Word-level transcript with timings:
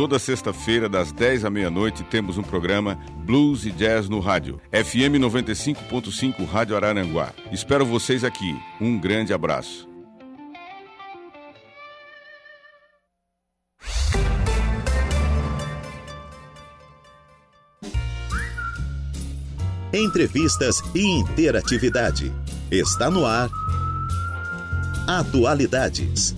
Toda 0.00 0.16
sexta-feira, 0.16 0.88
das 0.88 1.10
10 1.10 1.44
à 1.44 1.50
meia-noite, 1.50 2.04
temos 2.04 2.38
um 2.38 2.42
programa 2.44 2.94
Blues 3.26 3.66
e 3.66 3.72
Jazz 3.72 4.08
no 4.08 4.20
Rádio. 4.20 4.60
FM 4.70 5.18
95.5 5.18 6.46
Rádio 6.46 6.76
Araranguá. 6.76 7.32
Espero 7.50 7.84
vocês 7.84 8.22
aqui. 8.22 8.56
Um 8.80 8.96
grande 8.96 9.32
abraço. 9.32 9.88
Entrevistas 19.92 20.80
e 20.94 21.04
interatividade. 21.04 22.32
Está 22.70 23.10
no 23.10 23.26
ar. 23.26 23.50
Atualidades. 25.08 26.36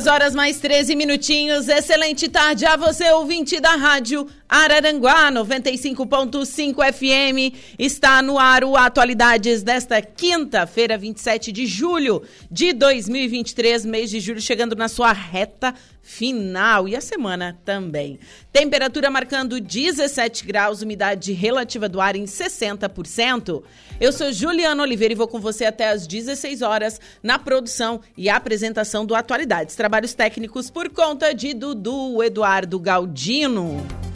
Duas 0.00 0.14
horas 0.14 0.34
mais 0.34 0.58
13 0.58 0.96
minutinhos. 0.96 1.68
Excelente 1.68 2.26
tarde 2.26 2.64
a 2.64 2.74
você, 2.74 3.10
ouvinte 3.10 3.60
da 3.60 3.76
rádio 3.76 4.26
Araranguá 4.50 5.30
95.5 5.30 6.92
FM. 6.92 7.56
Está 7.78 8.20
no 8.20 8.36
ar 8.36 8.64
o 8.64 8.76
Atualidades 8.76 9.62
desta 9.62 10.02
quinta-feira, 10.02 10.98
27 10.98 11.52
de 11.52 11.66
julho 11.66 12.20
de 12.50 12.72
2023, 12.72 13.86
mês 13.86 14.10
de 14.10 14.18
julho, 14.18 14.40
chegando 14.40 14.74
na 14.74 14.88
sua 14.88 15.12
reta 15.12 15.72
final 16.02 16.88
e 16.88 16.96
a 16.96 17.00
semana 17.00 17.56
também. 17.64 18.18
Temperatura 18.52 19.08
marcando 19.08 19.60
17 19.60 20.44
graus, 20.44 20.82
umidade 20.82 21.32
relativa 21.32 21.88
do 21.88 22.00
ar 22.00 22.16
em 22.16 22.24
60%. 22.24 23.62
Eu 24.00 24.10
sou 24.10 24.32
Juliana 24.32 24.82
Oliveira 24.82 25.12
e 25.12 25.16
vou 25.16 25.28
com 25.28 25.38
você 25.38 25.64
até 25.64 25.90
às 25.90 26.08
16 26.08 26.60
horas 26.62 27.00
na 27.22 27.38
produção 27.38 28.00
e 28.16 28.28
apresentação 28.28 29.06
do 29.06 29.14
Atualidades. 29.14 29.76
Trabalhos 29.76 30.12
técnicos 30.12 30.68
por 30.68 30.88
conta 30.88 31.32
de 31.32 31.54
Dudu 31.54 32.20
Eduardo 32.24 32.80
Galdino. 32.80 34.09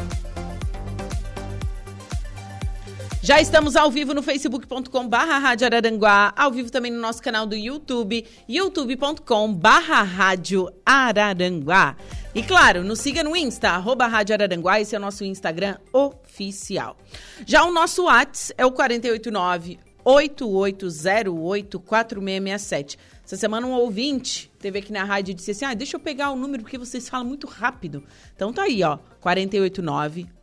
Já 3.25 3.41
estamos 3.41 3.75
ao 3.75 3.91
vivo 3.91 4.13
no 4.13 4.23
facebook.com 4.23 5.09
barra 5.09 5.39
Rádio 5.39 5.65
Araranguá, 5.65 6.35
ao 6.37 6.51
vivo 6.51 6.71
também 6.71 6.93
no 6.93 7.01
nosso 7.01 7.23
canal 7.23 7.47
do 7.47 7.57
YouTube, 7.57 8.23
youtube.com 8.47 9.51
barra 9.55 10.03
Rádio 10.03 10.69
Araranguá. 10.85 11.97
E 12.35 12.43
claro, 12.43 12.85
nos 12.85 13.01
siga 13.01 13.25
no 13.25 13.35
Insta, 13.35 13.71
arroba 13.71 14.07
Rádio 14.07 14.35
Araranguá, 14.35 14.79
esse 14.79 14.95
é 14.95 14.99
o 14.99 15.01
nosso 15.01 15.25
Instagram 15.25 15.79
oficial. 15.91 16.99
Já 17.47 17.65
o 17.65 17.73
nosso 17.73 18.05
WhatsApp 18.05 18.53
é 18.59 18.67
o 18.67 18.71
489 18.71 19.79
8808 20.05 21.81
4667. 21.81 22.99
Essa 23.25 23.39
semana 23.39 23.67
um 23.67 23.73
ouvinte 23.73 24.53
teve 24.61 24.79
aqui 24.79 24.93
na 24.93 25.03
rádio 25.03 25.33
e 25.33 25.35
disse 25.35 25.53
assim: 25.53 25.65
ah, 25.65 25.73
deixa 25.73 25.97
eu 25.97 26.01
pegar 26.01 26.31
o 26.31 26.37
número 26.37 26.63
porque 26.63 26.77
vocês 26.77 27.09
falam 27.09 27.27
muito 27.27 27.47
rápido. 27.47 28.05
Então 28.37 28.53
tá 28.53 28.65
aí, 28.65 28.83
ó, 28.83 28.99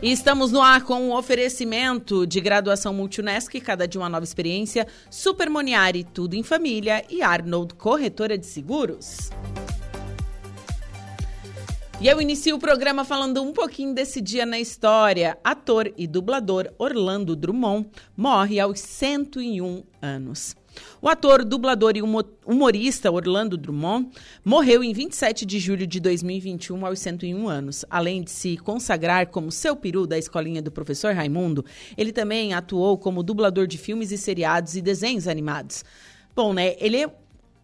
E 0.00 0.10
estamos 0.10 0.50
no 0.50 0.60
ar 0.60 0.82
com 0.82 1.00
um 1.00 1.14
oferecimento 1.14 2.26
de 2.26 2.40
graduação 2.40 2.92
Multunesc, 2.92 3.60
cada 3.60 3.86
dia 3.86 4.00
uma 4.00 4.08
nova 4.08 4.24
experiência, 4.24 4.84
Super 5.08 5.48
Moniari, 5.48 6.02
tudo 6.02 6.34
em 6.34 6.42
família 6.42 7.04
e 7.08 7.22
Arnold, 7.22 7.74
corretora 7.74 8.36
de 8.36 8.46
seguros. 8.46 9.30
E 12.02 12.08
eu 12.08 12.20
inicio 12.20 12.56
o 12.56 12.58
programa 12.58 13.04
falando 13.04 13.40
um 13.40 13.52
pouquinho 13.52 13.94
desse 13.94 14.20
dia 14.20 14.44
na 14.44 14.58
história. 14.58 15.38
Ator 15.44 15.94
e 15.96 16.04
dublador 16.04 16.68
Orlando 16.76 17.36
Drummond 17.36 17.88
morre 18.16 18.58
aos 18.58 18.80
101 18.80 19.84
anos. 20.02 20.56
O 21.00 21.08
ator, 21.08 21.44
dublador 21.44 21.96
e 21.96 22.02
humorista 22.02 23.08
Orlando 23.08 23.56
Drummond 23.56 24.10
morreu 24.44 24.82
em 24.82 24.92
27 24.92 25.46
de 25.46 25.60
julho 25.60 25.86
de 25.86 26.00
2021 26.00 26.84
aos 26.84 26.98
101 26.98 27.48
anos. 27.48 27.84
Além 27.88 28.24
de 28.24 28.32
se 28.32 28.56
consagrar 28.56 29.28
como 29.28 29.52
seu 29.52 29.76
peru 29.76 30.04
da 30.04 30.18
escolinha 30.18 30.60
do 30.60 30.72
professor 30.72 31.14
Raimundo, 31.14 31.64
ele 31.96 32.10
também 32.10 32.52
atuou 32.52 32.98
como 32.98 33.22
dublador 33.22 33.68
de 33.68 33.78
filmes 33.78 34.10
e 34.10 34.18
seriados 34.18 34.74
e 34.74 34.82
desenhos 34.82 35.28
animados. 35.28 35.84
Bom, 36.34 36.52
né? 36.52 36.74
Ele 36.80 36.96
é 36.96 37.08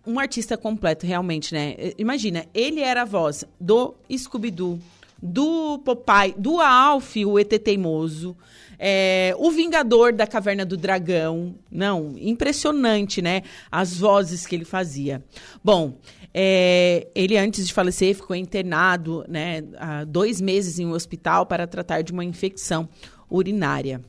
um 0.08 0.18
artista 0.18 0.56
completo, 0.56 1.06
realmente, 1.06 1.52
né? 1.52 1.76
Imagina, 1.98 2.46
ele 2.54 2.80
era 2.80 3.02
a 3.02 3.04
voz 3.04 3.44
do 3.60 3.94
Scooby-Doo, 4.10 4.80
do 5.22 5.78
Popeye, 5.80 6.34
do 6.38 6.60
Alf, 6.60 7.16
o 7.16 7.38
ET 7.38 7.50
Teimoso, 7.62 8.34
é, 8.78 9.34
o 9.36 9.50
Vingador 9.50 10.14
da 10.14 10.26
Caverna 10.26 10.64
do 10.64 10.78
Dragão. 10.78 11.54
Não, 11.70 12.14
impressionante, 12.16 13.20
né? 13.20 13.42
As 13.70 13.98
vozes 13.98 14.46
que 14.46 14.56
ele 14.56 14.64
fazia. 14.64 15.22
Bom, 15.62 15.98
é, 16.32 17.08
ele 17.14 17.36
antes 17.36 17.66
de 17.66 17.74
falecer 17.74 18.14
ficou 18.14 18.34
internado, 18.34 19.26
né? 19.28 19.62
Há 19.76 20.04
dois 20.04 20.40
meses 20.40 20.78
em 20.78 20.86
um 20.86 20.92
hospital 20.92 21.44
para 21.44 21.66
tratar 21.66 22.00
de 22.00 22.12
uma 22.12 22.24
infecção 22.24 22.88
urinária. 23.28 24.00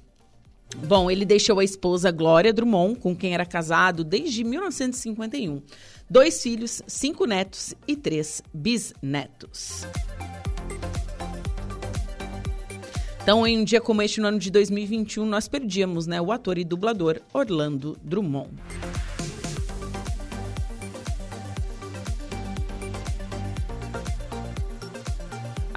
Bom, 0.78 1.10
ele 1.10 1.26
deixou 1.26 1.60
a 1.60 1.64
esposa 1.64 2.12
Glória 2.12 2.54
Drummond, 2.54 3.00
com 3.00 3.16
quem 3.16 3.34
era 3.34 3.46
casado 3.46 4.04
desde 4.04 4.44
1951. 4.44 5.62
Dois 6.10 6.42
filhos, 6.42 6.82
cinco 6.88 7.26
netos 7.26 7.74
e 7.88 7.96
três 7.96 8.42
bisnetos. 8.54 9.86
Então, 13.22 13.46
em 13.46 13.60
um 13.60 13.64
dia 13.64 13.82
como 13.82 14.02
este, 14.02 14.22
no 14.22 14.28
ano 14.28 14.40
de 14.40 14.50
2021, 14.50 15.26
nós 15.26 15.48
perdíamos 15.48 16.08
né, 16.08 16.20
o 16.20 16.32
ator 16.32 16.58
e 16.58 16.64
dublador 16.64 17.22
Orlando 17.34 17.98
Drummond. 18.02 18.50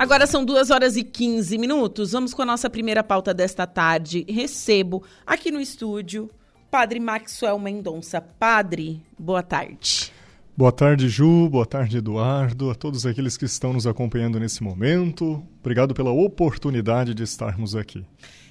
Agora 0.03 0.27
são 0.27 0.45
duas 0.45 0.69
horas 0.73 0.97
e 0.97 1.05
15 1.05 1.57
minutos. 1.57 2.11
Vamos 2.11 2.35
com 2.35 2.43
a 2.43 2.45
nossa 2.45 2.69
primeira 2.69 3.05
pauta 3.05 3.33
desta 3.33 3.69
tarde. 3.69 4.27
Recebo 4.29 5.05
aqui 5.25 5.53
no 5.53 5.61
estúdio 5.61 6.29
Padre 6.69 6.99
Maxwell 6.99 7.57
Mendonça. 7.57 8.21
Padre, 8.21 9.01
boa 9.17 9.45
tarde. 9.45 10.13
Boa 10.57 10.73
tarde, 10.73 11.09
Ju. 11.09 11.49
Boa 11.49 11.65
tarde, 11.65 11.99
Eduardo. 11.99 12.69
A 12.69 12.75
todos 12.75 13.07
aqueles 13.07 13.37
que 13.37 13.45
estão 13.45 13.73
nos 13.73 13.87
acompanhando 13.87 14.41
nesse 14.41 14.61
momento. 14.61 15.41
Obrigado 15.61 15.95
pela 15.95 16.11
oportunidade 16.11 17.15
de 17.15 17.23
estarmos 17.23 17.77
aqui. 17.77 18.05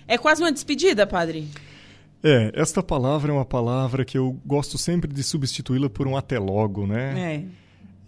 É 0.07 0.17
quase 0.17 0.41
uma 0.41 0.53
despedida, 0.53 1.05
Padre. 1.05 1.49
É, 2.23 2.53
esta 2.55 2.81
palavra 2.81 3.29
é 3.29 3.35
uma 3.35 3.43
palavra 3.43 4.05
que 4.05 4.17
eu 4.17 4.39
gosto 4.45 4.77
sempre 4.77 5.11
de 5.11 5.21
substituí-la 5.21 5.89
por 5.89 6.07
um 6.07 6.15
até 6.15 6.39
logo, 6.39 6.87
né? 6.87 7.33
É. 7.35 7.43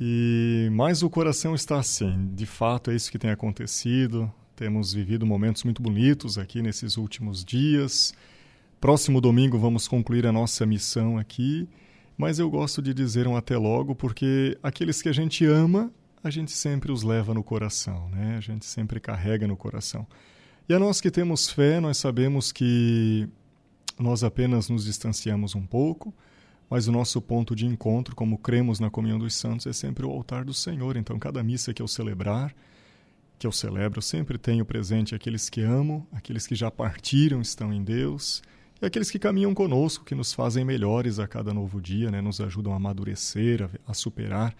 E 0.06 0.68
mais 0.74 1.02
o 1.02 1.09
coração 1.09 1.56
está 1.56 1.80
assim. 1.80 2.30
De 2.36 2.46
fato, 2.46 2.91
é 2.91 2.96
isso 2.96 3.09
que 3.09 3.18
tem 3.18 3.31
acontecido. 3.31 4.30
Temos 4.53 4.94
vivido 4.94 5.25
momentos 5.25 5.64
muito 5.64 5.81
bonitos 5.81 6.38
aqui 6.38 6.62
nesses 6.62 6.97
últimos 6.97 7.41
dias. 7.41 8.13
Próximo 8.81 9.22
domingo 9.22 9.58
vamos 9.58 9.88
concluir 9.88 10.28
a 10.28 10.31
nossa 10.34 10.66
missão 10.66 11.18
aqui. 11.18 11.69
Mas 12.18 12.38
eu 12.38 12.50
gosto 12.50 12.81
de 12.81 12.94
dizer 12.94 13.30
um 13.30 13.38
até 13.38 13.58
logo 13.58 13.96
porque 13.96 14.58
aqueles 14.62 15.02
que 15.02 15.08
a 15.08 15.13
gente 15.13 15.46
ama, 15.46 15.90
a 16.22 16.30
gente 16.30 16.52
sempre 16.52 16.92
os 16.92 17.02
leva 17.02 17.34
no 17.34 17.42
coração, 17.42 18.10
né? 18.10 18.36
A 18.38 18.42
gente 18.42 18.66
sempre 18.66 19.00
carrega 19.00 19.48
no 19.48 19.56
coração. 19.56 20.06
E 20.68 20.74
a 20.74 20.80
nós 20.80 21.00
que 21.00 21.10
temos 21.10 21.50
fé, 21.50 21.80
nós 21.80 21.95
sabemos 21.95 22.51
que 22.51 23.30
nós 23.98 24.22
apenas 24.22 24.68
nos 24.68 24.83
distanciamos 24.83 25.56
um 25.56 25.66
pouco 25.66 26.13
mas 26.74 26.88
o 26.88 26.92
nosso 26.92 27.22
ponto 27.22 27.56
de 27.56 27.68
encontro, 27.68 28.16
como 28.16 28.36
cremos 28.36 28.80
na 28.80 28.90
comunhão 28.90 29.20
dos 29.20 29.36
santos, 29.36 29.68
é 29.68 29.74
sempre 29.74 30.08
o 30.08 30.10
altar 30.10 30.44
do 30.44 30.56
Senhor. 30.56 30.98
Então, 30.98 31.20
cada 31.20 31.44
missa 31.44 31.72
que 31.72 31.84
eu 31.84 31.88
celebrar, 31.88 32.52
que 33.38 33.46
eu 33.46 33.52
celebro, 33.52 34.02
sempre 34.02 34.40
tenho 34.40 34.66
presente 34.66 35.14
aqueles 35.14 35.52
que 35.52 35.62
amo, 35.62 36.08
aqueles 36.12 36.48
que 36.48 36.56
já 36.56 36.72
partiram, 36.72 37.42
estão 37.42 37.72
em 37.72 37.84
Deus, 37.84 38.42
e 38.81 38.88
aqueles 38.88 39.12
que 39.12 39.20
caminham 39.20 39.54
conosco, 39.54 40.04
que 40.04 40.16
nos 40.16 40.34
fazem 40.34 40.66
melhores 40.66 41.20
a 41.20 41.28
cada 41.28 41.54
novo 41.54 41.80
dia, 41.80 42.10
né? 42.10 42.22
nos 42.22 42.42
ajudam 42.42 42.74
a 42.74 42.78
amadurecer, 42.78 43.69
a 43.86 43.94
superar 43.94 44.56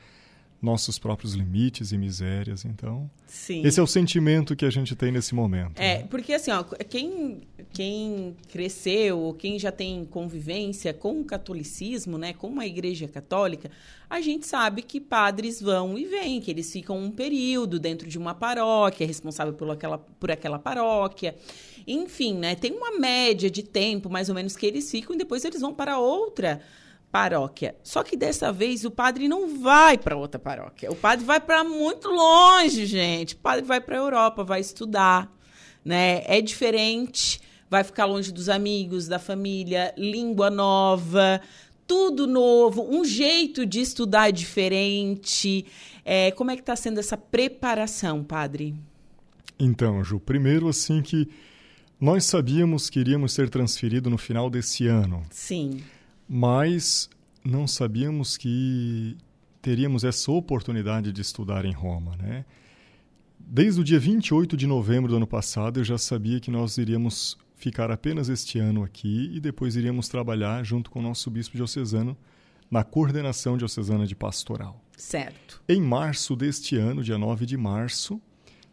nossos 0.64 0.98
próprios 0.98 1.34
limites 1.34 1.92
e 1.92 1.98
misérias. 1.98 2.64
Então, 2.64 3.12
Sim. 3.28 3.62
esse 3.66 3.80
é 3.80 3.84
o 3.84 3.88
sentimento 3.88 4.56
que 4.56 4.64
a 4.64 4.70
gente 4.70 4.96
tem 4.96 5.12
nesse 5.12 5.36
momento. 5.36 5.78
É, 5.78 5.98
né? 5.98 6.08
porque 6.10 6.34
assim, 6.34 6.52
ó, 6.52 6.64
quem, 6.90 7.42
quem 7.74 8.36
cresceu, 8.48 9.36
quem 9.38 9.60
já 9.60 9.74
tem 9.74 10.06
convivência 10.06 10.94
com 10.94 11.20
o 11.20 11.26
catolicismo, 11.26 12.18
né, 12.18 12.32
com 12.32 12.60
a 12.62 12.66
igreja 12.66 13.08
católica, 13.10 13.70
a 14.10 14.22
gente 14.22 14.48
sabe 14.48 14.82
que 14.82 15.02
padres 15.02 15.62
vão 15.62 15.98
e 15.98 16.06
vêm, 16.06 16.40
que 16.40 16.50
eles 16.50 16.72
ficam 16.72 16.98
um 16.98 17.12
período 17.12 17.78
dentro 17.78 18.08
de 18.08 18.18
uma 18.18 18.34
paróquia, 18.34 19.06
responsável 19.06 19.54
por 19.54 19.70
aquela, 19.70 19.98
por 19.98 20.32
aquela 20.32 20.58
paróquia. 20.58 21.36
Enfim, 21.86 22.36
né, 22.36 22.56
tem 22.56 22.72
uma 22.72 22.98
média 22.98 23.52
de 23.52 23.64
tempo, 23.64 24.10
mais 24.10 24.30
ou 24.30 24.36
menos, 24.36 24.56
que 24.56 24.66
eles 24.66 24.90
ficam 24.90 25.14
e 25.14 25.18
depois 25.18 25.44
eles 25.44 25.60
vão 25.60 25.74
para 25.74 26.00
outra 26.00 26.56
paróquia. 26.56 26.83
Só 27.84 28.02
que 28.04 28.18
dessa 28.18 28.52
vez 28.52 28.84
o 28.84 28.90
padre 28.90 29.28
não 29.28 29.62
vai 29.62 29.98
para 29.98 30.18
outra 30.18 30.40
paróquia. 30.40 30.92
O 30.92 30.96
padre 30.96 31.24
vai 31.24 31.40
para 31.40 31.64
muito 31.64 32.08
longe, 32.08 32.88
gente. 32.88 33.36
O 33.36 33.38
padre 33.38 33.64
vai 33.64 33.80
para 33.80 33.96
a 33.96 34.00
Europa, 34.00 34.44
vai 34.44 34.60
estudar, 34.60 35.32
né? 35.86 36.24
É 36.26 36.42
diferente, 36.42 37.40
vai 37.70 37.84
ficar 37.84 38.06
longe 38.06 38.32
dos 38.32 38.50
amigos, 38.50 39.08
da 39.08 39.20
família, 39.20 39.94
língua 39.96 40.50
nova, 40.50 41.40
tudo 41.86 42.26
novo, 42.26 42.84
um 42.90 43.06
jeito 43.06 43.64
de 43.66 43.80
estudar 43.80 44.32
diferente. 44.32 45.68
É, 46.04 46.32
como 46.32 46.50
é 46.50 46.56
que 46.56 46.62
está 46.62 46.76
sendo 46.76 47.00
essa 47.00 47.16
preparação, 47.16 48.24
padre? 48.24 48.74
Então, 49.60 50.04
Ju, 50.04 50.20
primeiro 50.20 50.68
assim 50.68 51.02
que 51.02 51.30
nós 52.00 52.26
sabíamos 52.26 52.90
que 52.90 53.00
iríamos 53.00 53.34
ser 53.34 53.50
transferidos 53.50 54.12
no 54.12 54.18
final 54.18 54.50
desse 54.50 54.88
ano. 54.88 55.24
Sim. 55.30 55.82
Mas 56.28 57.10
não 57.44 57.68
sabíamos 57.68 58.38
que 58.38 59.18
teríamos 59.62 60.04
essa 60.04 60.32
oportunidade 60.32 61.12
de 61.12 61.22
estudar 61.22 61.66
em 61.66 61.72
Roma, 61.72 62.16
né? 62.18 62.46
Desde 63.40 63.82
o 63.82 63.84
dia 63.84 64.00
28 64.00 64.56
de 64.56 64.66
novembro 64.66 65.10
do 65.10 65.18
ano 65.18 65.28
passado, 65.28 65.80
eu 65.80 65.84
já 65.84 65.98
sabia 65.98 66.40
que 66.40 66.50
nós 66.50 66.78
iríamos 66.78 67.38
ficar 67.56 67.92
apenas 67.92 68.30
este 68.30 68.60
ano 68.60 68.84
aqui 68.84 69.32
e 69.34 69.40
depois 69.40 69.76
iríamos 69.76 70.08
trabalhar 70.08 70.64
junto 70.64 70.90
com 70.90 71.00
o 71.00 71.02
nosso 71.02 71.30
bispo 71.30 71.56
diocesano 71.56 72.18
na 72.70 72.84
coordenação 72.84 73.58
diocesana 73.58 74.08
de 74.08 74.16
pastoral. 74.16 74.82
Certo. 74.98 75.62
Em 75.68 75.82
março 75.82 76.36
deste 76.36 76.76
ano, 76.76 77.04
dia 77.04 77.18
9 77.18 77.46
de 77.46 77.56
março, 77.56 78.22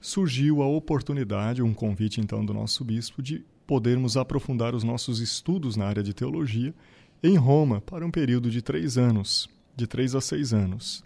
surgiu 0.00 0.62
a 0.62 0.66
oportunidade, 0.66 1.62
um 1.62 1.74
convite 1.74 2.20
então 2.20 2.44
do 2.44 2.54
nosso 2.54 2.84
bispo, 2.84 3.22
de 3.22 3.44
podermos 3.66 4.16
aprofundar 4.16 4.74
os 4.74 4.82
nossos 4.82 5.20
estudos 5.20 5.76
na 5.76 5.86
área 5.86 6.02
de 6.02 6.14
teologia 6.14 6.74
em 7.22 7.36
Roma 7.36 7.80
para 7.80 8.04
um 8.04 8.10
período 8.10 8.50
de 8.50 8.62
três 8.62 8.96
anos, 8.96 9.48
de 9.76 9.86
três 9.86 10.14
a 10.14 10.20
seis 10.20 10.52
anos. 10.52 11.04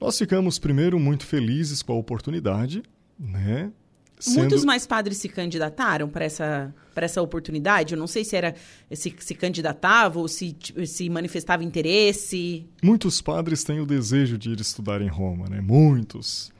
Nós 0.00 0.16
ficamos 0.18 0.58
primeiro 0.58 0.98
muito 0.98 1.26
felizes 1.26 1.82
com 1.82 1.92
a 1.92 1.96
oportunidade, 1.96 2.82
né? 3.18 3.70
Sendo... 4.18 4.40
Muitos 4.40 4.64
mais 4.64 4.86
padres 4.86 5.16
se 5.16 5.28
candidataram 5.28 6.08
para 6.08 6.24
essa, 6.26 6.74
para 6.94 7.06
essa 7.06 7.22
oportunidade? 7.22 7.94
Eu 7.94 7.98
não 7.98 8.06
sei 8.06 8.22
se 8.22 8.36
era 8.36 8.54
se, 8.92 9.14
se 9.18 9.34
candidatava 9.34 10.18
ou 10.18 10.28
se, 10.28 10.54
se 10.86 11.08
manifestava 11.08 11.64
interesse. 11.64 12.66
Muitos 12.82 13.22
padres 13.22 13.64
têm 13.64 13.80
o 13.80 13.86
desejo 13.86 14.36
de 14.36 14.50
ir 14.50 14.60
estudar 14.60 15.00
em 15.00 15.08
Roma, 15.08 15.48
né? 15.48 15.60
Muitos. 15.62 16.52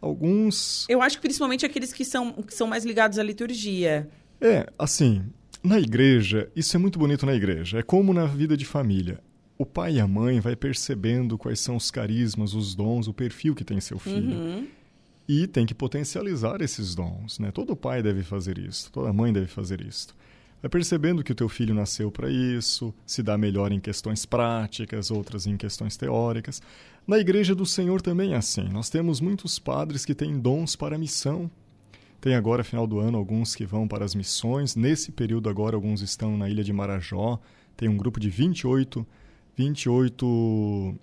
Alguns. 0.00 0.86
Eu 0.88 1.02
acho 1.02 1.16
que 1.16 1.22
principalmente 1.22 1.66
aqueles 1.66 1.92
que 1.92 2.04
são, 2.04 2.32
que 2.32 2.54
são 2.54 2.66
mais 2.66 2.84
ligados 2.84 3.18
à 3.18 3.22
liturgia. 3.22 4.08
É, 4.40 4.66
assim, 4.78 5.22
na 5.62 5.78
igreja, 5.78 6.50
isso 6.56 6.76
é 6.76 6.78
muito 6.78 6.98
bonito 6.98 7.24
na 7.24 7.34
igreja. 7.34 7.78
É 7.78 7.82
como 7.82 8.12
na 8.12 8.26
vida 8.26 8.56
de 8.56 8.64
família. 8.64 9.20
O 9.56 9.64
pai 9.64 9.94
e 9.94 10.00
a 10.00 10.08
mãe 10.08 10.40
vai 10.40 10.56
percebendo 10.56 11.38
quais 11.38 11.60
são 11.60 11.76
os 11.76 11.90
carismas, 11.90 12.52
os 12.52 12.74
dons, 12.74 13.06
o 13.06 13.14
perfil 13.14 13.54
que 13.54 13.64
tem 13.64 13.80
seu 13.80 13.98
filho. 13.98 14.36
Uhum. 14.36 14.66
E 15.28 15.46
tem 15.46 15.64
que 15.64 15.74
potencializar 15.74 16.60
esses 16.60 16.96
dons, 16.96 17.38
né? 17.38 17.52
Todo 17.52 17.76
pai 17.76 18.02
deve 18.02 18.24
fazer 18.24 18.58
isso, 18.58 18.90
toda 18.90 19.12
mãe 19.12 19.32
deve 19.32 19.46
fazer 19.46 19.80
isso. 19.80 20.08
Vai 20.60 20.68
percebendo 20.68 21.22
que 21.22 21.32
o 21.32 21.34
teu 21.34 21.48
filho 21.48 21.74
nasceu 21.74 22.10
para 22.10 22.28
isso, 22.28 22.92
se 23.06 23.22
dá 23.22 23.38
melhor 23.38 23.72
em 23.72 23.80
questões 23.80 24.26
práticas, 24.26 25.10
outras 25.10 25.46
em 25.46 25.56
questões 25.56 25.96
teóricas. 25.96 26.60
Na 27.06 27.18
igreja 27.18 27.54
do 27.54 27.66
Senhor 27.66 28.00
também 28.00 28.32
é 28.32 28.36
assim. 28.36 28.68
Nós 28.68 28.90
temos 28.90 29.20
muitos 29.20 29.58
padres 29.58 30.04
que 30.04 30.14
têm 30.14 30.38
dons 30.38 30.76
para 30.76 30.96
a 30.96 30.98
missão, 30.98 31.50
tem 32.22 32.36
agora, 32.36 32.62
final 32.62 32.86
do 32.86 33.00
ano, 33.00 33.18
alguns 33.18 33.52
que 33.52 33.66
vão 33.66 33.88
para 33.88 34.04
as 34.04 34.14
missões. 34.14 34.76
Nesse 34.76 35.10
período 35.10 35.48
agora, 35.48 35.74
alguns 35.74 36.02
estão 36.02 36.36
na 36.36 36.48
ilha 36.48 36.62
de 36.62 36.72
Marajó. 36.72 37.40
Tem 37.76 37.88
um 37.88 37.96
grupo 37.96 38.20
de 38.20 38.30
28, 38.30 39.04
28, 39.56 40.94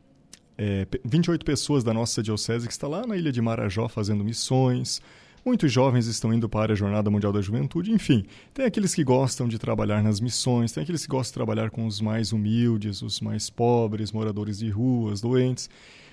é, 0.57 0.87
28 1.03 1.43
pessoas 1.43 1.83
da 1.83 1.93
nossa 1.93 2.23
diocese 2.23 2.65
que 2.65 2.71
está 2.71 2.87
lá 2.87 3.05
na 3.05 3.17
ilha 3.17 3.33
de 3.33 3.41
Marajó 3.41 3.89
fazendo 3.89 4.23
missões. 4.23 5.01
Muitos 5.45 5.69
jovens 5.69 6.07
estão 6.07 6.33
indo 6.33 6.47
para 6.47 6.71
a 6.71 6.75
Jornada 6.75 7.11
Mundial 7.11 7.33
da 7.33 7.41
Juventude. 7.41 7.91
Enfim, 7.91 8.23
tem 8.53 8.63
aqueles 8.63 8.95
que 8.95 9.03
gostam 9.03 9.45
de 9.45 9.59
trabalhar 9.59 10.01
nas 10.01 10.21
missões, 10.21 10.71
tem 10.71 10.83
aqueles 10.83 11.01
que 11.01 11.09
gostam 11.09 11.31
de 11.31 11.33
trabalhar 11.33 11.69
com 11.69 11.85
os 11.85 11.99
mais 11.99 12.31
humildes, 12.31 13.01
os 13.01 13.19
mais 13.19 13.49
pobres, 13.49 14.13
moradores 14.13 14.59
de 14.59 14.69
ruas, 14.69 15.19
doentes. 15.19 15.69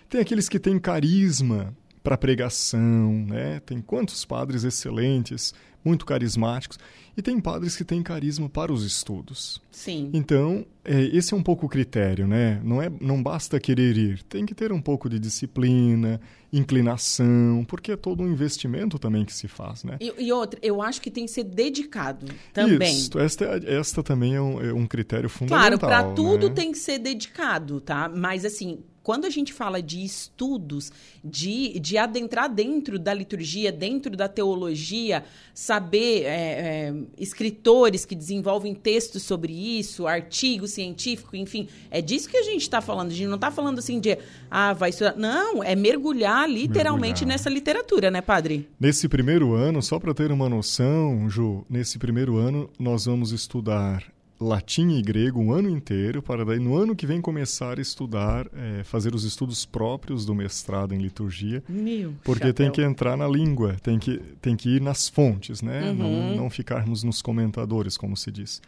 Tem 0.08 0.20
aqueles 0.20 0.48
que 0.48 0.58
têm 0.58 0.80
carisma 0.80 1.72
para 2.06 2.16
pregação, 2.16 3.26
né? 3.26 3.60
Tem 3.66 3.80
quantos 3.80 4.24
padres 4.24 4.62
excelentes, 4.62 5.52
muito 5.84 6.06
carismáticos, 6.06 6.78
e 7.16 7.22
tem 7.22 7.40
padres 7.40 7.74
que 7.74 7.84
têm 7.84 8.00
carisma 8.00 8.48
para 8.48 8.72
os 8.72 8.84
estudos. 8.84 9.60
Sim. 9.72 10.10
Então, 10.12 10.64
é, 10.84 11.02
esse 11.06 11.34
é 11.34 11.36
um 11.36 11.42
pouco 11.42 11.66
o 11.66 11.68
critério, 11.68 12.28
né? 12.28 12.60
Não, 12.62 12.80
é, 12.80 12.88
não 13.00 13.20
basta 13.20 13.58
querer 13.58 13.96
ir, 13.96 14.22
tem 14.22 14.46
que 14.46 14.54
ter 14.54 14.70
um 14.70 14.80
pouco 14.80 15.08
de 15.08 15.18
disciplina, 15.18 16.20
inclinação, 16.52 17.64
porque 17.66 17.90
é 17.90 17.96
todo 17.96 18.22
um 18.22 18.30
investimento 18.30 19.00
também 19.00 19.24
que 19.24 19.34
se 19.34 19.48
faz, 19.48 19.82
né? 19.82 19.96
E, 20.00 20.26
e 20.26 20.32
outra, 20.32 20.60
eu 20.62 20.80
acho 20.80 21.00
que 21.00 21.10
tem 21.10 21.24
que 21.24 21.32
ser 21.32 21.42
dedicado 21.42 22.26
também. 22.52 22.92
Isso, 22.92 23.18
esta, 23.18 23.46
esta 23.66 24.00
também 24.00 24.36
é 24.36 24.40
um, 24.40 24.60
é 24.60 24.72
um 24.72 24.86
critério 24.86 25.28
fundamental. 25.28 25.76
Claro, 25.76 26.04
para 26.04 26.14
tudo 26.14 26.50
né? 26.50 26.54
tem 26.54 26.70
que 26.70 26.78
ser 26.78 27.00
dedicado, 27.00 27.80
tá? 27.80 28.08
Mas 28.08 28.44
assim, 28.44 28.78
quando 29.06 29.24
a 29.24 29.30
gente 29.30 29.52
fala 29.52 29.80
de 29.80 30.04
estudos, 30.04 30.90
de, 31.22 31.78
de 31.78 31.96
adentrar 31.96 32.52
dentro 32.52 32.98
da 32.98 33.14
liturgia, 33.14 33.70
dentro 33.70 34.16
da 34.16 34.26
teologia, 34.26 35.22
saber 35.54 36.24
é, 36.24 36.26
é, 36.26 36.94
escritores 37.16 38.04
que 38.04 38.16
desenvolvem 38.16 38.74
textos 38.74 39.22
sobre 39.22 39.52
isso, 39.52 40.08
artigo 40.08 40.66
científico, 40.66 41.36
enfim, 41.36 41.68
é 41.88 42.02
disso 42.02 42.28
que 42.28 42.36
a 42.36 42.42
gente 42.42 42.62
está 42.62 42.80
falando. 42.80 43.12
A 43.12 43.14
gente 43.14 43.28
não 43.28 43.36
está 43.36 43.48
falando 43.48 43.78
assim 43.78 44.00
de, 44.00 44.18
ah, 44.50 44.72
vai 44.72 44.90
estudar. 44.90 45.14
Não, 45.16 45.62
é 45.62 45.76
mergulhar 45.76 46.50
literalmente 46.50 47.20
Mergulhar. 47.20 47.28
nessa 47.28 47.48
literatura, 47.48 48.10
né, 48.10 48.20
padre? 48.20 48.68
Nesse 48.80 49.08
primeiro 49.08 49.54
ano, 49.54 49.80
só 49.84 50.00
para 50.00 50.12
ter 50.14 50.32
uma 50.32 50.48
noção, 50.48 51.30
Ju, 51.30 51.64
nesse 51.70 51.96
primeiro 51.96 52.38
ano 52.38 52.68
nós 52.76 53.04
vamos 53.04 53.30
estudar 53.30 54.02
latim 54.40 54.90
e 54.90 55.02
grego 55.02 55.40
um 55.40 55.50
ano 55.50 55.68
inteiro, 55.68 56.22
para 56.22 56.44
daí 56.44 56.58
no 56.58 56.76
ano 56.76 56.94
que 56.94 57.06
vem 57.06 57.20
começar 57.20 57.78
a 57.78 57.82
estudar, 57.82 58.46
é, 58.52 58.84
fazer 58.84 59.14
os 59.14 59.24
estudos 59.24 59.64
próprios 59.64 60.26
do 60.26 60.34
mestrado 60.34 60.94
em 60.94 60.98
liturgia, 60.98 61.62
Meu 61.68 62.14
porque 62.22 62.52
tem 62.52 62.70
que 62.70 62.82
entrar 62.82 63.16
na 63.16 63.26
língua, 63.26 63.76
tem 63.82 63.98
que, 63.98 64.18
tem 64.40 64.56
que 64.56 64.76
ir 64.76 64.80
nas 64.80 65.08
fontes, 65.08 65.62
né? 65.62 65.90
Uhum. 65.90 65.94
Não, 65.94 66.36
não 66.36 66.50
ficarmos 66.50 67.02
nos 67.02 67.22
comentadores, 67.22 67.96
como 67.96 68.16
se 68.16 68.30
diz. 68.30 68.60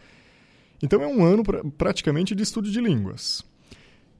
Então 0.82 1.02
é 1.02 1.06
um 1.06 1.24
ano 1.24 1.42
pra, 1.42 1.62
praticamente 1.76 2.34
de 2.34 2.42
estudo 2.42 2.70
de 2.70 2.80
línguas. 2.80 3.44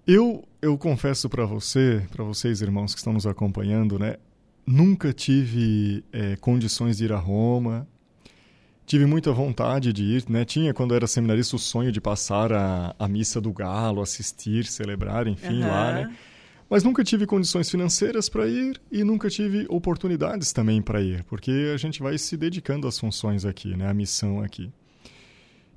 Eu, 0.07 0.47
eu 0.61 0.77
confesso 0.77 1.29
para 1.29 1.45
você, 1.45 2.03
para 2.11 2.25
vocês 2.25 2.61
irmãos 2.61 2.95
que 2.95 3.01
estão 3.01 3.13
nos 3.13 3.27
acompanhando, 3.27 3.99
né? 3.99 4.17
Nunca 4.67 5.13
tive 5.13 6.05
é, 6.13 6.37
condições 6.37 6.99
de 6.99 7.05
ir 7.05 7.13
a 7.13 7.19
Roma, 7.19 7.87
tive 8.89 9.05
muita 9.05 9.31
vontade 9.33 9.93
de 9.93 10.03
ir, 10.03 10.25
né? 10.31 10.47
Tinha, 10.47 10.73
quando 10.73 10.95
era 10.95 11.07
seminarista, 11.07 11.55
o 11.55 11.59
sonho 11.59 11.93
de 11.93 12.01
passar 12.01 12.53
a, 12.55 12.97
a 12.99 13.07
missa 13.07 13.39
do 13.39 13.53
galo, 13.53 14.01
assistir, 14.01 14.65
celebrar, 14.65 15.27
enfim, 15.27 15.61
Aham. 15.61 15.69
lá, 15.69 15.93
né? 15.93 16.17
Mas 16.71 16.83
nunca 16.83 17.05
tive 17.05 17.27
condições 17.27 17.71
financeiras 17.71 18.29
para 18.29 18.47
ir 18.47 18.81
e 18.91 19.05
nunca 19.05 19.29
tive 19.29 19.67
oportunidades 19.69 20.53
também 20.53 20.81
para 20.81 21.03
ir, 21.03 21.23
porque 21.25 21.71
a 21.73 21.77
gente 21.77 22.03
vai 22.03 22.17
se 22.17 22.37
dedicando 22.37 22.89
às 22.89 22.99
funções 22.99 23.45
aqui, 23.45 23.77
né? 23.77 23.89
À 23.89 23.95
missão 23.95 24.41
aqui. 24.41 24.71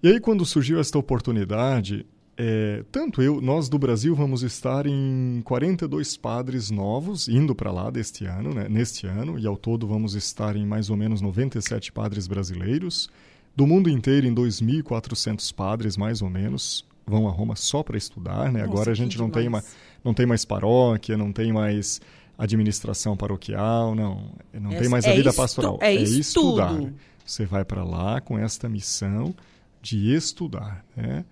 E 0.01 0.08
aí, 0.08 0.20
quando 0.20 0.46
surgiu 0.46 0.80
esta 0.80 0.98
oportunidade, 0.98 2.06
é, 2.43 2.83
tanto 2.91 3.21
eu, 3.21 3.39
nós 3.39 3.69
do 3.69 3.77
Brasil 3.77 4.15
vamos 4.15 4.41
estar 4.41 4.88
em 4.88 5.41
42 5.45 6.17
padres 6.17 6.71
novos 6.71 7.27
indo 7.27 7.53
para 7.53 7.71
lá 7.71 7.91
deste 7.91 8.25
ano, 8.25 8.51
né, 8.51 8.67
neste 8.67 9.05
ano, 9.05 9.38
e 9.38 9.45
ao 9.45 9.55
todo 9.55 9.86
vamos 9.86 10.15
estar 10.15 10.55
em 10.55 10.65
mais 10.65 10.89
ou 10.89 10.98
menos 10.98 11.21
97 11.21 11.91
padres 11.91 12.25
brasileiros. 12.27 13.10
Do 13.55 13.67
mundo 13.67 13.89
inteiro, 13.89 14.25
em 14.25 14.33
2.400 14.33 15.53
padres, 15.53 15.95
mais 15.98 16.21
ou 16.24 16.29
menos, 16.29 16.83
vão 17.05 17.27
a 17.27 17.31
Roma 17.31 17.55
só 17.55 17.83
para 17.83 17.98
estudar. 17.98 18.51
Né? 18.51 18.62
Nossa, 18.62 18.71
Agora 18.71 18.91
a 18.91 18.95
gente 18.95 19.19
não 19.19 19.29
tem, 19.29 19.48
uma, 19.48 19.63
não 20.03 20.13
tem 20.13 20.25
mais 20.25 20.43
paróquia, 20.43 21.15
não 21.17 21.31
tem 21.31 21.51
mais 21.53 22.01
administração 22.38 23.15
paroquial, 23.15 23.93
não, 23.93 24.31
não 24.53 24.71
É- 24.71 24.79
tem 24.79 24.89
mais 24.89 25.05
é 25.05 25.12
a 25.12 25.15
vida 25.15 25.29
estu- 25.29 25.41
pastoral. 25.41 25.77
é 25.81 25.93
estudar. 25.93 26.71
estudo. 26.74 26.93
Você 27.24 27.45
vai 27.45 27.63
para 27.63 27.83
lá 27.83 28.19
com 28.19 28.38
esta 28.39 28.67
missão 28.67 29.36
de 29.81 30.15
estudar, 30.15 30.83
né? 30.98 31.24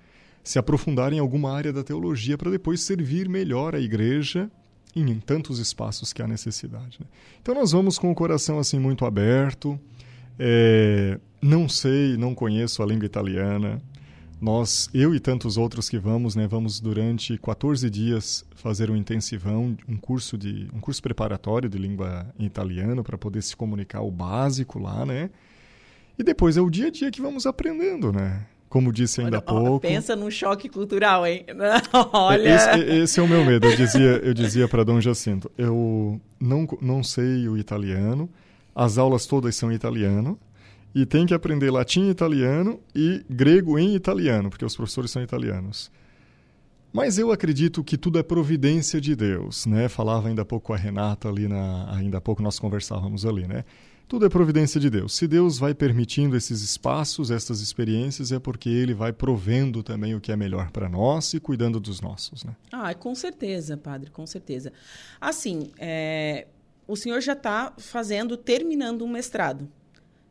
Se 0.44 0.58
aprofundar 0.58 1.14
em 1.14 1.20
alguma 1.20 1.52
área 1.52 1.72
da 1.72 1.84
teologia 1.84 2.38
para 2.38 2.52
depois 2.52 2.82
servir 2.82 3.30
melhor 3.30 3.76
a 3.76 3.80
igreja 3.80 4.50
em 4.96 5.20
tantos 5.20 5.60
espaços 5.60 6.12
que 6.12 6.22
há 6.22 6.28
necessidade. 6.28 6.98
Né? 7.00 7.06
Então 7.42 7.54
nós 7.54 7.72
vamos 7.72 8.00
com 8.00 8.12
o 8.12 8.16
coração 8.16 8.60
assim 8.60 8.80
muito 8.80 9.06
aberto. 9.06 9.80
É, 10.38 11.20
não 11.42 11.70
sei, 11.70 12.18
não 12.18 12.34
conheço 12.34 12.82
a 12.82 12.86
língua 12.86 13.06
italiana. 13.06 13.82
Nós, 14.42 14.90
eu 14.94 15.14
e 15.14 15.20
tantos 15.20 15.58
outros 15.58 15.90
que 15.90 16.00
vamos, 16.00 16.34
né, 16.34 16.48
vamos 16.48 16.80
durante 16.80 17.38
14 17.38 17.90
dias 17.90 18.46
fazer 18.56 18.90
um 18.90 18.96
intensivão, 18.96 19.76
um 19.88 19.98
curso 19.98 20.38
de 20.38 20.70
um 20.74 20.80
curso 20.80 21.02
preparatório 21.02 21.68
de 21.68 21.78
língua 21.78 22.26
italiana 22.40 23.04
para 23.04 23.18
poder 23.18 23.44
se 23.44 23.56
comunicar 23.56 24.02
o 24.02 24.10
básico 24.10 24.80
lá, 24.80 25.06
né? 25.06 25.30
E 26.18 26.24
depois 26.24 26.56
é 26.56 26.62
o 26.62 26.70
dia 26.70 26.88
a 26.88 26.90
dia 26.90 27.12
que 27.12 27.22
vamos 27.22 27.46
aprendendo, 27.46 28.14
né? 28.14 28.46
Como 28.70 28.94
disse 28.94 29.20
ainda 29.20 29.40
há 29.40 29.42
pouco. 29.42 29.80
Pensa 29.80 30.16
num 30.16 30.30
choque 30.30 30.70
cultural, 30.70 31.26
hein? 31.26 31.44
Olha. 32.14 32.56
Esse, 32.56 32.80
esse, 32.80 33.20
é 33.20 33.24
o 33.24 33.28
meu 33.28 33.44
medo. 33.44 33.66
Eu 33.66 33.76
dizia, 33.76 34.22
eu 34.24 34.34
dizia 34.34 34.68
para 34.68 34.84
Dom 34.84 35.02
Jacinto, 35.02 35.52
eu 35.58 36.22
não, 36.40 36.68
não 36.80 37.04
sei 37.04 37.48
o 37.48 37.58
italiano, 37.58 38.30
as 38.76 39.00
aulas 39.00 39.26
todas 39.26 39.56
são 39.56 39.72
italiano, 39.72 40.40
e 40.94 41.04
tem 41.04 41.26
que 41.26 41.34
aprender 41.34 41.72
latim 41.72 42.08
e 42.08 42.10
italiano 42.12 42.80
e 42.96 43.26
grego 43.28 43.80
em 43.80 43.96
italiano, 43.96 44.50
porque 44.50 44.66
os 44.66 44.76
professores 44.76 45.10
são 45.10 45.24
italianos. 45.24 45.92
Mas 46.92 47.18
eu 47.20 47.32
acredito 47.32 47.84
que 47.84 47.98
tudo 47.98 48.18
é 48.18 48.24
providência 48.24 49.00
de 49.00 49.16
Deus, 49.16 49.66
né? 49.66 49.88
Falava 49.88 50.28
ainda 50.28 50.42
há 50.42 50.46
pouco 50.46 50.74
a 50.74 50.78
Renata 50.78 51.30
ali 51.30 51.48
na, 51.48 51.96
ainda 51.96 52.18
há 52.18 52.22
pouco 52.22 52.42
nós 52.42 52.60
conversávamos 52.60 53.26
ali, 53.26 53.48
né? 53.48 53.64
Tudo 54.10 54.26
é 54.26 54.30
providência 54.30 54.82
de 54.82 54.90
Deus. 54.90 55.16
Se 55.16 55.28
Deus 55.28 55.60
vai 55.60 55.76
permitindo 55.76 56.36
esses 56.36 56.64
espaços, 56.64 57.30
essas 57.30 57.62
experiências, 57.62 58.32
é 58.32 58.40
porque 58.40 58.68
Ele 58.68 58.92
vai 58.92 59.14
provendo 59.14 59.84
também 59.84 60.16
o 60.16 60.20
que 60.20 60.32
é 60.32 60.36
melhor 60.36 60.72
para 60.72 60.90
nós 60.90 61.36
e 61.36 61.40
cuidando 61.40 61.80
dos 61.80 62.02
nossos, 62.02 62.44
né? 62.44 62.56
Ah, 62.72 62.92
com 62.96 63.14
certeza, 63.14 63.78
padre, 63.78 64.10
com 64.10 64.26
certeza. 64.26 64.74
Assim, 65.22 65.70
é... 65.78 66.48
o 66.88 66.96
senhor 66.96 67.22
já 67.22 67.34
está 67.34 67.72
fazendo, 67.78 68.36
terminando 68.36 69.06
um 69.06 69.08
mestrado, 69.08 69.70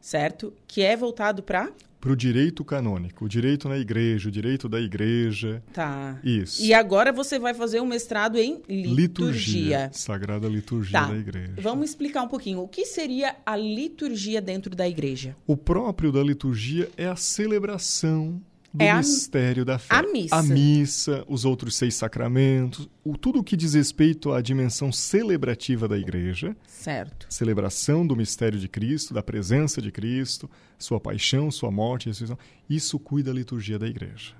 certo? 0.00 0.52
Que 0.66 0.82
é 0.82 0.96
voltado 0.96 1.40
para 1.40 1.70
para 2.00 2.12
o 2.12 2.16
direito 2.16 2.64
canônico, 2.64 3.24
o 3.24 3.28
direito 3.28 3.68
na 3.68 3.76
igreja, 3.76 4.28
o 4.28 4.32
direito 4.32 4.68
da 4.68 4.80
igreja. 4.80 5.62
Tá. 5.72 6.18
Isso. 6.22 6.62
E 6.62 6.72
agora 6.72 7.12
você 7.12 7.38
vai 7.38 7.54
fazer 7.54 7.80
um 7.80 7.86
mestrado 7.86 8.38
em 8.38 8.62
liturgia. 8.68 8.94
liturgia 8.94 9.90
sagrada 9.92 10.48
liturgia 10.48 11.00
tá. 11.00 11.06
da 11.06 11.16
igreja. 11.16 11.54
Vamos 11.58 11.90
explicar 11.90 12.22
um 12.22 12.28
pouquinho. 12.28 12.60
O 12.60 12.68
que 12.68 12.86
seria 12.86 13.36
a 13.44 13.56
liturgia 13.56 14.40
dentro 14.40 14.74
da 14.74 14.88
igreja? 14.88 15.36
O 15.46 15.56
próprio 15.56 16.12
da 16.12 16.22
liturgia 16.22 16.88
é 16.96 17.06
a 17.06 17.16
celebração 17.16 18.40
do 18.72 18.82
é 18.82 18.94
mistério 18.94 19.62
a, 19.62 19.66
da 19.66 19.78
fé. 19.78 19.94
A 19.94 20.02
missa. 20.02 20.36
A 20.36 20.42
missa, 20.42 21.24
os 21.26 21.44
outros 21.44 21.76
seis 21.76 21.94
sacramentos, 21.94 22.88
o, 23.02 23.16
tudo 23.16 23.40
o 23.40 23.44
que 23.44 23.56
diz 23.56 23.74
respeito 23.74 24.32
à 24.32 24.40
dimensão 24.40 24.92
celebrativa 24.92 25.88
da 25.88 25.96
igreja. 25.96 26.56
Certo. 26.66 27.26
Celebração 27.30 28.06
do 28.06 28.14
mistério 28.14 28.58
de 28.58 28.68
Cristo, 28.68 29.14
da 29.14 29.22
presença 29.22 29.80
de 29.80 29.90
Cristo, 29.90 30.50
sua 30.78 31.00
paixão, 31.00 31.50
sua 31.50 31.70
morte 31.70 32.06
e 32.06 32.08
ressurreição. 32.10 32.38
Isso 32.68 32.98
cuida 32.98 33.30
a 33.30 33.34
liturgia 33.34 33.78
da 33.78 33.86
igreja. 33.86 34.34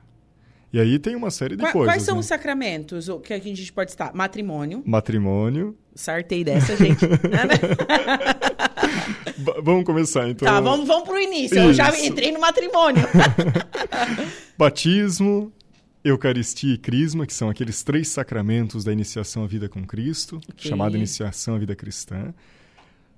E 0.70 0.78
aí 0.78 0.98
tem 0.98 1.16
uma 1.16 1.30
série 1.30 1.56
de 1.56 1.62
Qua, 1.62 1.72
coisas. 1.72 1.94
Quais 1.94 2.02
são 2.02 2.14
né? 2.16 2.20
os 2.20 2.26
sacramentos 2.26 3.08
que 3.24 3.32
a 3.32 3.38
gente 3.38 3.72
pode 3.72 3.90
estar? 3.90 4.12
Matrimônio. 4.12 4.82
Matrimônio. 4.84 5.74
Sartei 5.94 6.44
dessa, 6.44 6.76
gente. 6.76 7.06
vamos 9.62 9.84
começar, 9.84 10.28
então. 10.28 10.46
Tá, 10.46 10.60
vamos, 10.60 10.86
vamos 10.86 11.08
pro 11.08 11.18
início. 11.18 11.56
Isso. 11.56 11.68
Eu 11.68 11.72
já 11.72 11.96
entrei 11.98 12.32
no 12.32 12.40
matrimônio. 12.40 13.02
Batismo, 14.56 15.52
Eucaristia 16.04 16.74
e 16.74 16.78
Crisma, 16.78 17.26
que 17.26 17.34
são 17.34 17.48
aqueles 17.50 17.82
três 17.82 18.08
sacramentos 18.08 18.84
da 18.84 18.92
iniciação 18.92 19.44
à 19.44 19.46
vida 19.46 19.68
com 19.68 19.84
Cristo, 19.86 20.40
okay. 20.48 20.70
chamada 20.70 20.96
iniciação 20.96 21.54
à 21.54 21.58
vida 21.58 21.74
cristã. 21.74 22.32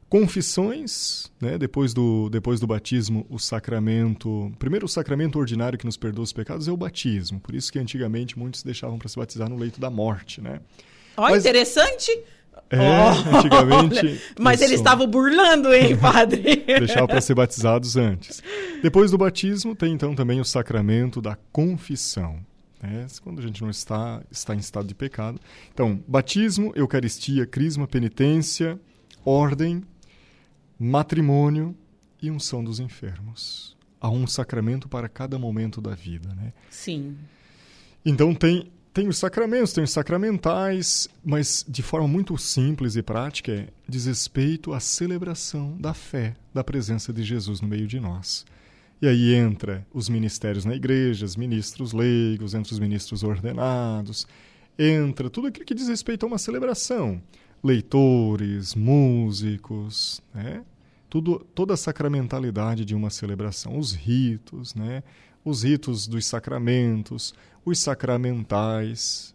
Confissões, 0.08 1.30
né? 1.40 1.56
depois, 1.56 1.94
do, 1.94 2.28
depois 2.30 2.58
do 2.58 2.66
batismo, 2.66 3.24
o 3.30 3.38
sacramento. 3.38 4.50
Primeiro, 4.58 4.86
o 4.86 4.88
sacramento 4.88 5.38
ordinário 5.38 5.78
que 5.78 5.86
nos 5.86 5.96
perdoa 5.96 6.24
os 6.24 6.32
pecados 6.32 6.66
é 6.66 6.72
o 6.72 6.76
batismo. 6.76 7.38
Por 7.38 7.54
isso 7.54 7.72
que 7.72 7.78
antigamente 7.78 8.36
muitos 8.36 8.64
deixavam 8.64 8.98
para 8.98 9.08
se 9.08 9.16
batizar 9.16 9.48
no 9.48 9.56
leito 9.56 9.80
da 9.80 9.88
morte. 9.88 10.40
Né? 10.40 10.60
Ó, 11.16 11.30
Mas... 11.30 11.44
interessante! 11.44 12.10
É, 12.68 12.78
oh, 12.78 13.36
antigamente. 13.36 14.06
Olha, 14.06 14.20
mas 14.38 14.60
eles 14.60 14.78
estavam 14.78 15.06
burlando, 15.06 15.72
hein, 15.72 15.96
padre? 15.98 16.64
Deixavam 16.66 17.06
para 17.06 17.20
ser 17.20 17.34
batizados 17.34 17.96
antes. 17.96 18.42
Depois 18.82 19.10
do 19.10 19.18
batismo, 19.18 19.74
tem 19.74 19.92
então 19.92 20.14
também 20.14 20.40
o 20.40 20.44
sacramento 20.44 21.20
da 21.20 21.36
confissão. 21.52 22.38
Né? 22.82 23.06
Quando 23.22 23.40
a 23.40 23.42
gente 23.42 23.62
não 23.62 23.70
está, 23.70 24.22
está 24.30 24.54
em 24.54 24.58
estado 24.58 24.86
de 24.86 24.94
pecado. 24.94 25.40
Então, 25.72 26.02
batismo, 26.06 26.72
Eucaristia, 26.74 27.46
Crisma, 27.46 27.86
penitência, 27.86 28.78
ordem, 29.24 29.82
matrimônio 30.78 31.76
e 32.22 32.30
unção 32.30 32.64
dos 32.64 32.80
enfermos. 32.80 33.76
Há 34.00 34.10
um 34.10 34.26
sacramento 34.26 34.88
para 34.88 35.08
cada 35.08 35.38
momento 35.38 35.80
da 35.80 35.94
vida, 35.94 36.34
né? 36.34 36.52
Sim. 36.70 37.16
Então 38.04 38.34
tem 38.34 38.70
tem 38.92 39.06
os 39.06 39.18
sacramentos, 39.18 39.72
tem 39.72 39.84
os 39.84 39.92
sacramentais, 39.92 41.08
mas 41.24 41.64
de 41.68 41.82
forma 41.82 42.08
muito 42.08 42.36
simples 42.36 42.96
e 42.96 43.02
prática, 43.02 43.52
é, 43.52 43.68
diz 43.88 44.06
respeito 44.06 44.72
à 44.72 44.80
celebração 44.80 45.76
da 45.78 45.94
fé, 45.94 46.34
da 46.52 46.64
presença 46.64 47.12
de 47.12 47.22
Jesus 47.22 47.60
no 47.60 47.68
meio 47.68 47.86
de 47.86 48.00
nós. 48.00 48.44
E 49.00 49.06
aí 49.06 49.32
entra 49.32 49.86
os 49.94 50.08
ministérios 50.08 50.64
na 50.64 50.74
igreja, 50.74 51.24
os 51.24 51.36
ministros 51.36 51.92
leigos, 51.92 52.52
entre 52.52 52.72
os 52.72 52.78
ministros 52.78 53.22
ordenados, 53.22 54.26
entra 54.78 55.30
tudo 55.30 55.46
aquilo 55.46 55.64
que 55.64 55.74
diz 55.74 55.88
respeito 55.88 56.24
a 56.24 56.26
uma 56.26 56.38
celebração. 56.38 57.22
Leitores, 57.62 58.74
músicos, 58.74 60.20
né? 60.34 60.64
Tudo, 61.08 61.44
toda 61.54 61.74
a 61.74 61.76
sacramentalidade 61.76 62.84
de 62.84 62.94
uma 62.94 63.10
celebração, 63.10 63.78
os 63.78 63.92
ritos, 63.92 64.74
né? 64.74 65.02
os 65.44 65.62
ritos 65.62 66.06
dos 66.06 66.26
sacramentos, 66.26 67.34
os 67.64 67.78
sacramentais, 67.78 69.34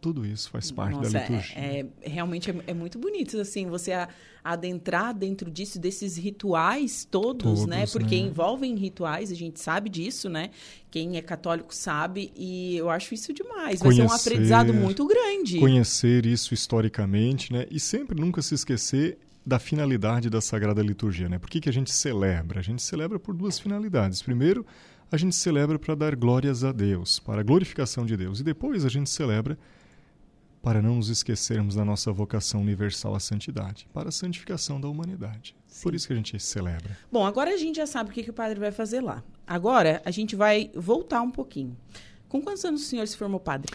tudo 0.00 0.24
isso 0.24 0.50
faz 0.50 0.70
parte 0.70 0.96
Nossa, 0.96 1.10
da 1.10 1.20
liturgia. 1.20 1.58
É, 1.58 1.86
é 2.00 2.08
realmente 2.08 2.50
é, 2.50 2.54
é, 2.68 2.74
muito 2.74 2.98
bonito 2.98 3.38
assim 3.38 3.66
você 3.66 3.92
a, 3.92 4.08
adentrar 4.42 5.14
dentro 5.14 5.50
disso 5.50 5.78
desses 5.78 6.16
rituais 6.16 7.06
todos, 7.08 7.42
todos 7.42 7.66
né? 7.66 7.86
Porque 7.86 8.16
né? 8.16 8.28
envolvem 8.28 8.74
rituais, 8.76 9.30
a 9.30 9.34
gente 9.34 9.60
sabe 9.60 9.90
disso, 9.90 10.28
né? 10.28 10.50
Quem 10.90 11.16
é 11.16 11.22
católico 11.22 11.74
sabe 11.74 12.32
e 12.34 12.76
eu 12.76 12.88
acho 12.88 13.12
isso 13.12 13.32
demais. 13.32 13.80
Vai 13.80 13.92
ser 13.92 14.02
um 14.02 14.12
aprendizado 14.12 14.72
muito 14.72 15.06
grande. 15.06 15.58
Conhecer 15.58 16.24
isso 16.24 16.54
historicamente, 16.54 17.52
né? 17.52 17.66
E 17.70 17.78
sempre 17.78 18.18
nunca 18.18 18.40
se 18.40 18.54
esquecer 18.54 19.18
da 19.44 19.58
finalidade 19.58 20.28
da 20.28 20.40
Sagrada 20.40 20.82
Liturgia, 20.82 21.28
né? 21.28 21.38
Por 21.38 21.48
que, 21.48 21.60
que 21.60 21.68
a 21.68 21.72
gente 21.72 21.90
celebra? 21.90 22.60
A 22.60 22.62
gente 22.62 22.82
celebra 22.82 23.18
por 23.18 23.34
duas 23.34 23.58
finalidades. 23.58 24.22
Primeiro, 24.22 24.66
a 25.10 25.16
gente 25.16 25.34
celebra 25.34 25.78
para 25.78 25.94
dar 25.94 26.14
glórias 26.14 26.62
a 26.62 26.72
Deus, 26.72 27.18
para 27.18 27.40
a 27.40 27.44
glorificação 27.44 28.06
de 28.06 28.16
Deus. 28.16 28.40
E 28.40 28.44
depois 28.44 28.84
a 28.84 28.88
gente 28.88 29.10
celebra 29.10 29.58
para 30.62 30.82
não 30.82 30.96
nos 30.96 31.08
esquecermos 31.08 31.74
da 31.74 31.84
nossa 31.84 32.12
vocação 32.12 32.60
universal 32.60 33.14
à 33.14 33.20
santidade, 33.20 33.88
para 33.92 34.10
a 34.10 34.12
santificação 34.12 34.80
da 34.80 34.88
humanidade. 34.88 35.56
Sim. 35.66 35.82
Por 35.82 35.94
isso 35.94 36.06
que 36.06 36.12
a 36.12 36.16
gente 36.16 36.38
celebra. 36.38 36.96
Bom, 37.10 37.24
agora 37.24 37.50
a 37.50 37.56
gente 37.56 37.76
já 37.76 37.86
sabe 37.86 38.10
o 38.10 38.12
que, 38.12 38.22
que 38.22 38.30
o 38.30 38.34
padre 38.34 38.60
vai 38.60 38.70
fazer 38.70 39.00
lá. 39.00 39.22
Agora 39.46 40.02
a 40.04 40.10
gente 40.10 40.36
vai 40.36 40.70
voltar 40.74 41.22
um 41.22 41.30
pouquinho. 41.30 41.76
Com 42.28 42.42
quantos 42.42 42.64
anos 42.64 42.82
o 42.82 42.84
senhor 42.84 43.06
se 43.08 43.16
formou 43.16 43.40
padre? 43.40 43.72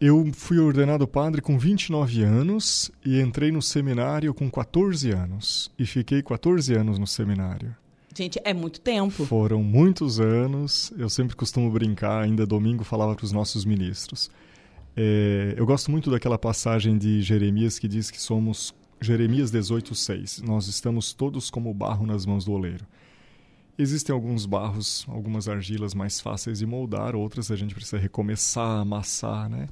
Eu 0.00 0.30
fui 0.32 0.58
ordenado 0.58 1.06
padre 1.06 1.42
com 1.42 1.58
29 1.58 2.22
anos 2.22 2.90
e 3.04 3.20
entrei 3.20 3.50
no 3.50 3.60
seminário 3.60 4.32
com 4.32 4.50
14 4.50 5.10
anos. 5.10 5.70
E 5.78 5.84
fiquei 5.84 6.22
14 6.22 6.74
anos 6.74 6.98
no 6.98 7.06
seminário. 7.06 7.74
Gente, 8.16 8.40
é 8.44 8.52
muito 8.52 8.80
tempo. 8.80 9.24
Foram 9.24 9.62
muitos 9.62 10.18
anos. 10.18 10.92
Eu 10.98 11.08
sempre 11.08 11.36
costumo 11.36 11.70
brincar, 11.70 12.24
ainda 12.24 12.44
domingo 12.44 12.82
falava 12.82 13.14
para 13.14 13.24
os 13.24 13.32
nossos 13.32 13.64
ministros. 13.64 14.30
É, 14.96 15.54
eu 15.56 15.64
gosto 15.64 15.90
muito 15.90 16.10
daquela 16.10 16.38
passagem 16.38 16.98
de 16.98 17.22
Jeremias 17.22 17.78
que 17.78 17.86
diz 17.86 18.10
que 18.10 18.20
somos 18.20 18.74
Jeremias 19.00 19.50
18:6. 19.50 20.42
Nós 20.42 20.66
estamos 20.66 21.12
todos 21.12 21.50
como 21.50 21.72
barro 21.72 22.04
nas 22.04 22.26
mãos 22.26 22.44
do 22.44 22.52
oleiro. 22.52 22.84
Existem 23.78 24.12
alguns 24.12 24.44
barros, 24.44 25.06
algumas 25.08 25.48
argilas 25.48 25.94
mais 25.94 26.20
fáceis 26.20 26.58
de 26.58 26.66
moldar, 26.66 27.16
outras 27.16 27.50
a 27.50 27.56
gente 27.56 27.74
precisa 27.74 27.96
recomeçar, 27.96 28.80
amassar, 28.80 29.48
né? 29.48 29.68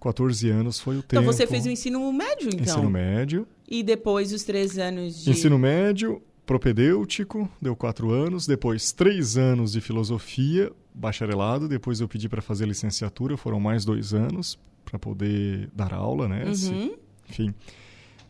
14 0.00 0.48
anos 0.48 0.78
foi 0.80 0.96
o 0.96 1.02
tempo. 1.02 1.20
Então 1.20 1.32
você 1.32 1.46
fez 1.46 1.66
o 1.66 1.68
ensino 1.68 2.10
médio, 2.12 2.48
então? 2.48 2.62
Ensino 2.62 2.88
médio. 2.90 3.46
E 3.68 3.82
depois 3.82 4.32
os 4.32 4.44
três 4.44 4.78
anos 4.78 5.24
de... 5.24 5.30
Ensino 5.30 5.58
médio, 5.58 6.22
propedêutico, 6.48 7.46
deu 7.60 7.76
quatro 7.76 8.10
anos, 8.10 8.46
depois 8.46 8.90
três 8.90 9.36
anos 9.36 9.70
de 9.70 9.82
filosofia, 9.82 10.72
bacharelado, 10.94 11.68
depois 11.68 12.00
eu 12.00 12.08
pedi 12.08 12.26
para 12.26 12.40
fazer 12.40 12.66
licenciatura, 12.66 13.36
foram 13.36 13.60
mais 13.60 13.84
dois 13.84 14.14
anos 14.14 14.58
para 14.82 14.98
poder 14.98 15.68
dar 15.74 15.92
aula, 15.92 16.26
né? 16.26 16.44
Uhum. 16.46 16.96
enfim. 17.28 17.54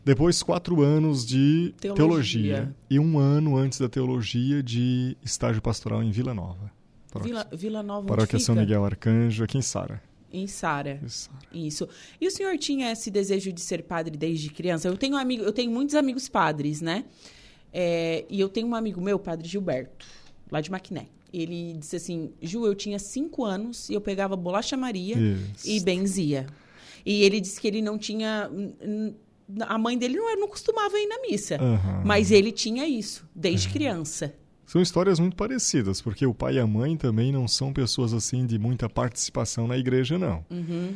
Depois 0.04 0.42
quatro 0.42 0.82
anos 0.82 1.24
de 1.24 1.72
teologia. 1.80 1.94
teologia. 1.94 2.76
e 2.90 2.98
um 2.98 3.20
ano 3.20 3.56
antes 3.56 3.78
da 3.78 3.88
teologia 3.88 4.64
de 4.64 5.16
estágio 5.22 5.62
pastoral 5.62 6.02
em 6.02 6.10
Vila 6.10 6.34
Nova. 6.34 6.72
Vila, 7.22 7.46
Vila 7.52 7.82
Nova 7.84 8.08
Paróquia 8.08 8.40
São 8.40 8.56
Miguel 8.56 8.84
Arcanjo, 8.84 9.44
aqui 9.44 9.58
em 9.58 9.62
Sara. 9.62 10.02
Em 10.32 10.46
Sara. 10.48 11.00
Isso. 11.52 11.88
E 12.20 12.26
o 12.26 12.30
senhor 12.32 12.58
tinha 12.58 12.90
esse 12.90 13.12
desejo 13.12 13.52
de 13.52 13.60
ser 13.60 13.84
padre 13.84 14.16
desde 14.16 14.50
criança? 14.50 14.88
Eu 14.88 14.96
tenho 14.96 15.16
amigo, 15.16 15.44
eu 15.44 15.52
tenho 15.52 15.70
muitos 15.70 15.94
amigos 15.94 16.28
padres, 16.28 16.80
né? 16.80 17.04
É, 17.72 18.24
e 18.28 18.40
eu 18.40 18.48
tenho 18.48 18.66
um 18.66 18.74
amigo 18.74 19.00
meu, 19.00 19.18
padre 19.18 19.48
Gilberto, 19.48 20.06
lá 20.50 20.60
de 20.60 20.70
Maquiné. 20.70 21.06
Ele 21.32 21.74
disse 21.74 21.96
assim, 21.96 22.32
Ju, 22.40 22.66
eu 22.66 22.74
tinha 22.74 22.98
cinco 22.98 23.44
anos 23.44 23.90
e 23.90 23.94
eu 23.94 24.00
pegava 24.00 24.34
bolacha 24.34 24.76
Maria 24.76 25.16
Isso. 25.18 25.68
e 25.68 25.80
benzia. 25.80 26.46
E 27.04 27.22
ele 27.22 27.40
disse 27.40 27.60
que 27.60 27.68
ele 27.68 27.82
não 27.82 27.98
tinha. 27.98 28.50
A 29.60 29.78
mãe 29.78 29.96
dele 29.96 30.16
não, 30.16 30.40
não 30.40 30.48
costumava 30.48 30.98
ir 30.98 31.06
na 31.06 31.20
missa. 31.22 31.56
Aham. 31.56 32.02
Mas 32.04 32.30
ele 32.30 32.52
tinha 32.52 32.86
isso, 32.86 33.26
desde 33.34 33.68
criança. 33.68 34.34
São 34.66 34.82
histórias 34.82 35.18
muito 35.18 35.34
parecidas, 35.34 36.02
porque 36.02 36.26
o 36.26 36.34
pai 36.34 36.56
e 36.56 36.58
a 36.58 36.66
mãe 36.66 36.94
também 36.96 37.32
não 37.32 37.48
são 37.48 37.72
pessoas 37.72 38.12
assim 38.12 38.44
de 38.44 38.58
muita 38.58 38.86
participação 38.88 39.66
na 39.66 39.78
igreja, 39.78 40.18
não. 40.18 40.44
Uhum. 40.50 40.94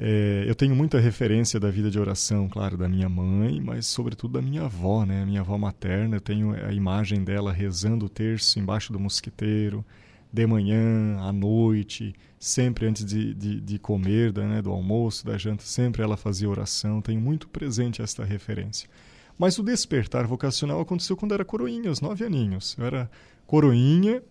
É, 0.00 0.44
eu 0.46 0.54
tenho 0.54 0.76
muita 0.76 1.00
referência 1.00 1.58
da 1.58 1.70
vida 1.70 1.90
de 1.90 1.98
oração, 1.98 2.48
claro, 2.48 2.76
da 2.76 2.88
minha 2.88 3.08
mãe, 3.08 3.60
mas 3.60 3.86
sobretudo 3.86 4.34
da 4.34 4.42
minha 4.42 4.62
avó, 4.62 5.04
né? 5.04 5.24
Minha 5.24 5.40
avó 5.40 5.58
materna, 5.58 6.16
eu 6.16 6.20
tenho 6.20 6.54
a 6.54 6.72
imagem 6.72 7.24
dela 7.24 7.52
rezando 7.52 8.06
o 8.06 8.08
terço 8.08 8.60
embaixo 8.60 8.92
do 8.92 9.00
mosquiteiro, 9.00 9.84
de 10.32 10.46
manhã, 10.46 11.18
à 11.18 11.32
noite, 11.32 12.14
sempre 12.38 12.86
antes 12.86 13.04
de, 13.04 13.34
de, 13.34 13.60
de 13.60 13.78
comer, 13.78 14.30
da, 14.30 14.46
né, 14.46 14.62
do 14.62 14.70
almoço, 14.70 15.26
da 15.26 15.36
janta, 15.36 15.64
sempre 15.64 16.02
ela 16.02 16.16
fazia 16.16 16.48
oração. 16.48 17.00
Tenho 17.00 17.20
muito 17.20 17.48
presente 17.48 18.00
esta 18.00 18.24
referência. 18.24 18.88
Mas 19.36 19.58
o 19.58 19.64
despertar 19.64 20.26
vocacional 20.26 20.80
aconteceu 20.80 21.16
quando 21.16 21.34
era 21.34 21.44
coroinha, 21.44 21.88
aos 21.88 22.00
nove 22.00 22.24
aninhos. 22.24 22.76
Eu 22.78 22.86
era 22.86 23.10
coroinha 23.46 24.22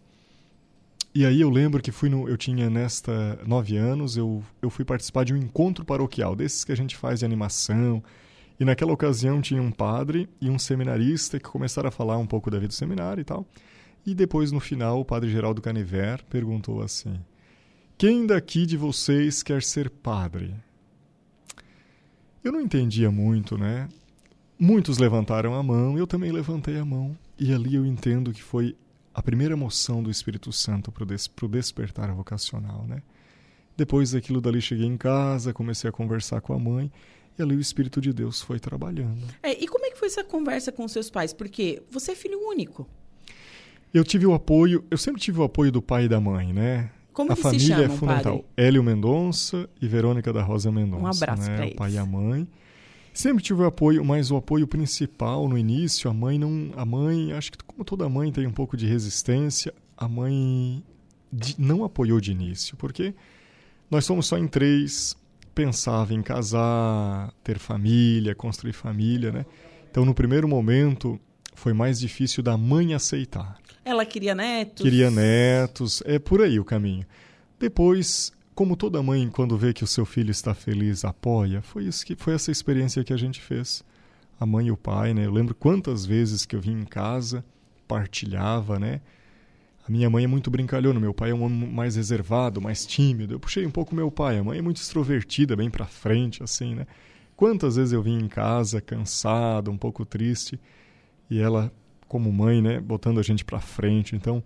e 1.17 1.25
aí 1.25 1.41
eu 1.41 1.49
lembro 1.49 1.81
que 1.81 1.91
fui 1.91 2.09
no, 2.09 2.29
eu 2.29 2.37
tinha 2.37 2.69
nesta 2.69 3.39
nove 3.43 3.75
anos, 3.75 4.15
eu, 4.15 4.43
eu 4.61 4.69
fui 4.69 4.85
participar 4.85 5.25
de 5.25 5.33
um 5.33 5.37
encontro 5.37 5.83
paroquial, 5.83 6.35
desses 6.35 6.63
que 6.63 6.71
a 6.71 6.77
gente 6.77 6.95
faz 6.95 7.17
de 7.17 7.25
animação. 7.25 8.03
E 8.59 8.63
naquela 8.63 8.93
ocasião 8.93 9.41
tinha 9.41 9.59
um 9.59 9.71
padre 9.71 10.29
e 10.39 10.47
um 10.47 10.59
seminarista 10.59 11.39
que 11.39 11.49
começaram 11.49 11.89
a 11.89 11.91
falar 11.91 12.19
um 12.19 12.27
pouco 12.27 12.51
da 12.51 12.59
vida 12.59 12.67
do 12.67 12.75
seminário 12.75 13.19
e 13.19 13.23
tal. 13.23 13.47
E 14.05 14.13
depois, 14.13 14.51
no 14.51 14.59
final, 14.59 14.99
o 14.99 15.05
padre 15.05 15.31
Geraldo 15.31 15.59
Caniver 15.59 16.23
perguntou 16.29 16.83
assim: 16.83 17.19
Quem 17.97 18.27
daqui 18.27 18.67
de 18.67 18.77
vocês 18.77 19.41
quer 19.41 19.63
ser 19.63 19.89
padre? 19.89 20.53
Eu 22.43 22.51
não 22.51 22.61
entendia 22.61 23.09
muito, 23.09 23.57
né? 23.57 23.89
Muitos 24.59 24.99
levantaram 24.99 25.55
a 25.55 25.63
mão, 25.63 25.97
eu 25.97 26.05
também 26.05 26.31
levantei 26.31 26.77
a 26.77 26.85
mão. 26.85 27.17
E 27.39 27.51
ali 27.51 27.73
eu 27.73 27.87
entendo 27.87 28.31
que 28.31 28.43
foi 28.43 28.75
a 29.17 29.21
primeira 29.23 29.55
emoção 29.55 30.03
do 30.03 30.11
Espírito 30.11 30.53
Santo 30.53 30.91
para 30.91 31.01
o 31.01 31.05
des 31.07 31.27
despertar 31.49 32.13
vocacional, 32.13 32.85
né? 32.87 33.01
Depois 33.75 34.11
daquilo 34.11 34.39
dali 34.39 34.61
cheguei 34.61 34.85
em 34.85 34.95
casa, 34.95 35.51
comecei 35.51 35.89
a 35.89 35.91
conversar 35.91 36.39
com 36.39 36.53
a 36.53 36.59
mãe 36.59 36.91
e 37.35 37.41
ali 37.41 37.55
o 37.55 37.59
Espírito 37.59 37.99
de 37.99 38.13
Deus 38.13 38.43
foi 38.43 38.59
trabalhando. 38.59 39.23
É, 39.41 39.51
e 39.51 39.67
como 39.67 39.87
é 39.87 39.89
que 39.89 39.97
foi 39.97 40.07
essa 40.07 40.23
conversa 40.23 40.71
com 40.71 40.87
seus 40.87 41.09
pais? 41.09 41.33
Porque 41.33 41.81
você 41.89 42.11
é 42.11 42.15
filho 42.15 42.39
único. 42.47 42.87
Eu 43.91 44.03
tive 44.03 44.27
o 44.27 44.35
apoio, 44.35 44.85
eu 44.91 44.99
sempre 44.99 45.19
tive 45.19 45.39
o 45.39 45.43
apoio 45.43 45.71
do 45.71 45.81
pai 45.81 46.05
e 46.05 46.07
da 46.07 46.21
mãe, 46.21 46.53
né? 46.53 46.91
Como 47.11 47.31
a 47.31 47.35
família 47.35 47.59
se 47.59 47.67
chamam, 47.69 47.85
é 47.85 47.89
fundamental. 47.89 48.33
padre? 48.33 48.47
Hélio 48.55 48.83
Mendonça 48.83 49.67
e 49.81 49.87
Verônica 49.87 50.31
da 50.31 50.43
Rosa 50.43 50.71
Mendonça. 50.71 51.01
Um 51.03 51.07
abraço 51.07 51.49
né? 51.49 51.55
pra 51.55 51.65
O 51.65 51.75
pai 51.75 51.93
e 51.93 51.97
a 51.97 52.05
mãe. 52.05 52.47
Sempre 53.17 53.43
tive 53.43 53.63
o 53.63 53.65
apoio, 53.65 54.05
mas 54.05 54.29
o 54.29 54.35
apoio 54.37 54.67
principal 54.67 55.47
no 55.49 55.57
início, 55.57 56.07
a 56.07 56.13
mãe 56.13 56.37
não, 56.37 56.69
a 56.75 56.85
mãe, 56.85 57.31
acho 57.33 57.51
que 57.51 57.57
como 57.63 57.83
toda 57.83 58.07
mãe 58.07 58.31
tem 58.31 58.45
um 58.45 58.51
pouco 58.51 58.77
de 58.77 58.85
resistência, 58.85 59.73
a 59.97 60.07
mãe 60.07 60.83
de- 61.33 61.55
não 61.57 61.83
apoiou 61.83 62.21
de 62.21 62.31
início, 62.31 62.77
porque 62.77 63.15
nós 63.89 64.05
somos 64.05 64.27
só 64.27 64.37
em 64.37 64.47
três, 64.47 65.17
pensava 65.55 66.13
em 66.13 66.21
casar, 66.21 67.33
ter 67.43 67.57
família, 67.57 68.35
construir 68.35 68.73
família, 68.73 69.31
né? 69.31 69.47
Então 69.89 70.05
no 70.05 70.13
primeiro 70.13 70.47
momento 70.47 71.19
foi 71.55 71.73
mais 71.73 71.99
difícil 71.99 72.43
da 72.43 72.55
mãe 72.55 72.93
aceitar. 72.93 73.57
Ela 73.83 74.05
queria 74.05 74.35
netos? 74.35 74.83
Queria 74.83 75.09
netos, 75.09 76.03
é 76.05 76.19
por 76.19 76.39
aí 76.39 76.59
o 76.59 76.63
caminho. 76.63 77.03
Depois, 77.59 78.31
como 78.57 78.75
toda 78.75 79.03
mãe, 79.03 79.29
quando 79.29 79.55
vê 79.55 79.71
que 79.71 79.83
o 79.83 79.87
seu 79.87 80.03
filho 80.03 80.31
está 80.31 80.51
feliz, 80.51 81.05
apoia, 81.05 81.61
foi 81.61 81.83
isso 81.83 82.03
que 82.03 82.15
foi 82.15 82.33
essa 82.33 82.49
experiência 82.49 83.03
que 83.03 83.13
a 83.13 83.17
gente 83.17 83.39
fez. 83.39 83.83
A 84.39 84.47
mãe 84.47 84.65
e 84.65 84.71
o 84.71 84.75
pai, 84.75 85.13
né? 85.13 85.27
Eu 85.27 85.31
lembro 85.31 85.53
quantas 85.53 86.07
vezes 86.07 86.43
que 86.43 86.55
eu 86.55 86.59
vim 86.59 86.81
em 86.81 86.83
casa, 86.83 87.45
partilhava, 87.87 88.79
né? 88.79 88.99
A 89.87 89.91
minha 89.91 90.09
mãe 90.09 90.23
é 90.23 90.27
muito 90.27 90.49
brincalhona, 90.49 90.99
meu 90.99 91.13
pai 91.13 91.29
é 91.29 91.35
um 91.35 91.43
homem 91.43 91.69
mais 91.69 91.97
reservado, 91.97 92.59
mais 92.59 92.83
tímido. 92.83 93.35
Eu 93.35 93.39
puxei 93.39 93.63
um 93.63 93.69
pouco 93.69 93.93
meu 93.93 94.09
pai, 94.09 94.39
a 94.39 94.43
mãe 94.43 94.57
é 94.57 94.61
muito 94.63 94.77
extrovertida, 94.77 95.55
bem 95.55 95.69
pra 95.69 95.85
frente, 95.85 96.41
assim, 96.41 96.73
né? 96.73 96.87
Quantas 97.35 97.75
vezes 97.75 97.93
eu 97.93 98.01
vim 98.01 98.17
em 98.17 98.27
casa 98.27 98.81
cansado, 98.81 99.69
um 99.69 99.77
pouco 99.77 100.03
triste, 100.03 100.59
e 101.29 101.39
ela, 101.39 101.71
como 102.07 102.33
mãe, 102.33 102.59
né, 102.59 102.79
botando 102.79 103.19
a 103.19 103.23
gente 103.23 103.45
pra 103.45 103.59
frente. 103.59 104.15
Então, 104.15 104.43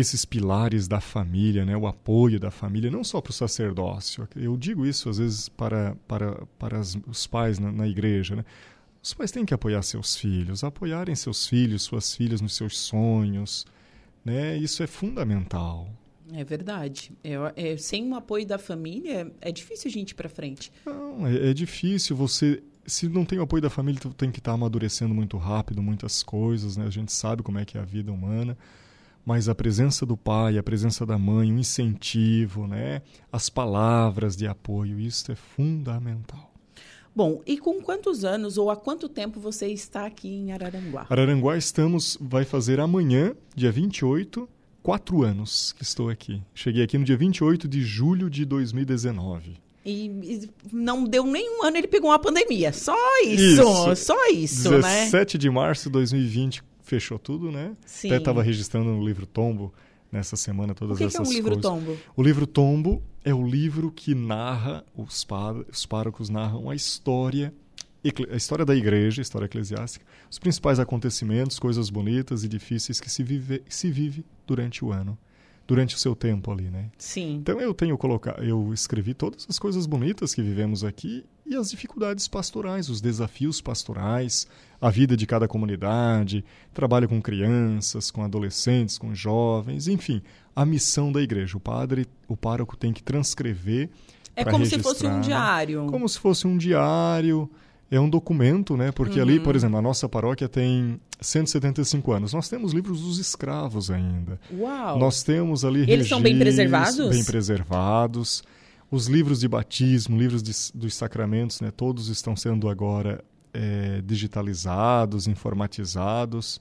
esses 0.00 0.24
pilares 0.24 0.86
da 0.86 1.00
família, 1.00 1.64
né, 1.64 1.76
o 1.76 1.86
apoio 1.86 2.38
da 2.38 2.50
família, 2.50 2.90
não 2.90 3.02
só 3.02 3.20
para 3.20 3.30
o 3.30 3.34
sacerdócio. 3.34 4.28
Eu 4.36 4.56
digo 4.56 4.86
isso 4.86 5.08
às 5.08 5.18
vezes 5.18 5.48
para, 5.48 5.96
para, 6.06 6.46
para 6.58 6.80
os 6.80 7.26
pais 7.26 7.58
na, 7.58 7.72
na 7.72 7.86
igreja. 7.86 8.36
Né? 8.36 8.44
Os 9.02 9.14
pais 9.14 9.30
têm 9.30 9.44
que 9.44 9.54
apoiar 9.54 9.82
seus 9.82 10.16
filhos, 10.16 10.62
apoiarem 10.62 11.14
seus 11.14 11.46
filhos, 11.46 11.82
suas 11.82 12.14
filhas 12.14 12.40
nos 12.40 12.54
seus 12.54 12.78
sonhos. 12.78 13.66
Né? 14.24 14.56
Isso 14.56 14.82
é 14.82 14.86
fundamental. 14.86 15.88
É 16.32 16.44
verdade. 16.44 17.12
É, 17.56 17.76
sem 17.76 18.10
o 18.10 18.14
apoio 18.14 18.46
da 18.46 18.58
família, 18.58 19.32
é 19.40 19.50
difícil 19.50 19.88
a 19.88 19.92
gente 19.92 20.10
ir 20.10 20.14
pra 20.14 20.28
frente. 20.28 20.70
Não, 20.84 21.26
é, 21.26 21.50
é 21.50 21.54
difícil 21.54 22.14
você. 22.14 22.62
Se 22.86 23.08
não 23.08 23.24
tem 23.24 23.38
o 23.38 23.42
apoio 23.42 23.62
da 23.62 23.70
família, 23.70 24.00
tu 24.00 24.12
tem 24.14 24.30
que 24.30 24.38
estar 24.38 24.52
amadurecendo 24.52 25.14
muito 25.14 25.36
rápido 25.36 25.82
muitas 25.82 26.22
coisas, 26.22 26.76
né? 26.76 26.86
A 26.86 26.90
gente 26.90 27.12
sabe 27.12 27.42
como 27.42 27.58
é 27.58 27.64
que 27.64 27.76
é 27.76 27.80
a 27.80 27.84
vida 27.84 28.12
humana. 28.12 28.56
Mas 29.28 29.46
a 29.46 29.54
presença 29.54 30.06
do 30.06 30.16
pai, 30.16 30.56
a 30.56 30.62
presença 30.62 31.04
da 31.04 31.18
mãe, 31.18 31.52
o 31.52 31.58
incentivo, 31.58 32.66
né? 32.66 33.02
As 33.30 33.50
palavras 33.50 34.34
de 34.34 34.46
apoio, 34.46 34.98
isso 34.98 35.30
é 35.30 35.34
fundamental. 35.34 36.50
Bom, 37.14 37.42
e 37.46 37.58
com 37.58 37.78
quantos 37.82 38.24
anos 38.24 38.56
ou 38.56 38.70
há 38.70 38.76
quanto 38.76 39.06
tempo 39.06 39.38
você 39.38 39.66
está 39.66 40.06
aqui 40.06 40.30
em 40.30 40.52
Araranguá? 40.52 41.06
Araranguá 41.10 41.58
estamos, 41.58 42.16
vai 42.18 42.46
fazer 42.46 42.80
amanhã, 42.80 43.34
dia 43.54 43.70
28, 43.70 44.48
quatro 44.82 45.22
anos 45.22 45.72
que 45.72 45.82
estou 45.82 46.08
aqui. 46.08 46.42
Cheguei 46.54 46.82
aqui 46.82 46.96
no 46.96 47.04
dia 47.04 47.18
28 47.18 47.68
de 47.68 47.82
julho 47.82 48.30
de 48.30 48.46
2019. 48.46 49.58
E, 49.84 50.06
e 50.06 50.50
não 50.72 51.04
deu 51.04 51.24
nenhum 51.24 51.64
ano, 51.64 51.76
ele 51.76 51.86
pegou 51.86 52.08
uma 52.08 52.18
pandemia. 52.18 52.72
Só 52.72 52.96
isso, 53.22 53.60
Isso. 53.60 53.96
só 53.96 54.30
isso, 54.30 54.70
né? 54.70 55.04
17 55.04 55.36
de 55.36 55.50
março 55.50 55.90
de 55.90 55.92
2020 55.92 56.67
fechou 56.88 57.18
tudo, 57.18 57.50
né? 57.52 57.76
Sim. 57.86 58.08
Até 58.08 58.16
estava 58.18 58.42
registrando 58.42 58.90
no 58.90 59.04
livro 59.06 59.26
Tombo 59.26 59.72
nessa 60.10 60.36
semana 60.36 60.72
O 60.72 60.74
todas 60.74 60.96
que, 60.98 61.04
que 61.04 61.04
é 61.04 61.06
essas 61.08 61.28
um 61.28 61.32
livro 61.32 61.52
coisas. 61.52 61.70
tombo? 61.70 61.96
O 62.16 62.22
livro 62.22 62.46
Tombo 62.46 63.02
é 63.24 63.34
o 63.34 63.46
livro 63.46 63.90
que 63.92 64.14
narra, 64.14 64.84
os, 64.96 65.22
pá- 65.24 65.52
os 65.70 65.84
párocos 65.84 66.28
narram 66.30 66.70
a 66.70 66.74
história, 66.74 67.52
a 68.30 68.36
história 68.36 68.64
da 68.64 68.74
igreja, 68.74 69.20
a 69.20 69.22
história 69.22 69.44
eclesiástica, 69.44 70.04
os 70.30 70.38
principais 70.38 70.78
acontecimentos, 70.80 71.58
coisas 71.58 71.90
bonitas 71.90 72.42
e 72.42 72.48
difíceis 72.48 73.00
que 73.00 73.10
se 73.10 73.22
vive, 73.22 73.62
se 73.68 73.90
vive 73.90 74.24
durante 74.46 74.82
o 74.82 74.90
ano, 74.92 75.18
durante 75.66 75.94
o 75.94 75.98
seu 75.98 76.16
tempo 76.16 76.50
ali, 76.50 76.70
né? 76.70 76.90
Sim. 76.96 77.34
Então 77.34 77.60
eu 77.60 77.74
tenho 77.74 77.98
colocar, 77.98 78.42
eu 78.42 78.72
escrevi 78.72 79.12
todas 79.12 79.46
as 79.46 79.58
coisas 79.58 79.84
bonitas 79.84 80.32
que 80.32 80.40
vivemos 80.40 80.82
aqui 80.84 81.22
e 81.48 81.56
as 81.56 81.70
dificuldades 81.70 82.28
pastorais, 82.28 82.88
os 82.88 83.00
desafios 83.00 83.60
pastorais, 83.60 84.46
a 84.80 84.90
vida 84.90 85.16
de 85.16 85.26
cada 85.26 85.48
comunidade, 85.48 86.44
trabalho 86.74 87.08
com 87.08 87.20
crianças, 87.20 88.10
com 88.10 88.22
adolescentes, 88.22 88.98
com 88.98 89.14
jovens, 89.14 89.88
enfim, 89.88 90.22
a 90.54 90.64
missão 90.66 91.10
da 91.10 91.22
igreja. 91.22 91.56
O 91.56 91.60
padre, 91.60 92.06
o 92.28 92.36
pároco 92.36 92.76
tem 92.76 92.92
que 92.92 93.02
transcrever 93.02 93.88
É 94.36 94.44
como 94.44 94.66
se 94.66 94.78
fosse 94.78 95.06
um 95.06 95.16
registrar, 95.16 95.66
diário. 95.66 95.86
como 95.86 96.08
se 96.08 96.18
fosse 96.18 96.46
um 96.46 96.56
diário, 96.58 97.50
é 97.90 97.98
um 97.98 98.08
documento, 98.08 98.76
né? 98.76 98.92
Porque 98.92 99.18
ali, 99.18 99.40
por 99.40 99.56
exemplo, 99.56 99.78
a 99.78 99.82
nossa 99.82 100.08
paróquia 100.08 100.48
tem 100.48 101.00
175 101.20 102.12
anos. 102.12 102.32
Nós 102.34 102.48
temos 102.48 102.72
livros 102.72 103.00
dos 103.00 103.18
escravos 103.18 103.90
ainda. 103.90 104.38
Uau! 104.52 104.98
Nós 104.98 105.22
temos 105.22 105.64
ali 105.64 105.90
Eles 105.90 106.06
são 106.08 106.20
bem 106.20 106.38
preservados? 106.38 107.08
Bem 107.08 107.24
preservados. 107.24 108.42
Os 108.90 109.06
livros 109.06 109.40
de 109.40 109.48
batismo, 109.48 110.16
livros 110.18 110.42
de- 110.42 110.72
dos 110.74 110.94
sacramentos, 110.94 111.60
né, 111.60 111.70
todos 111.70 112.08
estão 112.08 112.34
sendo 112.34 112.68
agora 112.68 113.22
é, 113.52 114.02
digitalizados, 114.02 115.26
informatizados. 115.26 116.60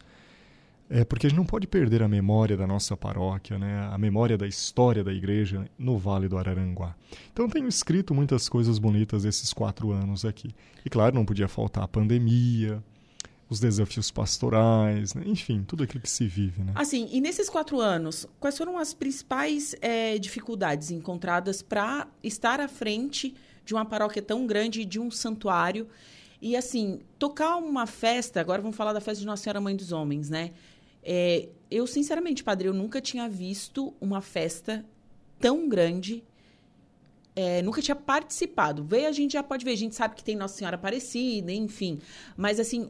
É, 0.89 1.03
porque 1.03 1.27
a 1.27 1.29
gente 1.29 1.37
não 1.37 1.45
pode 1.45 1.67
perder 1.67 2.01
a 2.01 2.07
memória 2.07 2.55
da 2.55 2.65
nossa 2.65 2.95
paróquia, 2.95 3.59
né, 3.59 3.89
a 3.91 3.97
memória 3.97 4.37
da 4.37 4.47
história 4.47 5.03
da 5.03 5.11
igreja 5.11 5.65
no 5.77 5.97
Vale 5.97 6.29
do 6.29 6.37
Araranguá. 6.37 6.95
Então 7.33 7.49
tenho 7.49 7.67
escrito 7.67 8.13
muitas 8.13 8.47
coisas 8.47 8.79
bonitas 8.79 9.25
esses 9.25 9.51
quatro 9.51 9.91
anos 9.91 10.23
aqui. 10.23 10.49
E 10.85 10.89
claro, 10.89 11.13
não 11.13 11.25
podia 11.25 11.49
faltar 11.49 11.83
a 11.83 11.87
pandemia, 11.89 12.81
os 13.49 13.59
desafios 13.59 14.11
pastorais, 14.11 15.13
né? 15.13 15.23
enfim, 15.25 15.63
tudo 15.65 15.83
aquilo 15.83 16.01
que 16.01 16.09
se 16.09 16.27
vive. 16.27 16.61
Né? 16.61 16.73
Assim, 16.75 17.07
e 17.11 17.21
nesses 17.21 17.49
quatro 17.49 17.79
anos, 17.79 18.27
quais 18.39 18.57
foram 18.57 18.77
as 18.77 18.93
principais 18.93 19.75
é, 19.81 20.17
dificuldades 20.17 20.91
encontradas 20.91 21.61
para 21.61 22.07
estar 22.21 22.59
à 22.59 22.67
frente 22.67 23.33
de 23.63 23.73
uma 23.73 23.85
paróquia 23.85 24.21
tão 24.21 24.45
grande, 24.45 24.83
de 24.83 24.99
um 24.99 25.09
santuário? 25.09 25.87
E 26.41 26.55
assim, 26.55 26.99
tocar 27.17 27.55
uma 27.57 27.87
festa, 27.87 28.39
agora 28.41 28.61
vamos 28.61 28.75
falar 28.75 28.93
da 28.93 29.01
festa 29.01 29.21
de 29.21 29.25
Nossa 29.25 29.43
Senhora 29.43 29.61
Mãe 29.61 29.75
dos 29.75 29.91
Homens, 29.91 30.29
né? 30.29 30.51
É, 31.01 31.47
eu, 31.71 31.87
sinceramente, 31.87 32.43
padre, 32.43 32.67
eu 32.67 32.73
nunca 32.73 32.99
tinha 32.99 33.29
visto 33.29 33.93
uma 33.99 34.21
festa 34.21 34.85
tão 35.39 35.69
grande. 35.69 36.23
É, 37.35 37.61
nunca 37.61 37.81
tinha 37.81 37.95
participado. 37.95 38.83
Veio, 38.83 39.07
a 39.07 39.11
gente 39.11 39.33
já 39.33 39.43
pode 39.43 39.63
ver, 39.63 39.71
a 39.71 39.77
gente 39.77 39.95
sabe 39.95 40.15
que 40.15 40.23
tem 40.23 40.35
Nossa 40.35 40.57
Senhora 40.57 40.75
Aparecida, 40.75 41.51
enfim. 41.51 41.99
Mas, 42.35 42.59
assim, 42.59 42.89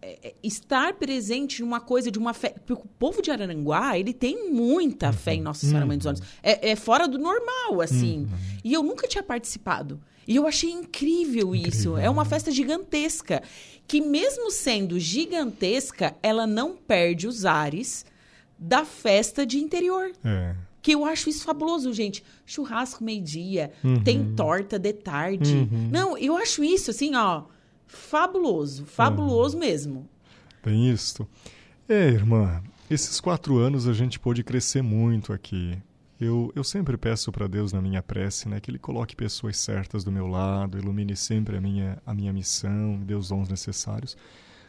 é, 0.00 0.28
é 0.28 0.34
estar 0.42 0.94
presente 0.94 1.62
numa 1.62 1.80
coisa 1.80 2.10
de 2.10 2.18
uma 2.18 2.32
fé. 2.32 2.54
Porque 2.64 2.82
o 2.82 2.88
povo 2.98 3.22
de 3.22 3.30
Araranguá, 3.30 3.98
ele 3.98 4.12
tem 4.12 4.52
muita 4.52 5.12
fé 5.12 5.34
em 5.34 5.40
Nossa 5.40 5.66
Senhora 5.66 5.86
Mãe 5.86 5.96
dos 5.96 6.06
Olhos. 6.06 6.22
É, 6.42 6.70
é, 6.70 6.76
fora 6.76 7.08
do 7.08 7.18
normal, 7.18 7.80
assim. 7.80 8.20
Uhum. 8.20 8.58
E 8.64 8.72
eu 8.72 8.82
nunca 8.82 9.08
tinha 9.08 9.22
participado. 9.22 10.00
E 10.26 10.36
eu 10.36 10.46
achei 10.46 10.70
incrível, 10.70 11.54
incrível 11.54 11.68
isso. 11.68 11.96
É 11.96 12.10
uma 12.10 12.24
festa 12.24 12.50
gigantesca. 12.50 13.42
Que, 13.86 14.00
mesmo 14.00 14.50
sendo 14.50 14.98
gigantesca, 14.98 16.16
ela 16.22 16.46
não 16.46 16.76
perde 16.76 17.26
os 17.26 17.44
ares 17.44 18.04
da 18.58 18.84
festa 18.84 19.46
de 19.46 19.58
interior. 19.58 20.10
É. 20.24 20.54
Que 20.82 20.92
eu 20.92 21.04
acho 21.04 21.28
isso 21.28 21.44
fabuloso, 21.44 21.92
gente. 21.92 22.22
Churrasco 22.44 23.02
meio-dia, 23.02 23.72
uhum. 23.82 24.02
tem 24.02 24.34
torta 24.34 24.78
de 24.78 24.92
tarde. 24.92 25.54
Uhum. 25.54 25.88
Não, 25.92 26.18
eu 26.18 26.36
acho 26.36 26.62
isso, 26.62 26.90
assim, 26.90 27.14
ó 27.14 27.44
fabuloso, 27.96 28.84
fabuloso 28.86 29.58
mesmo. 29.58 30.08
Tem 30.62 30.90
isso. 30.90 31.26
É, 31.88 32.08
irmã, 32.08 32.62
esses 32.90 33.20
quatro 33.20 33.58
anos 33.58 33.88
a 33.88 33.92
gente 33.92 34.18
pôde 34.18 34.44
crescer 34.44 34.82
muito 34.82 35.32
aqui. 35.32 35.76
Eu, 36.20 36.50
eu 36.54 36.64
sempre 36.64 36.96
peço 36.96 37.30
para 37.30 37.46
Deus 37.46 37.72
na 37.72 37.82
minha 37.82 38.02
prece, 38.02 38.48
né, 38.48 38.58
que 38.58 38.70
Ele 38.70 38.78
coloque 38.78 39.14
pessoas 39.14 39.58
certas 39.58 40.02
do 40.02 40.10
meu 40.10 40.26
lado, 40.26 40.78
ilumine 40.78 41.14
sempre 41.14 41.56
a 41.56 41.60
minha, 41.60 41.98
a 42.06 42.14
minha 42.14 42.32
missão, 42.32 42.98
dê 43.04 43.14
os 43.14 43.28
dons 43.28 43.48
necessários. 43.48 44.16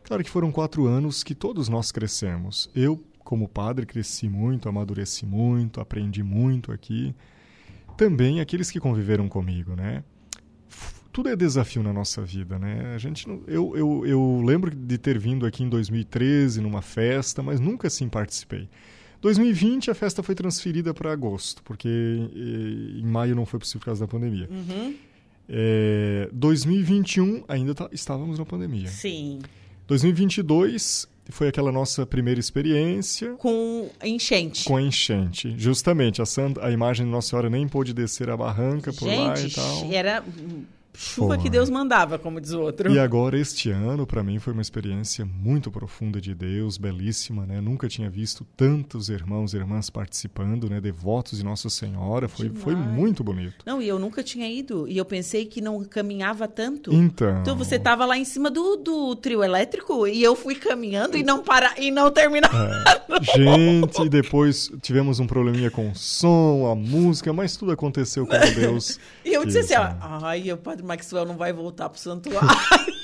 Claro 0.03 0.23
que 0.23 0.29
foram 0.29 0.51
quatro 0.51 0.85
anos 0.85 1.23
que 1.23 1.33
todos 1.33 1.69
nós 1.69 1.91
crescemos. 1.91 2.69
Eu, 2.75 3.03
como 3.23 3.47
padre, 3.47 3.85
cresci 3.85 4.27
muito, 4.27 4.67
amadureci 4.67 5.25
muito, 5.25 5.79
aprendi 5.79 6.21
muito 6.21 6.71
aqui. 6.71 7.15
Também 7.97 8.39
aqueles 8.41 8.69
que 8.69 8.79
conviveram 8.79 9.29
comigo, 9.29 9.75
né? 9.75 10.03
Tudo 11.17 11.29
é 11.29 11.35
desafio 11.35 11.81
na 11.81 11.91
nossa 11.91 12.21
vida, 12.21 12.59
né? 12.59 12.93
A 12.93 12.99
gente 12.99 13.27
não, 13.27 13.41
eu, 13.47 13.75
eu, 13.75 14.05
eu 14.05 14.41
lembro 14.45 14.69
de 14.69 14.99
ter 14.99 15.17
vindo 15.17 15.47
aqui 15.47 15.63
em 15.63 15.67
2013 15.67 16.61
numa 16.61 16.79
festa, 16.83 17.41
mas 17.41 17.59
nunca 17.59 17.87
assim 17.87 18.07
participei. 18.07 18.69
2020 19.19 19.89
a 19.89 19.95
festa 19.95 20.21
foi 20.21 20.35
transferida 20.35 20.93
para 20.93 21.11
agosto, 21.11 21.63
porque 21.63 21.89
em 21.89 23.03
maio 23.03 23.35
não 23.35 23.47
foi 23.47 23.59
possível 23.59 23.79
por 23.79 23.85
causa 23.85 24.01
da 24.01 24.07
pandemia. 24.07 24.47
Uhum. 24.47 24.93
É, 25.49 26.29
2021 26.31 27.45
ainda 27.47 27.73
tá, 27.73 27.89
estávamos 27.91 28.37
na 28.37 28.45
pandemia. 28.45 28.87
Sim. 28.87 29.39
2022 29.87 31.07
foi 31.31 31.47
aquela 31.47 31.71
nossa 31.71 32.05
primeira 32.05 32.39
experiência. 32.39 33.31
Com 33.39 33.89
enchente. 34.03 34.65
Com 34.65 34.79
enchente. 34.79 35.55
Justamente. 35.57 36.21
A, 36.21 36.27
Santa, 36.27 36.63
a 36.63 36.71
imagem 36.71 37.07
de 37.07 37.11
Nossa 37.11 37.29
Senhora 37.29 37.49
nem 37.49 37.67
pôde 37.67 37.91
descer 37.91 38.29
a 38.29 38.37
barranca 38.37 38.93
por 38.93 39.09
Gente, 39.09 39.17
lá 39.17 39.39
e 39.39 39.51
tal. 39.51 39.91
Era 39.91 40.23
Chuva 40.97 41.35
foi. 41.35 41.43
que 41.43 41.49
Deus 41.49 41.69
mandava, 41.69 42.17
como 42.17 42.41
diz 42.41 42.53
o 42.53 42.61
outro. 42.61 42.91
E 42.91 42.97
agora, 42.97 43.37
este 43.39 43.69
ano, 43.69 44.07
para 44.07 44.23
mim, 44.23 44.39
foi 44.39 44.51
uma 44.51 44.63
experiência 44.63 45.23
muito 45.23 45.69
profunda 45.69 46.19
de 46.19 46.33
Deus, 46.33 46.75
belíssima, 46.75 47.45
né? 47.45 47.61
Nunca 47.61 47.87
tinha 47.87 48.09
visto 48.09 48.43
tantos 48.57 49.07
irmãos 49.07 49.53
e 49.53 49.57
irmãs 49.57 49.91
participando, 49.91 50.67
né? 50.67 50.81
Devotos 50.81 51.37
de 51.37 51.45
Nossa 51.45 51.69
Senhora. 51.69 52.27
Foi, 52.27 52.49
foi 52.49 52.75
muito 52.75 53.23
bonito. 53.23 53.63
Não, 53.63 53.79
e 53.79 53.87
eu 53.87 53.99
nunca 53.99 54.23
tinha 54.23 54.49
ido. 54.49 54.87
E 54.87 54.97
eu 54.97 55.05
pensei 55.05 55.45
que 55.45 55.61
não 55.61 55.83
caminhava 55.83 56.47
tanto. 56.47 56.91
Então. 56.91 57.41
Então 57.41 57.55
você 57.55 57.75
estava 57.75 58.03
lá 58.03 58.17
em 58.17 58.25
cima 58.25 58.49
do, 58.49 58.77
do 58.77 59.15
trio 59.15 59.43
elétrico 59.43 60.07
e 60.07 60.23
eu 60.23 60.35
fui 60.35 60.55
caminhando 60.55 61.15
e 61.15 61.21
não 61.21 61.43
parar 61.43 61.75
e 61.77 61.91
não 61.91 62.09
terminar. 62.09 62.49
É. 62.49 63.37
Gente, 63.37 64.01
e 64.03 64.09
depois 64.09 64.71
tivemos 64.81 65.19
um 65.19 65.27
probleminha 65.27 65.69
com 65.69 65.91
o 65.91 65.95
som, 65.95 66.67
a 66.71 66.75
música, 66.75 67.31
mas 67.31 67.55
tudo 67.55 67.71
aconteceu 67.71 68.25
com 68.25 68.37
Deus. 68.55 68.99
e 69.23 69.33
eu 69.33 69.45
disse 69.45 69.59
assim, 69.59 69.75
ó, 69.75 69.93
ai, 70.23 70.51
o 70.51 70.57
Padre 70.57 70.86
Maxwell 70.87 71.25
não 71.25 71.37
vai 71.37 71.53
voltar 71.53 71.89
pro 71.89 71.99
santuário. 71.99 72.47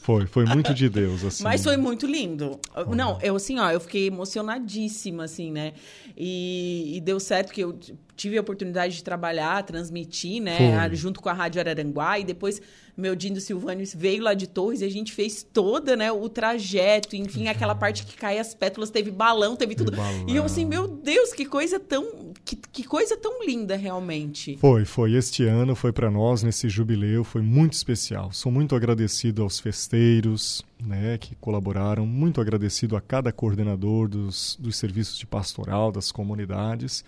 Foi, 0.00 0.24
foi 0.24 0.46
muito 0.46 0.72
de 0.72 0.88
Deus, 0.88 1.22
assim. 1.22 1.44
Mas 1.44 1.62
foi 1.62 1.76
muito 1.76 2.06
lindo. 2.06 2.58
Não, 2.96 3.18
eu 3.20 3.36
assim, 3.36 3.58
ó, 3.58 3.70
eu 3.70 3.78
fiquei 3.78 4.06
emocionadíssima, 4.06 5.24
assim, 5.24 5.52
né? 5.52 5.74
E, 6.16 6.96
e 6.96 7.00
deu 7.02 7.20
certo 7.20 7.52
que 7.52 7.60
eu 7.60 7.78
tive 8.18 8.36
a 8.36 8.40
oportunidade 8.40 8.96
de 8.96 9.04
trabalhar, 9.04 9.62
transmitir, 9.62 10.42
né? 10.42 10.88
Foi. 10.88 10.96
Junto 10.96 11.20
com 11.20 11.28
a 11.28 11.32
Rádio 11.32 11.60
Araranguá. 11.60 12.18
E 12.18 12.24
depois 12.24 12.60
meu 12.98 13.14
Dindo 13.14 13.40
Silvânio 13.40 13.86
veio 13.94 14.24
lá 14.24 14.34
de 14.34 14.48
Torres 14.48 14.80
e 14.80 14.84
a 14.84 14.90
gente 14.90 15.12
fez 15.12 15.44
toda, 15.44 15.94
né, 15.94 16.10
o 16.10 16.28
trajeto, 16.28 17.14
enfim, 17.14 17.46
aquela 17.46 17.72
parte 17.72 18.04
que 18.04 18.16
cai 18.16 18.40
as 18.40 18.54
pétalas, 18.54 18.90
teve 18.90 19.12
balão, 19.12 19.54
teve 19.54 19.76
tudo. 19.76 19.92
Balão. 19.92 20.26
E 20.28 20.34
eu 20.34 20.42
assim, 20.42 20.64
meu 20.64 20.88
Deus, 20.88 21.32
que 21.32 21.46
coisa 21.46 21.78
tão 21.78 22.32
que, 22.44 22.56
que 22.56 22.82
coisa 22.82 23.16
tão 23.16 23.44
linda 23.46 23.76
realmente. 23.76 24.56
Foi, 24.56 24.84
foi 24.84 25.12
este 25.12 25.44
ano 25.44 25.76
foi 25.76 25.92
para 25.92 26.10
nós 26.10 26.42
nesse 26.42 26.68
jubileu, 26.68 27.22
foi 27.22 27.40
muito 27.40 27.74
especial. 27.74 28.32
Sou 28.32 28.50
muito 28.50 28.74
agradecido 28.74 29.44
aos 29.44 29.60
festeiros, 29.60 30.64
né, 30.84 31.18
que 31.18 31.36
colaboraram, 31.36 32.04
muito 32.04 32.40
agradecido 32.40 32.96
a 32.96 33.00
cada 33.00 33.30
coordenador 33.30 34.08
dos, 34.08 34.56
dos 34.58 34.76
serviços 34.76 35.16
de 35.16 35.24
pastoral 35.24 35.92
das 35.92 36.10
comunidades. 36.10 37.04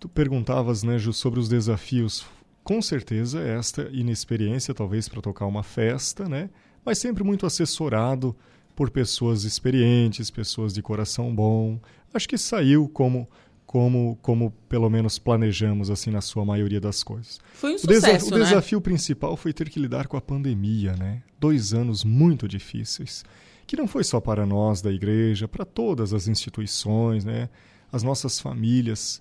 Tu 0.00 0.08
perguntavas, 0.08 0.82
né, 0.82 0.98
Ju, 0.98 1.12
sobre 1.12 1.38
os 1.38 1.48
desafios 1.48 2.24
com 2.64 2.80
certeza 2.80 3.40
esta 3.40 3.82
inexperiência, 3.92 4.74
talvez 4.74 5.08
para 5.08 5.20
tocar 5.20 5.46
uma 5.46 5.62
festa, 5.62 6.28
né? 6.28 6.48
Mas 6.84 6.98
sempre 6.98 7.22
muito 7.22 7.44
assessorado 7.44 8.34
por 8.74 8.90
pessoas 8.90 9.44
experientes, 9.44 10.30
pessoas 10.30 10.72
de 10.72 10.80
coração 10.80 11.34
bom. 11.34 11.78
Acho 12.14 12.28
que 12.28 12.38
saiu 12.38 12.88
como 12.88 13.28
como 13.66 14.18
como 14.22 14.50
pelo 14.68 14.88
menos 14.88 15.18
planejamos 15.18 15.90
assim 15.90 16.10
na 16.10 16.20
sua 16.20 16.44
maioria 16.44 16.80
das 16.80 17.02
coisas. 17.02 17.38
Foi 17.52 17.74
um 17.74 17.78
sucesso, 17.78 18.28
o, 18.28 18.30
desa 18.30 18.34
o 18.34 18.38
desafio 18.38 18.78
né? 18.78 18.82
principal 18.84 19.36
foi 19.36 19.52
ter 19.52 19.68
que 19.68 19.78
lidar 19.78 20.08
com 20.08 20.16
a 20.16 20.20
pandemia, 20.20 20.94
né? 20.94 21.22
Dois 21.38 21.74
anos 21.74 22.04
muito 22.04 22.48
difíceis, 22.48 23.24
que 23.66 23.76
não 23.76 23.86
foi 23.86 24.02
só 24.02 24.20
para 24.20 24.46
nós 24.46 24.80
da 24.80 24.90
igreja, 24.90 25.46
para 25.46 25.64
todas 25.64 26.14
as 26.14 26.26
instituições, 26.26 27.24
né? 27.24 27.48
As 27.92 28.02
nossas 28.02 28.40
famílias 28.40 29.20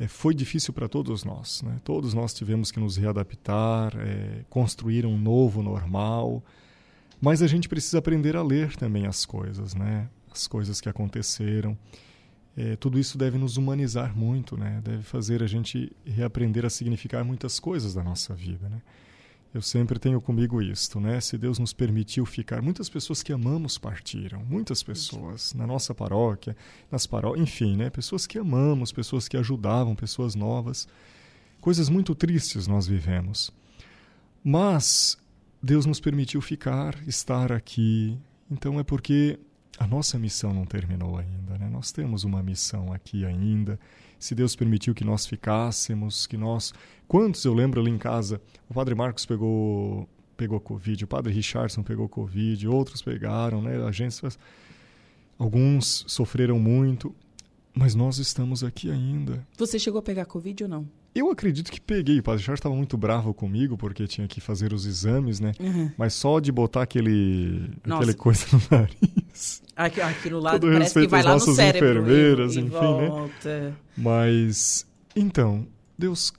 é, 0.00 0.08
foi 0.08 0.34
difícil 0.34 0.72
para 0.72 0.88
todos 0.88 1.24
nós. 1.24 1.60
Né? 1.62 1.76
Todos 1.84 2.14
nós 2.14 2.32
tivemos 2.32 2.72
que 2.72 2.80
nos 2.80 2.96
readaptar, 2.96 3.94
é, 3.98 4.44
construir 4.48 5.04
um 5.04 5.18
novo 5.18 5.62
normal. 5.62 6.42
Mas 7.20 7.42
a 7.42 7.46
gente 7.46 7.68
precisa 7.68 7.98
aprender 7.98 8.34
a 8.34 8.42
ler 8.42 8.74
também 8.76 9.06
as 9.06 9.26
coisas, 9.26 9.74
né? 9.74 10.08
as 10.32 10.48
coisas 10.48 10.80
que 10.80 10.88
aconteceram. 10.88 11.76
É, 12.56 12.76
tudo 12.76 12.98
isso 12.98 13.18
deve 13.18 13.36
nos 13.36 13.58
humanizar 13.58 14.16
muito, 14.16 14.56
né? 14.56 14.80
deve 14.82 15.02
fazer 15.02 15.42
a 15.42 15.46
gente 15.46 15.94
reaprender 16.06 16.64
a 16.64 16.70
significar 16.70 17.22
muitas 17.22 17.60
coisas 17.60 17.92
da 17.92 18.02
nossa 18.02 18.34
vida. 18.34 18.70
Né? 18.70 18.80
Eu 19.52 19.60
sempre 19.60 19.98
tenho 19.98 20.20
comigo 20.20 20.62
isto, 20.62 21.00
né? 21.00 21.20
Se 21.20 21.36
Deus 21.36 21.58
nos 21.58 21.72
permitiu 21.72 22.24
ficar, 22.24 22.62
muitas 22.62 22.88
pessoas 22.88 23.20
que 23.20 23.32
amamos 23.32 23.78
partiram, 23.78 24.44
muitas 24.44 24.80
pessoas 24.80 25.52
na 25.54 25.66
nossa 25.66 25.92
paróquia, 25.92 26.56
nas 26.88 27.04
paróquias, 27.04 27.48
enfim, 27.48 27.76
né? 27.76 27.90
Pessoas 27.90 28.28
que 28.28 28.38
amamos, 28.38 28.92
pessoas 28.92 29.26
que 29.26 29.36
ajudavam, 29.36 29.96
pessoas 29.96 30.36
novas. 30.36 30.86
Coisas 31.60 31.88
muito 31.88 32.14
tristes 32.14 32.68
nós 32.68 32.86
vivemos. 32.86 33.50
Mas 34.42 35.18
Deus 35.60 35.84
nos 35.84 35.98
permitiu 35.98 36.40
ficar, 36.40 36.96
estar 37.08 37.50
aqui. 37.50 38.16
Então 38.48 38.78
é 38.78 38.84
porque 38.84 39.36
a 39.78 39.86
nossa 39.86 40.18
missão 40.18 40.52
não 40.52 40.64
terminou 40.64 41.16
ainda, 41.16 41.56
né? 41.58 41.68
Nós 41.70 41.90
temos 41.92 42.24
uma 42.24 42.42
missão 42.42 42.92
aqui 42.92 43.24
ainda 43.24 43.78
se 44.20 44.34
Deus 44.34 44.54
permitiu 44.54 44.94
que 44.94 45.02
nós 45.02 45.26
ficássemos, 45.26 46.26
que 46.26 46.36
nós. 46.36 46.74
Quantos 47.08 47.44
eu 47.44 47.54
lembro 47.54 47.80
ali 47.80 47.90
em 47.90 47.96
casa? 47.98 48.40
O 48.68 48.74
Padre 48.74 48.94
Marcos 48.94 49.24
pegou 49.24 50.06
pegou 50.36 50.58
Covid, 50.58 51.04
o 51.04 51.06
Padre 51.06 51.34
Richardson 51.34 51.82
pegou 51.82 52.08
Covid, 52.08 52.66
outros 52.66 53.02
pegaram, 53.02 53.60
né? 53.60 53.82
Agências. 53.84 54.38
Alguns 55.38 56.04
sofreram 56.06 56.58
muito, 56.58 57.14
mas 57.74 57.94
nós 57.94 58.18
estamos 58.18 58.62
aqui 58.62 58.90
ainda. 58.90 59.46
Você 59.56 59.78
chegou 59.78 59.98
a 59.98 60.02
pegar 60.02 60.26
Covid 60.26 60.64
ou 60.64 60.68
não? 60.68 60.88
Eu 61.14 61.30
acredito 61.30 61.72
que 61.72 61.80
peguei. 61.80 62.20
O 62.20 62.22
padre 62.22 62.42
Charles 62.42 62.58
estava 62.58 62.74
muito 62.74 62.96
bravo 62.96 63.34
comigo 63.34 63.76
porque 63.76 64.06
tinha 64.06 64.28
que 64.28 64.40
fazer 64.40 64.72
os 64.72 64.86
exames, 64.86 65.40
né? 65.40 65.52
Uhum. 65.58 65.90
Mas 65.98 66.14
só 66.14 66.38
de 66.38 66.52
botar 66.52 66.82
aquele, 66.82 67.68
aquele 67.84 68.14
coisa 68.14 68.46
no 68.52 68.62
nariz. 68.70 69.62
Aquilo 69.74 70.38
lá 70.40 70.52
Todo 70.52 70.70
parece 70.70 71.00
que 71.00 71.08
vai 71.08 71.22
lá 71.22 71.34
no 71.34 71.40
cérebro. 71.40 71.88
enfermeiras, 72.02 72.54
e, 72.54 72.60
enfim, 72.60 72.76
e 72.76 73.48
né? 73.48 73.74
Mas, 73.96 74.86
então, 75.16 75.66
Deus 75.98 76.32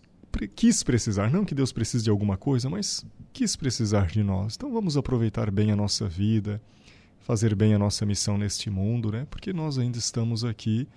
quis 0.56 0.84
precisar. 0.84 1.30
Não 1.30 1.44
que 1.44 1.54
Deus 1.54 1.72
precise 1.72 2.04
de 2.04 2.10
alguma 2.10 2.38
coisa, 2.38 2.70
mas 2.70 3.06
quis 3.34 3.56
precisar 3.56 4.08
de 4.08 4.24
nós. 4.24 4.56
Então 4.56 4.72
vamos 4.72 4.96
aproveitar 4.96 5.52
bem 5.52 5.72
a 5.72 5.76
nossa 5.76 6.08
vida. 6.08 6.62
fazer 7.20 7.56
bem 7.56 7.74
a 7.74 7.80
nossa 7.80 8.06
missão 8.06 8.38
neste 8.38 8.70
mundo, 8.70 9.12
né? 9.12 9.28
Porque 9.30 9.54
nós 9.54 9.78
ainda 9.78 9.98
estamos 9.98 10.44
aqui 10.44 10.88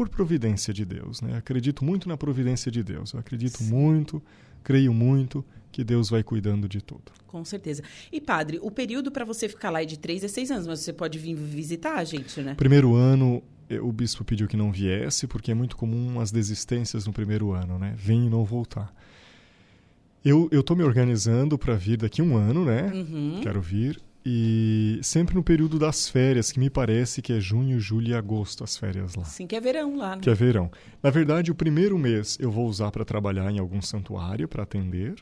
por 0.00 0.08
providência 0.08 0.72
de 0.72 0.82
Deus, 0.82 1.20
né? 1.20 1.36
Acredito 1.36 1.84
muito 1.84 2.08
na 2.08 2.16
providência 2.16 2.72
de 2.72 2.82
Deus. 2.82 3.12
Eu 3.12 3.20
acredito 3.20 3.58
Sim. 3.58 3.68
muito, 3.68 4.22
creio 4.64 4.94
muito 4.94 5.44
que 5.70 5.84
Deus 5.84 6.08
vai 6.08 6.22
cuidando 6.22 6.66
de 6.66 6.80
tudo. 6.80 7.12
Com 7.26 7.44
certeza. 7.44 7.82
E 8.10 8.18
padre, 8.18 8.58
o 8.62 8.70
período 8.70 9.12
para 9.12 9.26
você 9.26 9.46
ficar 9.46 9.68
lá 9.68 9.82
é 9.82 9.84
de 9.84 9.98
três 9.98 10.24
a 10.24 10.28
seis 10.28 10.50
anos, 10.50 10.66
mas 10.66 10.80
você 10.80 10.90
pode 10.90 11.18
vir 11.18 11.34
visitar 11.34 11.96
a 11.96 12.04
gente, 12.04 12.40
né? 12.40 12.54
Primeiro 12.54 12.94
ano, 12.94 13.42
eh, 13.68 13.78
o 13.78 13.92
bispo 13.92 14.24
pediu 14.24 14.48
que 14.48 14.56
não 14.56 14.72
viesse, 14.72 15.26
porque 15.26 15.50
é 15.50 15.54
muito 15.54 15.76
comum 15.76 16.18
as 16.18 16.32
desistências 16.32 17.06
no 17.06 17.12
primeiro 17.12 17.52
ano, 17.52 17.78
né? 17.78 17.94
Vem 17.98 18.24
e 18.24 18.30
não 18.30 18.42
voltar. 18.42 18.90
Eu 20.24 20.48
estou 20.50 20.74
me 20.74 20.82
organizando 20.82 21.58
para 21.58 21.74
vir 21.74 21.98
daqui 21.98 22.22
um 22.22 22.38
ano, 22.38 22.64
né? 22.64 22.90
Uhum. 22.90 23.40
Quero 23.42 23.60
vir. 23.60 24.00
E 24.24 25.00
sempre 25.02 25.34
no 25.34 25.42
período 25.42 25.78
das 25.78 26.08
férias, 26.08 26.52
que 26.52 26.60
me 26.60 26.68
parece 26.68 27.22
que 27.22 27.32
é 27.32 27.40
junho, 27.40 27.80
julho 27.80 28.08
e 28.08 28.14
agosto 28.14 28.62
as 28.62 28.76
férias 28.76 29.14
lá. 29.14 29.24
Sim, 29.24 29.46
que 29.46 29.56
é 29.56 29.60
verão 29.60 29.96
lá, 29.96 30.16
né? 30.16 30.22
Que 30.22 30.28
é 30.28 30.34
verão. 30.34 30.70
Na 31.02 31.08
verdade, 31.08 31.50
o 31.50 31.54
primeiro 31.54 31.98
mês 31.98 32.36
eu 32.38 32.50
vou 32.50 32.66
usar 32.66 32.90
para 32.90 33.04
trabalhar 33.04 33.50
em 33.50 33.58
algum 33.58 33.80
santuário, 33.80 34.46
para 34.46 34.62
atender. 34.62 35.14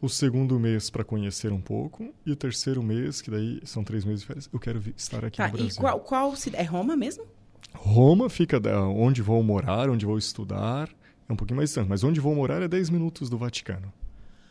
O 0.00 0.08
segundo 0.08 0.58
mês 0.58 0.88
para 0.88 1.04
conhecer 1.04 1.52
um 1.52 1.60
pouco. 1.60 2.14
E 2.24 2.32
o 2.32 2.36
terceiro 2.36 2.82
mês, 2.82 3.20
que 3.20 3.30
daí 3.30 3.60
são 3.64 3.84
três 3.84 4.02
meses 4.02 4.20
de 4.20 4.26
férias, 4.26 4.48
eu 4.50 4.58
quero 4.58 4.82
estar 4.96 5.22
aqui 5.22 5.36
tá, 5.36 5.48
no 5.48 5.52
Brasil. 5.52 5.68
E 5.70 5.74
qual, 5.76 6.00
qual 6.00 6.34
é 6.54 6.62
Roma 6.62 6.96
mesmo? 6.96 7.24
Roma 7.74 8.30
fica 8.30 8.58
onde 8.88 9.20
vou 9.20 9.42
morar, 9.42 9.90
onde 9.90 10.06
vou 10.06 10.16
estudar. 10.16 10.88
É 11.28 11.32
um 11.32 11.36
pouquinho 11.36 11.58
mais 11.58 11.68
distante, 11.68 11.88
mas 11.88 12.02
onde 12.02 12.18
vou 12.18 12.34
morar 12.34 12.62
é 12.62 12.66
10 12.66 12.88
minutos 12.88 13.28
do 13.28 13.36
Vaticano. 13.36 13.92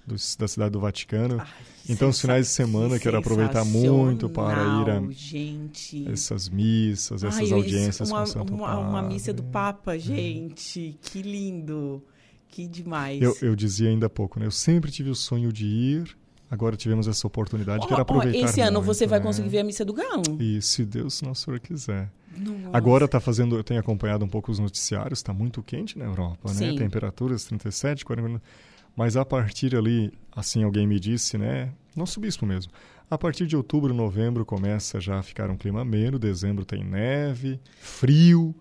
Do, 0.06 0.16
da 0.40 0.48
cidade 0.48 0.72
do 0.72 0.80
Vaticano. 0.80 1.38
Ai, 1.40 1.48
então, 1.88 2.10
os 2.10 2.20
finais 2.20 2.48
de 2.48 2.52
semana 2.52 2.98
que 2.98 3.04
quero 3.04 3.18
aproveitar 3.18 3.64
muito 3.64 4.30
para 4.30 4.62
ir 4.62 4.90
a 4.90 5.12
gente. 5.12 6.08
essas 6.12 6.50
missas, 6.50 7.24
essas 7.24 7.52
Ai, 7.52 7.52
audiências 7.52 8.10
uma, 8.10 8.20
com 8.20 8.26
Santo 8.26 8.54
uma, 8.54 8.68
Padre. 8.68 8.84
uma 8.84 9.02
missa 9.02 9.34
do 9.34 9.44
Papa, 9.44 9.96
é. 9.96 10.00
gente. 10.00 10.98
É. 11.00 11.10
Que 11.10 11.22
lindo. 11.22 12.04
Que 12.48 12.68
demais. 12.68 13.22
Eu, 13.22 13.36
eu 13.42 13.56
dizia 13.56 13.90
ainda 13.90 14.08
há 14.08 14.10
pouco, 14.10 14.40
né? 14.40 14.46
Eu 14.46 14.52
sempre 14.52 14.92
tive 14.92 15.10
o 15.10 15.16
sonho 15.16 15.54
de 15.54 15.66
ir 15.66 16.18
Agora 16.52 16.76
tivemos 16.76 17.08
essa 17.08 17.28
oportunidade, 17.28 17.86
oh, 17.86 17.88
quero 17.88 18.02
aproveitar. 18.02 18.50
esse 18.50 18.60
ano 18.60 18.80
muito, 18.80 18.86
você 18.88 19.06
vai 19.06 19.20
né? 19.20 19.26
conseguir 19.26 19.50
ver 19.50 19.60
a 19.60 19.64
missa 19.64 19.86
do 19.86 19.94
Galo. 19.94 20.24
E 20.40 20.60
se 20.62 20.84
Deus 20.84 21.22
não 21.22 21.36
senhor 21.36 21.60
quiser. 21.60 22.10
Nossa. 22.36 22.70
Agora 22.76 23.06
está 23.06 23.20
fazendo, 23.20 23.56
eu 23.56 23.64
tenho 23.64 23.80
acompanhado 23.80 24.26
um 24.26 24.28
pouco 24.28 24.52
os 24.52 24.58
noticiários, 24.58 25.20
está 25.20 25.32
muito 25.32 25.62
quente 25.62 25.98
na 25.98 26.06
Europa, 26.06 26.50
né? 26.50 26.56
Sim. 26.56 26.72
né? 26.72 26.78
Temperaturas 26.78 27.44
37, 27.44 28.04
40 28.04 28.28
minutos. 28.28 28.50
Mas 28.96 29.16
a 29.16 29.24
partir 29.24 29.76
ali, 29.76 30.12
assim 30.36 30.64
alguém 30.64 30.86
me 30.86 31.00
disse, 31.00 31.38
né? 31.38 31.72
Nosso 31.96 32.20
bispo 32.20 32.46
mesmo. 32.46 32.72
A 33.10 33.18
partir 33.18 33.48
de 33.48 33.58
outubro, 33.58 33.94
novembro 33.94 34.46
começa 34.46 35.02
já 35.02 35.18
a 35.20 35.24
ficar 35.24 35.50
um 35.50 35.58
clima 35.58 35.82
ameno, 35.82 36.20
dezembro 36.20 36.64
tem 36.64 36.84
neve, 36.84 37.60
frio. 37.80 38.54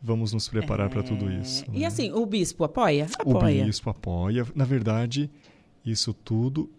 Vamos 0.00 0.32
nos 0.32 0.48
preparar 0.48 0.86
é... 0.86 0.88
para 0.88 1.02
tudo 1.02 1.30
isso. 1.30 1.64
E 1.72 1.80
né? 1.80 1.86
assim, 1.86 2.10
o 2.10 2.24
bispo 2.24 2.64
apoia? 2.64 3.06
Apoia. 3.18 3.62
O 3.62 3.66
bispo 3.66 3.90
apoia. 3.90 4.46
Na 4.54 4.64
verdade, 4.64 5.30
isso 5.84 6.14
tudo 6.14 6.70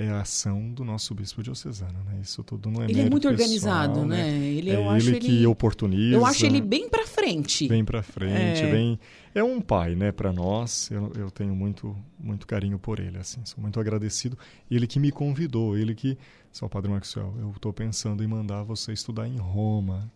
é 0.00 0.08
a 0.08 0.22
ação 0.22 0.72
do 0.72 0.82
nosso 0.82 1.14
bispo 1.14 1.42
diocesano, 1.42 2.02
né? 2.04 2.20
Isso 2.22 2.42
tudo 2.42 2.70
não 2.70 2.82
é 2.82 2.86
Ele 2.86 3.00
é 3.00 3.10
muito 3.10 3.28
pessoal, 3.28 3.32
organizado, 3.34 4.06
né? 4.06 4.16
né? 4.16 4.38
Ele, 4.38 4.70
é 4.70 4.76
eu 4.76 4.80
ele 4.80 4.88
acho 4.88 5.12
que 5.12 5.26
ele, 5.26 5.46
oportuniza. 5.46 6.16
Eu 6.16 6.24
acho 6.24 6.46
ele 6.46 6.60
bem 6.62 6.88
para 6.88 7.06
frente. 7.06 7.68
Bem 7.68 7.84
para 7.84 8.02
frente, 8.02 8.62
é. 8.62 8.70
bem 8.70 8.98
é 9.34 9.44
um 9.44 9.60
pai, 9.60 9.94
né, 9.94 10.10
para 10.10 10.32
nós. 10.32 10.90
Eu, 10.90 11.12
eu 11.16 11.30
tenho 11.30 11.54
muito 11.54 11.94
muito 12.18 12.46
carinho 12.46 12.78
por 12.78 12.98
ele, 12.98 13.18
assim. 13.18 13.44
Sou 13.44 13.60
muito 13.60 13.78
agradecido. 13.78 14.38
Ele 14.70 14.86
que 14.86 14.98
me 14.98 15.12
convidou, 15.12 15.76
ele 15.76 15.94
que, 15.94 16.16
São 16.50 16.66
Padre 16.66 16.90
Maxwell, 16.90 17.34
eu 17.38 17.50
estou 17.50 17.72
pensando 17.72 18.24
em 18.24 18.26
mandar 18.26 18.62
você 18.62 18.92
estudar 18.92 19.28
em 19.28 19.36
Roma. 19.36 20.10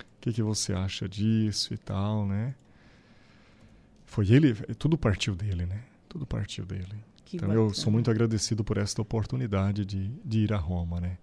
O 0.00 0.20
que, 0.20 0.32
que 0.32 0.42
você 0.42 0.72
acha 0.72 1.08
disso 1.08 1.72
e 1.72 1.78
tal, 1.78 2.26
né? 2.26 2.54
Foi 4.04 4.28
ele, 4.28 4.54
tudo 4.76 4.98
partiu 4.98 5.36
dele, 5.36 5.66
né? 5.66 5.84
Tudo 6.08 6.26
partiu 6.26 6.66
dele. 6.66 7.09
Que 7.30 7.36
então 7.36 7.48
bacana. 7.48 7.68
eu 7.68 7.72
sou 7.72 7.92
muito 7.92 8.10
agradecido 8.10 8.64
por 8.64 8.76
esta 8.76 9.00
oportunidade 9.00 9.84
de, 9.84 10.08
de 10.24 10.40
ir 10.40 10.52
a 10.52 10.56
Roma, 10.56 11.00
né? 11.00 11.16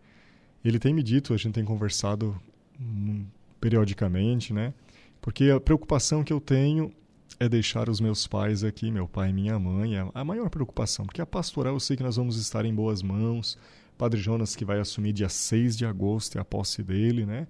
Ele 0.63 0.79
tem 0.79 0.93
me 0.93 1.03
dito, 1.03 1.33
a 1.33 1.37
gente 1.37 1.53
tem 1.53 1.65
conversado 1.65 2.39
hum, 2.79 3.25
periodicamente, 3.59 4.53
né? 4.53 4.73
Porque 5.19 5.49
a 5.49 5.59
preocupação 5.59 6.23
que 6.23 6.31
eu 6.31 6.39
tenho 6.39 6.93
é 7.41 7.49
deixar 7.49 7.89
os 7.89 7.99
meus 7.99 8.25
pais 8.25 8.63
aqui, 8.63 8.89
meu 8.89 9.05
pai 9.05 9.31
e 9.31 9.33
minha 9.33 9.59
mãe, 9.59 9.97
é 9.97 10.07
a 10.13 10.23
maior 10.23 10.49
preocupação, 10.49 11.05
porque 11.05 11.21
a 11.21 11.25
pastoral 11.25 11.73
eu 11.73 11.79
sei 11.79 11.97
que 11.97 12.03
nós 12.03 12.15
vamos 12.15 12.37
estar 12.37 12.63
em 12.63 12.73
boas 12.73 13.03
mãos. 13.03 13.57
Padre 13.97 14.21
Jonas 14.21 14.55
que 14.55 14.63
vai 14.63 14.79
assumir 14.79 15.11
dia 15.11 15.27
6 15.27 15.75
de 15.75 15.85
agosto 15.85 16.37
é 16.37 16.41
a 16.41 16.45
posse 16.45 16.81
dele, 16.81 17.25
né? 17.25 17.47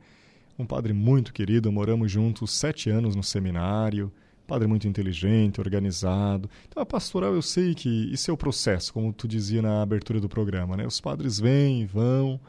Um 0.57 0.65
padre 0.65 0.93
muito 0.93 1.31
querido, 1.31 1.71
moramos 1.71 2.11
juntos 2.11 2.49
sete 2.57 2.89
anos 2.89 3.15
no 3.15 3.21
seminário, 3.21 4.11
padre 4.47 4.67
muito 4.67 4.87
inteligente, 4.87 5.59
organizado. 5.59 6.49
Então 6.67 6.81
a 6.81 6.85
pastoral 6.85 7.35
eu 7.35 7.41
sei 7.41 7.75
que 7.75 7.89
isso 8.11 8.31
é 8.31 8.33
o 8.33 8.37
processo, 8.37 8.93
como 8.93 9.11
tu 9.11 9.27
dizia 9.27 9.61
na 9.61 9.81
abertura 9.81 10.19
do 10.19 10.29
programa, 10.29 10.77
né? 10.77 10.87
Os 10.87 11.01
padres 11.01 11.39
vêm, 11.39 11.85
vão, 11.85 12.39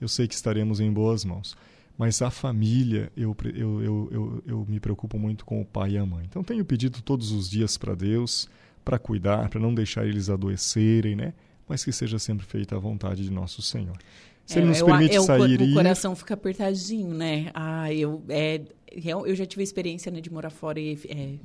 eu 0.00 0.08
sei 0.08 0.28
que 0.28 0.34
estaremos 0.34 0.80
em 0.80 0.92
boas 0.92 1.24
mãos. 1.24 1.56
Mas 1.96 2.20
a 2.22 2.30
família, 2.30 3.12
eu, 3.16 3.36
eu, 3.54 3.82
eu, 3.82 4.08
eu, 4.10 4.42
eu 4.46 4.66
me 4.68 4.80
preocupo 4.80 5.18
muito 5.18 5.44
com 5.44 5.60
o 5.60 5.64
pai 5.64 5.92
e 5.92 5.98
a 5.98 6.04
mãe. 6.04 6.24
Então 6.28 6.42
tenho 6.42 6.64
pedido 6.64 7.00
todos 7.02 7.30
os 7.30 7.48
dias 7.48 7.76
para 7.76 7.94
Deus, 7.94 8.48
para 8.84 8.98
cuidar, 8.98 9.48
para 9.48 9.60
não 9.60 9.72
deixar 9.72 10.06
eles 10.06 10.28
adoecerem, 10.28 11.14
né? 11.14 11.32
Mas 11.68 11.84
que 11.84 11.92
seja 11.92 12.18
sempre 12.18 12.44
feita 12.44 12.76
a 12.76 12.78
vontade 12.78 13.22
de 13.24 13.30
nosso 13.30 13.62
Senhor. 13.62 13.96
Se 14.44 14.58
é, 14.58 14.60
ele 14.60 14.68
nos 14.68 14.82
permite 14.82 15.14
eu, 15.14 15.22
eu, 15.22 15.26
sair 15.26 15.60
o, 15.60 15.64
o 15.64 15.72
coração 15.72 16.14
fica 16.14 16.34
apertadinho, 16.34 17.14
né? 17.14 17.50
Ah, 17.54 17.92
eu, 17.92 18.22
é, 18.28 18.60
eu 19.02 19.34
já 19.34 19.46
tive 19.46 19.62
a 19.62 19.64
experiência 19.64 20.10
né, 20.10 20.20
de 20.20 20.30
morar 20.32 20.50
fora 20.50 20.80
e 20.80 20.98
é, 21.08 21.38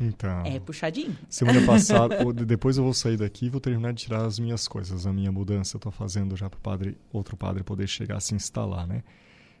então, 0.00 0.42
é 0.46 0.58
puxadinho. 0.58 1.16
Semana 1.28 1.60
passada, 1.66 2.24
depois 2.32 2.78
eu 2.78 2.84
vou 2.84 2.94
sair 2.94 3.18
daqui 3.18 3.46
e 3.46 3.48
vou 3.50 3.60
terminar 3.60 3.92
de 3.92 4.04
tirar 4.04 4.24
as 4.24 4.38
minhas 4.38 4.66
coisas, 4.66 5.06
a 5.06 5.12
minha 5.12 5.30
mudança 5.30 5.76
eu 5.76 5.78
estou 5.78 5.92
fazendo 5.92 6.34
já 6.36 6.48
para 6.48 6.58
padre, 6.58 6.96
outro 7.12 7.36
padre 7.36 7.62
poder 7.62 7.86
chegar 7.86 8.16
a 8.16 8.20
se 8.20 8.34
instalar, 8.34 8.86
né? 8.86 9.02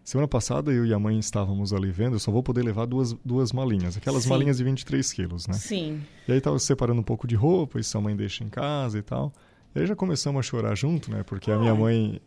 Semana 0.02 0.26
passada 0.26 0.72
eu 0.72 0.86
e 0.86 0.94
a 0.94 0.98
mãe 0.98 1.18
estávamos 1.18 1.74
ali 1.74 1.90
vendo, 1.90 2.16
eu 2.16 2.18
só 2.18 2.32
vou 2.32 2.42
poder 2.42 2.62
levar 2.62 2.86
duas, 2.86 3.12
duas 3.22 3.52
malinhas, 3.52 3.98
aquelas 3.98 4.22
Sim. 4.22 4.30
malinhas 4.30 4.56
de 4.56 4.64
23 4.64 5.12
quilos, 5.12 5.46
né? 5.46 5.54
Sim. 5.54 6.00
E 6.26 6.32
aí 6.32 6.38
estava 6.38 6.58
separando 6.58 7.00
um 7.00 7.04
pouco 7.04 7.26
de 7.26 7.34
roupa, 7.34 7.78
isso 7.78 7.96
a 7.98 8.00
mãe 8.00 8.16
deixa 8.16 8.42
em 8.42 8.48
casa 8.48 8.98
e 8.98 9.02
tal. 9.02 9.30
E 9.74 9.80
aí 9.80 9.86
já 9.86 9.94
começamos 9.94 10.38
a 10.40 10.42
chorar 10.42 10.74
junto, 10.74 11.10
né? 11.10 11.22
Porque 11.22 11.50
Ai. 11.50 11.56
a 11.56 11.60
minha 11.60 11.74
mãe, 11.74 12.20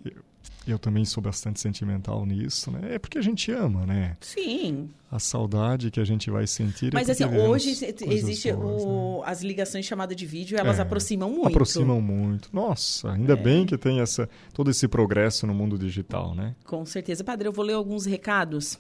eu 0.65 0.79
também 0.79 1.03
sou 1.03 1.21
bastante 1.21 1.59
sentimental 1.59 2.25
nisso, 2.25 2.71
né? 2.71 2.95
É 2.95 2.99
porque 2.99 3.17
a 3.17 3.21
gente 3.21 3.51
ama, 3.51 3.85
né? 3.85 4.15
Sim. 4.21 4.89
A 5.11 5.19
saudade 5.19 5.91
que 5.91 5.99
a 5.99 6.05
gente 6.05 6.31
vai 6.31 6.47
sentir. 6.47 6.87
É 6.87 6.91
Mas 6.93 7.09
é 7.09 7.11
assim, 7.11 7.25
hoje 7.25 7.69
existe 7.69 8.51
boas, 8.53 8.83
o, 8.83 9.19
né? 9.19 9.23
as 9.25 9.43
ligações 9.43 9.85
chamadas 9.85 10.15
de 10.15 10.25
vídeo, 10.25 10.57
elas 10.57 10.79
é, 10.79 10.81
aproximam 10.81 11.29
muito. 11.29 11.47
Aproximam 11.47 12.01
muito. 12.01 12.49
Nossa, 12.51 13.11
ainda 13.11 13.33
é. 13.33 13.35
bem 13.35 13.65
que 13.65 13.77
tem 13.77 13.99
essa, 13.99 14.27
todo 14.53 14.71
esse 14.71 14.87
progresso 14.87 15.45
no 15.45 15.53
mundo 15.53 15.77
digital, 15.77 16.33
né? 16.33 16.55
Com 16.65 16.85
certeza. 16.85 17.23
Padre, 17.23 17.47
eu 17.47 17.53
vou 17.53 17.65
ler 17.65 17.73
alguns 17.73 18.05
recados. 18.05 18.79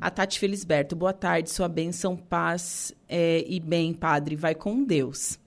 A 0.00 0.10
Tati 0.10 0.38
Felisberto, 0.38 0.94
boa 0.94 1.12
tarde, 1.12 1.50
sua 1.50 1.68
bênção, 1.68 2.16
paz 2.16 2.92
é, 3.08 3.44
e 3.48 3.58
bem, 3.60 3.94
Padre, 3.94 4.36
vai 4.36 4.54
com 4.54 4.84
Deus. 4.84 5.38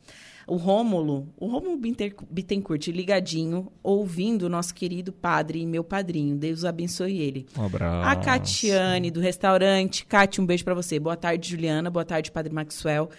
O 0.47 0.55
Rômulo, 0.55 1.27
o 1.37 1.47
Rômulo 1.47 1.77
Bittencourt, 1.77 2.87
ligadinho, 2.87 3.71
ouvindo 3.81 4.43
o 4.43 4.49
nosso 4.49 4.73
querido 4.73 5.11
padre 5.13 5.61
e 5.61 5.65
meu 5.65 5.83
padrinho. 5.83 6.35
Deus 6.35 6.65
abençoe 6.65 7.19
ele. 7.19 7.45
Um 7.57 7.63
abraço. 7.65 8.09
A 8.09 8.15
Catiane, 8.15 9.09
do 9.09 9.19
restaurante. 9.19 10.05
Cati, 10.05 10.41
um 10.41 10.45
beijo 10.45 10.63
para 10.63 10.73
você. 10.73 10.99
Boa 10.99 11.15
tarde, 11.15 11.51
Juliana. 11.51 11.89
Boa 11.89 12.05
tarde, 12.05 12.31
Padre 12.31 12.53
Maxwell. 12.53 13.09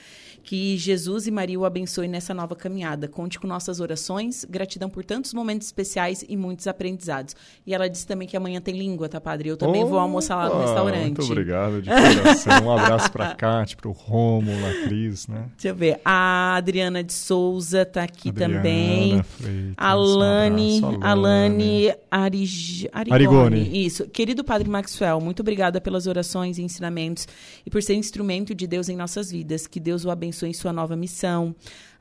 Que 0.44 0.76
Jesus 0.76 1.26
e 1.26 1.30
Maria 1.30 1.58
o 1.58 1.64
abençoe 1.64 2.06
nessa 2.06 2.34
nova 2.34 2.54
caminhada. 2.54 3.08
Conte 3.08 3.40
com 3.40 3.46
nossas 3.46 3.80
orações. 3.80 4.44
Gratidão 4.44 4.90
por 4.90 5.02
tantos 5.02 5.32
momentos 5.32 5.66
especiais 5.66 6.22
e 6.28 6.36
muitos 6.36 6.66
aprendizados. 6.66 7.34
E 7.66 7.72
ela 7.72 7.88
disse 7.88 8.06
também 8.06 8.28
que 8.28 8.36
amanhã 8.36 8.60
tem 8.60 8.76
língua, 8.76 9.08
tá, 9.08 9.18
padre? 9.18 9.48
Eu 9.48 9.56
também 9.56 9.82
vou 9.82 9.98
almoçar 9.98 10.36
lá 10.36 10.54
no 10.54 10.60
restaurante. 10.60 11.18
Muito 11.18 11.22
obrigado, 11.24 11.80
de 11.80 11.88
coração. 11.88 12.62
um 12.62 12.70
abraço 12.70 13.10
para 13.10 13.34
Cate, 13.34 13.74
para 13.74 13.88
o 13.88 13.92
Rômulo, 13.92 14.66
a 14.66 14.86
Cris, 14.86 15.26
né? 15.28 15.46
Deixa 15.56 15.68
eu 15.68 15.74
ver. 15.74 15.98
A 16.04 16.56
Adriana 16.56 17.02
de 17.02 17.14
Souza 17.14 17.86
tá 17.86 18.02
aqui 18.02 18.28
Adriana 18.28 18.56
também. 18.56 19.22
Freitas, 19.22 19.74
Alane, 19.78 20.82
um 20.84 21.02
Alane 21.02 21.94
Arig... 22.10 22.90
Arigoni. 22.92 23.14
Arigoni. 23.14 23.86
Isso. 23.86 24.06
Querido 24.08 24.44
Padre 24.44 24.68
Maxwell, 24.68 25.22
muito 25.22 25.40
obrigada 25.40 25.80
pelas 25.80 26.06
orações 26.06 26.58
e 26.58 26.62
ensinamentos 26.62 27.26
e 27.64 27.70
por 27.70 27.82
ser 27.82 27.94
instrumento 27.94 28.54
de 28.54 28.66
Deus 28.66 28.90
em 28.90 28.96
nossas 28.96 29.30
vidas. 29.30 29.66
Que 29.66 29.80
Deus 29.80 30.04
o 30.04 30.10
abençoe 30.10 30.33
em 30.42 30.52
sua 30.52 30.72
nova 30.72 30.96
missão. 30.96 31.54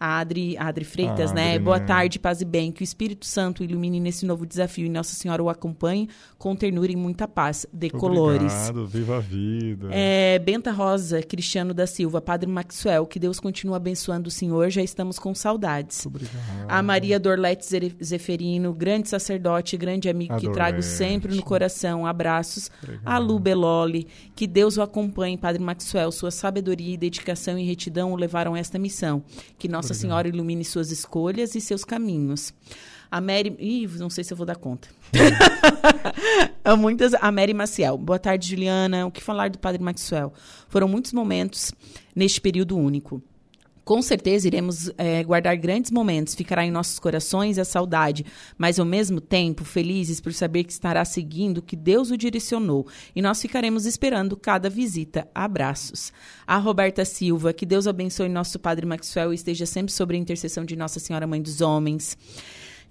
A 0.04 0.20
Adri, 0.20 0.58
a 0.58 0.68
Adri 0.68 0.84
Freitas, 0.84 1.32
A 1.32 1.34
né? 1.34 1.54
Adri, 1.54 1.63
Boa 1.63 1.80
né? 1.80 1.86
tarde, 1.86 2.20
paz 2.20 2.42
e 2.42 2.46
bem. 2.46 2.74
Que 2.74 2.82
o 2.82 2.84
Espírito 2.84 3.26
Santo 3.26 3.63
ilumine 3.63 4.02
nesse 4.02 4.26
novo 4.26 4.46
desafio 4.46 4.86
e 4.86 4.89
Nossa 4.89 5.16
Senhora 5.16 5.42
o 5.42 5.50
acompanhe 5.50 6.10
com 6.38 6.54
ternura 6.58 6.92
e 6.92 6.96
muita 6.98 7.26
paz. 7.26 7.66
De 7.72 7.89
colores. 7.89 8.52
Obrigado, 8.68 8.88
viva 8.88 9.18
a 9.18 9.20
vida. 9.22 9.88
É, 9.92 10.39
Benta 10.39 10.72
Rosa, 10.72 11.24
Cristiano 11.24 11.74
da 11.74 11.88
Silva, 11.88 12.20
Padre 12.20 12.50
Maxwell, 12.50 13.06
que 13.06 13.18
Deus 13.18 13.39
continue 13.39 13.78
abençoando 13.78 14.28
o 14.28 14.32
senhor, 14.32 14.70
já 14.70 14.82
estamos 14.82 15.18
com 15.18 15.34
saudades. 15.34 16.06
Obrigado. 16.06 16.34
A 16.68 16.84
Maria 16.84 17.18
Dorlete 17.18 17.66
Zeferino, 18.04 18.74
grande 18.74 19.08
sacerdote, 19.08 19.78
grande 19.78 20.10
amigo 20.10 20.36
que 20.38 20.52
trago 20.52 20.82
sempre 20.84 21.34
no 21.34 21.42
coração. 21.44 22.06
Abraços. 22.06 22.70
Obrigado. 22.84 23.04
A 23.06 23.18
Lu 23.20 23.39
Beloli, 23.39 24.06
que 24.36 24.48
Deus 24.48 24.76
o 24.76 24.82
acompanhe, 24.82 25.38
Padre 25.38 25.63
Maxwell. 25.63 26.12
Sua 26.12 26.30
sabedoria 26.30 26.94
e 26.94 26.98
dedicação 26.98 27.58
e 27.58 27.63
retidão 27.63 28.12
o 28.12 28.18
levaram 28.18 28.54
a 28.54 28.60
esta 28.60 28.78
missão. 28.78 29.24
Que 29.58 29.70
Nossa 29.70 29.93
Senhora 29.94 30.28
ilumine 30.28 30.64
suas 30.64 30.92
escolhas 30.92 31.56
e 31.56 31.62
seus 31.62 31.84
caminhos. 31.84 32.54
A 33.12 33.22
Mary. 33.22 33.56
Ih, 33.60 33.88
não 34.00 34.10
sei 34.10 34.24
se 34.24 34.34
eu 34.34 34.38
vou 34.38 34.46
dar 34.46 34.56
conta. 34.56 34.88
Muitas. 36.78 37.14
A 37.14 37.32
Mary 37.32 37.54
Maciel. 37.54 37.98
Boa 37.98 38.18
tarde, 38.18 38.50
Juliana. 38.50 39.06
O 39.06 39.12
que 39.12 39.22
falar 39.22 39.50
do 39.50 39.60
Padre 39.60 39.84
Maxwell? 39.84 40.34
Foram 40.68 40.88
muitos 40.88 41.14
momentos 41.14 41.72
neste 42.16 42.42
período 42.42 42.78
único. 42.78 43.22
Com 43.84 44.02
certeza 44.02 44.48
iremos 44.48 44.89
eh, 44.98 45.24
guardar 45.24 45.58
grandes 45.58 45.91
momentos, 45.91 46.36
ficará 46.36 46.65
em 46.65 46.72
nossos 46.72 47.00
corações 47.00 47.60
a 47.60 47.65
saudade, 47.65 48.26
mas 48.58 48.80
ao 48.80 48.86
mesmo 48.86 49.19
tempo 49.19 49.65
felizes 49.65 50.22
por 50.22 50.34
saber 50.34 50.63
que 50.63 50.72
estará 50.72 51.04
seguindo 51.04 51.58
o 51.58 51.62
que 51.62 51.76
Deus 51.76 52.10
o 52.10 52.17
direcionou 52.17 52.88
e 53.13 53.22
nós 53.22 53.41
ficaremos 53.41 53.86
esperando 53.86 54.38
cada 54.38 54.69
visita. 54.69 55.28
Abraços. 55.36 56.13
A 56.48 56.58
Roberta 56.58 57.04
Silva, 57.04 57.52
que 57.52 57.65
Deus 57.65 57.86
abençoe 57.86 58.30
nosso 58.30 58.58
Padre 58.58 58.86
Maxwell 58.86 59.34
e 59.34 59.36
esteja 59.36 59.65
sempre 59.65 59.91
sobre 59.91 60.15
a 60.15 60.19
intercessão 60.19 60.63
de 60.63 60.76
Nossa 60.76 61.00
Senhora 61.00 61.28
Mãe 61.28 61.41
dos 61.41 61.60
Homens. 61.60 62.17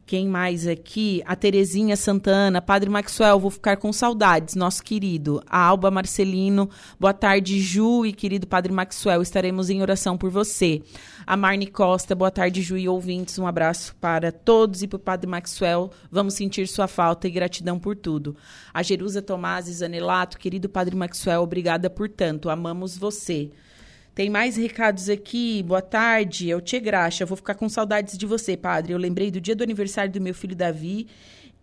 Quem 0.04 0.28
mais 0.28 0.66
aqui? 0.66 1.22
A 1.24 1.34
Terezinha 1.36 1.96
Santana. 1.96 2.60
Padre 2.60 2.90
Maxwell, 2.90 3.38
vou 3.38 3.50
ficar 3.50 3.76
com 3.76 3.92
saudades, 3.92 4.54
nosso 4.54 4.82
querido. 4.82 5.42
A 5.48 5.58
Alba 5.58 5.90
Marcelino. 5.90 6.68
Boa 6.98 7.14
tarde, 7.14 7.60
Ju 7.60 8.04
e 8.04 8.12
querido 8.12 8.46
Padre 8.46 8.72
Maxwell. 8.72 9.22
Estaremos 9.22 9.70
em 9.70 9.80
oração 9.80 10.18
por 10.18 10.28
você. 10.28 10.82
A 11.26 11.36
Marne 11.36 11.66
Costa. 11.66 12.14
Boa 12.14 12.30
tarde, 12.30 12.62
Ju 12.62 12.76
e 12.76 12.88
ouvintes. 12.88 13.38
Um 13.38 13.46
abraço 13.46 13.94
para 14.00 14.32
todos 14.32 14.82
e 14.82 14.88
para 14.88 14.96
o 14.96 15.00
Padre 15.00 15.30
Maxwell. 15.30 15.90
Vamos 16.10 16.34
sentir 16.34 16.66
sua 16.66 16.88
falta 16.88 17.28
e 17.28 17.30
gratidão 17.30 17.78
por 17.78 17.96
tudo. 17.96 18.36
A 18.74 18.82
Jerusa 18.82 19.22
Tomás 19.22 19.66
Zanelato. 19.66 20.36
Querido 20.38 20.68
Padre 20.68 20.96
Maxwell, 20.96 21.42
obrigada 21.42 21.88
por 21.88 22.08
tanto. 22.08 22.50
Amamos 22.50 22.98
você. 22.98 23.50
Tem 24.14 24.28
mais 24.28 24.56
recados 24.56 25.08
aqui. 25.08 25.62
Boa 25.62 25.80
tarde. 25.80 26.50
É 26.50 26.56
o 26.56 26.60
Tchê 26.60 26.78
Graxa. 26.78 27.24
Vou 27.24 27.36
ficar 27.36 27.54
com 27.54 27.68
saudades 27.68 28.18
de 28.18 28.26
você, 28.26 28.56
padre. 28.56 28.92
Eu 28.92 28.98
lembrei 28.98 29.30
do 29.30 29.40
dia 29.40 29.56
do 29.56 29.62
aniversário 29.62 30.12
do 30.12 30.20
meu 30.20 30.34
filho 30.34 30.54
Davi, 30.54 31.06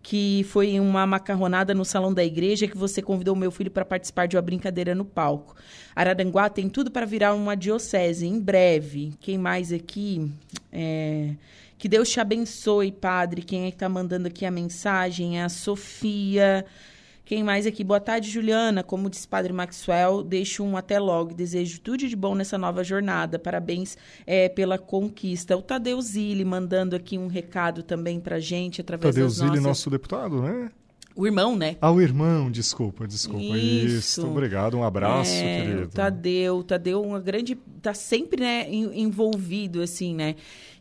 que 0.02 0.44
foi 0.48 0.80
uma 0.80 1.06
macarronada 1.06 1.72
no 1.74 1.84
salão 1.84 2.12
da 2.12 2.24
igreja 2.24 2.66
que 2.66 2.76
você 2.76 3.00
convidou 3.00 3.36
meu 3.36 3.52
filho 3.52 3.70
para 3.70 3.84
participar 3.84 4.26
de 4.26 4.36
uma 4.36 4.42
brincadeira 4.42 4.96
no 4.96 5.04
palco. 5.04 5.54
Araranguá 5.94 6.48
tem 6.48 6.68
tudo 6.68 6.90
para 6.90 7.06
virar 7.06 7.34
uma 7.34 7.56
diocese 7.56 8.26
em 8.26 8.40
breve. 8.40 9.12
Quem 9.20 9.38
mais 9.38 9.72
aqui? 9.72 10.32
É, 10.72 11.34
Que 11.78 11.88
Deus 11.88 12.10
te 12.10 12.18
abençoe, 12.18 12.90
padre. 12.90 13.42
Quem 13.42 13.66
é 13.66 13.70
que 13.70 13.76
tá 13.76 13.88
mandando 13.88 14.26
aqui 14.26 14.44
a 14.44 14.50
mensagem? 14.50 15.38
É 15.38 15.44
a 15.44 15.48
Sofia. 15.48 16.66
Quem 17.30 17.44
mais 17.44 17.64
aqui? 17.64 17.84
Boa 17.84 18.00
tarde, 18.00 18.28
Juliana. 18.28 18.82
Como 18.82 19.08
disse 19.08 19.28
Padre 19.28 19.52
Maxwell, 19.52 20.20
deixo 20.24 20.64
um 20.64 20.76
até 20.76 20.98
logo. 20.98 21.32
Desejo 21.32 21.80
tudo 21.80 22.08
de 22.08 22.16
bom 22.16 22.34
nessa 22.34 22.58
nova 22.58 22.82
jornada. 22.82 23.38
Parabéns 23.38 23.96
é, 24.26 24.48
pela 24.48 24.76
conquista. 24.76 25.56
O 25.56 25.62
Tadeu 25.62 26.02
Zilli 26.02 26.44
mandando 26.44 26.96
aqui 26.96 27.16
um 27.16 27.28
recado 27.28 27.84
também 27.84 28.18
pra 28.18 28.40
gente 28.40 28.80
através 28.80 29.14
Tadeu 29.14 29.28
das 29.28 29.36
Zilli, 29.36 29.48
nossas... 29.50 29.62
nosso 29.62 29.90
deputado, 29.90 30.42
né? 30.42 30.72
O 31.14 31.24
irmão, 31.24 31.54
né? 31.54 31.76
Ah, 31.80 31.92
o 31.92 32.00
irmão, 32.00 32.50
desculpa, 32.50 33.06
desculpa. 33.06 33.44
Isso. 33.56 33.96
Isso, 34.20 34.26
obrigado, 34.26 34.76
um 34.76 34.82
abraço, 34.82 35.32
É, 35.32 35.60
querido. 35.60 35.88
Tadeu, 35.90 36.56
o 36.56 36.64
Tadeu, 36.64 37.00
uma 37.00 37.20
grande. 37.20 37.54
tá 37.80 37.94
sempre, 37.94 38.40
né, 38.42 38.66
en- 38.68 39.02
envolvido, 39.02 39.80
assim, 39.82 40.16
né? 40.16 40.34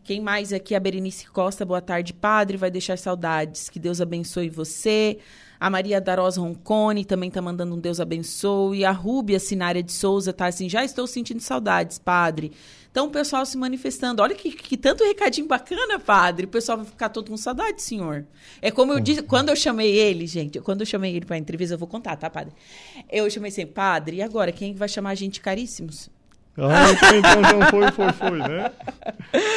Quem 0.03 0.19
mais 0.19 0.51
aqui? 0.51 0.73
A 0.73 0.79
Berenice 0.79 1.27
Costa, 1.29 1.63
boa 1.63 1.79
tarde, 1.81 2.11
padre. 2.11 2.57
Vai 2.57 2.71
deixar 2.71 2.97
saudades. 2.97 3.69
Que 3.69 3.77
Deus 3.77 4.01
abençoe 4.01 4.49
você. 4.49 5.19
A 5.59 5.69
Maria 5.69 5.99
Darosa 5.99 6.39
Roncone 6.39 7.03
também 7.03 7.29
tá 7.29 7.41
mandando 7.41 7.75
um 7.75 7.79
Deus 7.79 7.99
abençoe. 7.99 8.85
A 8.85 8.91
Rúbia 8.91 9.39
Sinária 9.39 9.83
de 9.83 9.91
Souza 9.91 10.31
tá 10.31 10.45
assim, 10.45 10.69
já 10.69 10.85
estou 10.85 11.05
sentindo 11.05 11.41
saudades, 11.41 11.99
padre. 11.99 12.53
Então 12.89 13.07
o 13.07 13.11
pessoal 13.11 13.45
se 13.45 13.57
manifestando. 13.57 14.21
Olha 14.21 14.33
que, 14.33 14.51
que 14.51 14.77
tanto 14.77 15.03
recadinho 15.03 15.47
bacana, 15.47 15.99
padre. 15.99 16.45
O 16.45 16.49
pessoal 16.49 16.77
vai 16.77 16.87
ficar 16.87 17.09
todo 17.09 17.29
com 17.29 17.37
saudade, 17.37 17.81
senhor. 17.81 18.25
É 18.61 18.71
como 18.71 18.93
eu 18.93 18.99
disse, 18.99 19.21
quando 19.21 19.49
eu 19.49 19.55
chamei 19.55 19.91
ele, 19.95 20.25
gente, 20.25 20.59
quando 20.61 20.81
eu 20.81 20.85
chamei 20.85 21.15
ele 21.15 21.25
pra 21.25 21.37
entrevista, 21.37 21.75
eu 21.75 21.79
vou 21.79 21.87
contar, 21.87 22.15
tá, 22.15 22.29
padre? 22.29 22.53
Eu 23.09 23.29
chamei 23.29 23.49
assim, 23.49 23.65
padre, 23.65 24.17
e 24.17 24.21
agora? 24.21 24.51
Quem 24.51 24.73
vai 24.73 24.87
chamar 24.87 25.11
a 25.11 25.15
gente 25.15 25.41
caríssimos? 25.41 26.09
Ah, 26.61 26.91
então, 26.91 27.39
então 27.39 27.69
foi, 27.69 27.91
foi, 27.91 28.13
foi, 28.13 28.37
né? 28.39 28.71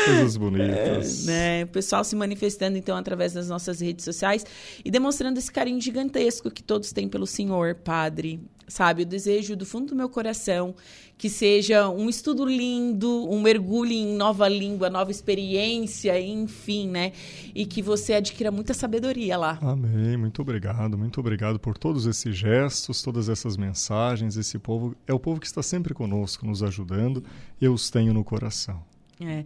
Coisas 0.04 0.36
bonitas. 0.36 1.26
né? 1.26 1.64
O 1.64 1.68
pessoal 1.68 2.04
se 2.04 2.14
manifestando, 2.14 2.76
então, 2.78 2.96
através 2.96 3.32
das 3.32 3.48
nossas 3.48 3.80
redes 3.80 4.04
sociais 4.04 4.44
e 4.84 4.90
demonstrando 4.90 5.38
esse 5.38 5.50
carinho 5.50 5.80
gigantesco 5.80 6.50
que 6.50 6.62
todos 6.62 6.92
têm 6.92 7.08
pelo 7.08 7.26
Senhor, 7.26 7.74
Padre. 7.76 8.40
Sabe, 8.68 9.02
eu 9.02 9.06
desejo 9.06 9.54
do 9.56 9.66
fundo 9.66 9.88
do 9.88 9.96
meu 9.96 10.08
coração 10.08 10.74
que 11.22 11.30
seja 11.30 11.88
um 11.88 12.08
estudo 12.08 12.44
lindo, 12.44 13.30
um 13.30 13.40
mergulho 13.40 13.92
em 13.92 14.16
nova 14.16 14.48
língua, 14.48 14.90
nova 14.90 15.12
experiência, 15.12 16.20
enfim, 16.20 16.88
né? 16.88 17.12
E 17.54 17.64
que 17.64 17.80
você 17.80 18.14
adquira 18.14 18.50
muita 18.50 18.74
sabedoria 18.74 19.36
lá. 19.36 19.56
Amém, 19.62 20.16
muito 20.16 20.42
obrigado, 20.42 20.98
muito 20.98 21.20
obrigado 21.20 21.60
por 21.60 21.78
todos 21.78 22.06
esses 22.06 22.36
gestos, 22.36 23.02
todas 23.02 23.28
essas 23.28 23.56
mensagens. 23.56 24.36
Esse 24.36 24.58
povo 24.58 24.96
é 25.06 25.14
o 25.14 25.20
povo 25.20 25.38
que 25.38 25.46
está 25.46 25.62
sempre 25.62 25.94
conosco, 25.94 26.44
nos 26.44 26.60
ajudando. 26.60 27.22
Eu 27.60 27.72
os 27.72 27.88
tenho 27.88 28.12
no 28.12 28.24
coração. 28.24 28.82
É. 29.20 29.44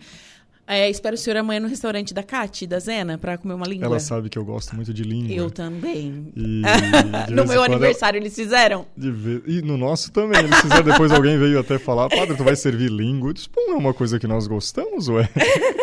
É, 0.68 0.90
espero 0.90 1.14
o 1.14 1.18
senhor 1.18 1.37
amanhã 1.37 1.61
no 1.61 1.68
restaurante 1.68 2.12
da 2.12 2.24
Cati, 2.24 2.66
da 2.66 2.81
Zena, 2.81 3.16
para 3.16 3.38
comer 3.38 3.55
uma 3.55 3.66
língua. 3.66 3.87
Ela 3.87 4.00
sabe 4.00 4.29
que 4.29 4.37
eu 4.37 4.44
gosto 4.44 4.74
muito 4.74 4.92
de 4.92 5.05
língua. 5.05 5.33
Eu 5.33 5.48
também. 5.50 6.33
E 6.35 6.62
no 7.31 7.46
meu 7.46 7.62
aniversário 7.62 8.18
eles 8.18 8.35
fizeram. 8.35 8.85
de 8.96 9.11
vez- 9.12 9.42
E 9.46 9.62
no 9.62 9.76
nosso 9.76 10.11
também. 10.11 10.40
Eles 10.40 10.61
fizeram, 10.61 10.83
depois 10.83 11.12
alguém 11.12 11.38
veio 11.38 11.61
até 11.61 11.79
falar, 11.79 12.09
padre, 12.09 12.37
tu 12.37 12.42
vai 12.42 12.57
servir 12.57 12.90
língua? 12.90 13.31
Eu 13.31 13.35
disse, 13.35 13.48
pô, 13.48 13.61
é 13.68 13.74
uma 13.74 13.94
coisa 13.94 14.18
que 14.18 14.26
nós 14.26 14.46
gostamos, 14.48 15.09
ué? 15.09 15.29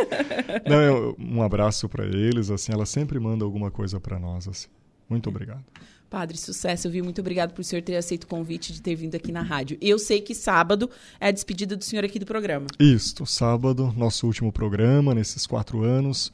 Não, 0.70 0.82
eu- 0.82 1.16
um 1.20 1.42
abraço 1.42 1.88
para 1.88 2.06
eles, 2.06 2.50
assim, 2.52 2.72
ela 2.74 2.86
sempre 2.86 3.20
manda 3.20 3.46
alguma 3.46 3.72
coisa 3.72 4.00
para 4.00 4.20
nós, 4.20 4.48
assim. 4.48 4.68
Muito 5.10 5.30
obrigado. 5.30 5.64
Padre, 6.14 6.38
sucesso, 6.38 6.92
viu? 6.92 7.04
Muito 7.04 7.22
obrigado 7.22 7.54
por 7.54 7.62
o 7.62 7.64
senhor 7.64 7.82
ter 7.82 7.96
aceito 7.96 8.26
o 8.26 8.28
convite 8.28 8.72
de 8.72 8.84
ter 8.84 8.94
vindo 8.94 9.16
aqui 9.16 9.32
na 9.32 9.42
rádio. 9.42 9.80
Eu 9.82 9.98
sei 9.98 10.22
que 10.22 10.36
sábado 10.36 10.88
é 11.20 11.30
a 11.30 11.32
despedida 11.32 11.76
do 11.76 11.84
senhor 11.84 12.06
aqui 12.06 12.20
do 12.20 12.26
programa. 12.28 12.68
Isto, 12.80 13.26
sábado, 13.26 13.92
nosso 13.98 14.28
último 14.28 14.52
programa 14.52 15.16
nesses 15.16 15.48
quatro 15.48 15.82
anos. 15.82 16.32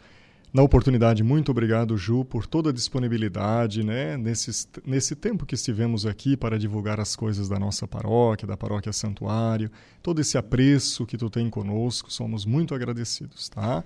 Na 0.54 0.62
oportunidade, 0.64 1.24
muito 1.24 1.50
obrigado, 1.52 1.96
Ju, 1.96 2.26
por 2.26 2.46
toda 2.46 2.72
a 2.72 2.74
disponibilidade, 2.74 3.82
né? 3.82 4.18
Nesses, 4.18 4.68
nesse 4.86 5.16
tempo 5.16 5.46
que 5.46 5.56
estivemos 5.56 6.06
aqui 6.06 6.36
para 6.36 6.60
divulgar 6.60 7.00
as 7.00 7.16
coisas 7.16 7.48
da 7.48 7.58
nossa 7.58 7.88
paróquia, 7.88 8.46
da 8.46 8.58
paróquia 8.58 8.92
Santuário, 8.92 9.72
todo 10.04 10.20
esse 10.20 10.38
apreço 10.38 11.06
que 11.06 11.18
tu 11.18 11.30
tem 11.30 11.50
conosco, 11.50 12.12
somos 12.12 12.46
muito 12.46 12.76
agradecidos, 12.76 13.48
tá? 13.48 13.82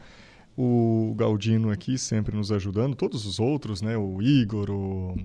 O 0.57 1.13
Galdino 1.15 1.69
aqui 1.69 1.99
sempre 1.99 2.35
nos 2.35 2.51
ajudando, 2.51 2.95
todos 2.95 3.27
os 3.27 3.39
outros, 3.39 3.79
né? 3.79 3.95
O 3.95 4.23
Igor, 4.23 4.71
o, 4.71 5.15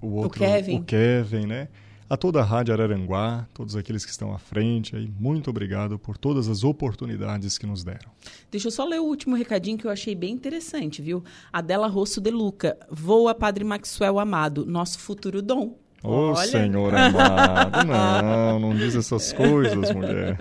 o 0.00 0.08
outro, 0.16 0.38
Kevin. 0.38 0.80
o 0.80 0.84
Kevin, 0.84 1.46
né? 1.46 1.68
A 2.08 2.16
toda 2.16 2.40
a 2.40 2.44
Rádio 2.44 2.72
Araranguá, 2.72 3.48
todos 3.52 3.74
aqueles 3.74 4.04
que 4.04 4.12
estão 4.12 4.32
à 4.32 4.38
frente 4.38 4.94
aí, 4.94 5.10
muito 5.18 5.50
obrigado 5.50 5.98
por 5.98 6.16
todas 6.16 6.48
as 6.48 6.62
oportunidades 6.62 7.58
que 7.58 7.66
nos 7.66 7.82
deram. 7.82 8.12
Deixa 8.48 8.68
eu 8.68 8.70
só 8.70 8.84
ler 8.84 9.00
o 9.00 9.04
último 9.04 9.34
recadinho 9.34 9.76
que 9.76 9.88
eu 9.88 9.90
achei 9.90 10.14
bem 10.14 10.32
interessante, 10.32 11.02
viu? 11.02 11.24
Adela 11.52 11.88
Rosso 11.88 12.20
de 12.20 12.30
Luca. 12.30 12.78
Voa, 12.88 13.34
Padre 13.34 13.64
Maxwell 13.64 14.20
amado, 14.20 14.64
nosso 14.64 15.00
futuro 15.00 15.42
dom. 15.42 15.74
Ô 16.06 16.32
Olha. 16.32 16.46
Senhor 16.46 16.94
amado, 16.94 17.82
não, 17.88 18.60
não 18.60 18.76
diz 18.76 18.94
essas 18.94 19.32
coisas, 19.32 19.90
mulher. 19.90 20.38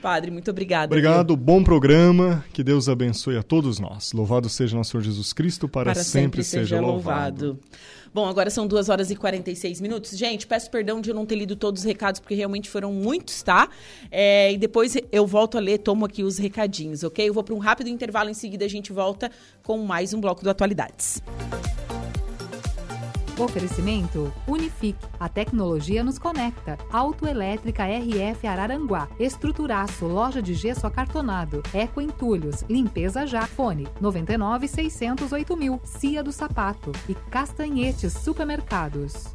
Padre, 0.00 0.30
muito 0.30 0.50
obrigada. 0.50 0.86
Obrigado, 0.86 1.36
bom 1.36 1.62
programa, 1.62 2.42
que 2.54 2.64
Deus 2.64 2.88
abençoe 2.88 3.36
a 3.36 3.42
todos 3.42 3.78
nós. 3.78 4.14
Louvado 4.14 4.48
seja 4.48 4.74
nosso 4.74 4.92
Senhor 4.92 5.02
Jesus 5.02 5.34
Cristo, 5.34 5.68
para, 5.68 5.92
para 5.92 6.02
sempre, 6.02 6.42
seja 6.42 6.80
louvado. 6.80 7.58
Bom, 8.16 8.26
agora 8.26 8.48
são 8.48 8.66
2 8.66 8.88
horas 8.88 9.10
e 9.10 9.14
46 9.14 9.78
minutos. 9.78 10.16
Gente, 10.16 10.46
peço 10.46 10.70
perdão 10.70 11.02
de 11.02 11.10
eu 11.10 11.14
não 11.14 11.26
ter 11.26 11.34
lido 11.34 11.54
todos 11.54 11.82
os 11.82 11.86
recados, 11.86 12.18
porque 12.18 12.34
realmente 12.34 12.70
foram 12.70 12.90
muitos, 12.90 13.42
tá? 13.42 13.68
É, 14.10 14.50
e 14.54 14.56
depois 14.56 14.96
eu 15.12 15.26
volto 15.26 15.58
a 15.58 15.60
ler, 15.60 15.80
tomo 15.80 16.06
aqui 16.06 16.22
os 16.22 16.38
recadinhos, 16.38 17.04
ok? 17.04 17.28
Eu 17.28 17.34
vou 17.34 17.44
para 17.44 17.54
um 17.54 17.58
rápido 17.58 17.90
intervalo, 17.90 18.30
em 18.30 18.34
seguida 18.34 18.64
a 18.64 18.68
gente 18.68 18.90
volta 18.90 19.30
com 19.62 19.76
mais 19.84 20.14
um 20.14 20.20
bloco 20.22 20.42
do 20.42 20.48
Atualidades. 20.48 21.22
Oferecimento 23.38 24.32
Unifique. 24.46 24.98
A 25.20 25.28
tecnologia 25.28 26.02
nos 26.02 26.18
conecta. 26.18 26.78
Autoelétrica 26.90 27.84
RF 27.84 28.46
Araranguá. 28.46 29.08
Estruturaço. 29.18 30.06
Loja 30.06 30.40
de 30.40 30.54
gesso 30.54 30.86
acartonado. 30.86 31.62
Eco 31.74 32.00
Entulhos. 32.00 32.64
Limpeza 32.68 33.26
já. 33.26 33.42
Fone 33.42 33.86
99 34.00 34.66
608 34.66 35.56
mil. 35.56 35.80
Cia 35.84 36.22
do 36.22 36.32
Sapato. 36.32 36.92
E 37.08 37.14
Castanhetes 37.14 38.12
Supermercados. 38.14 39.34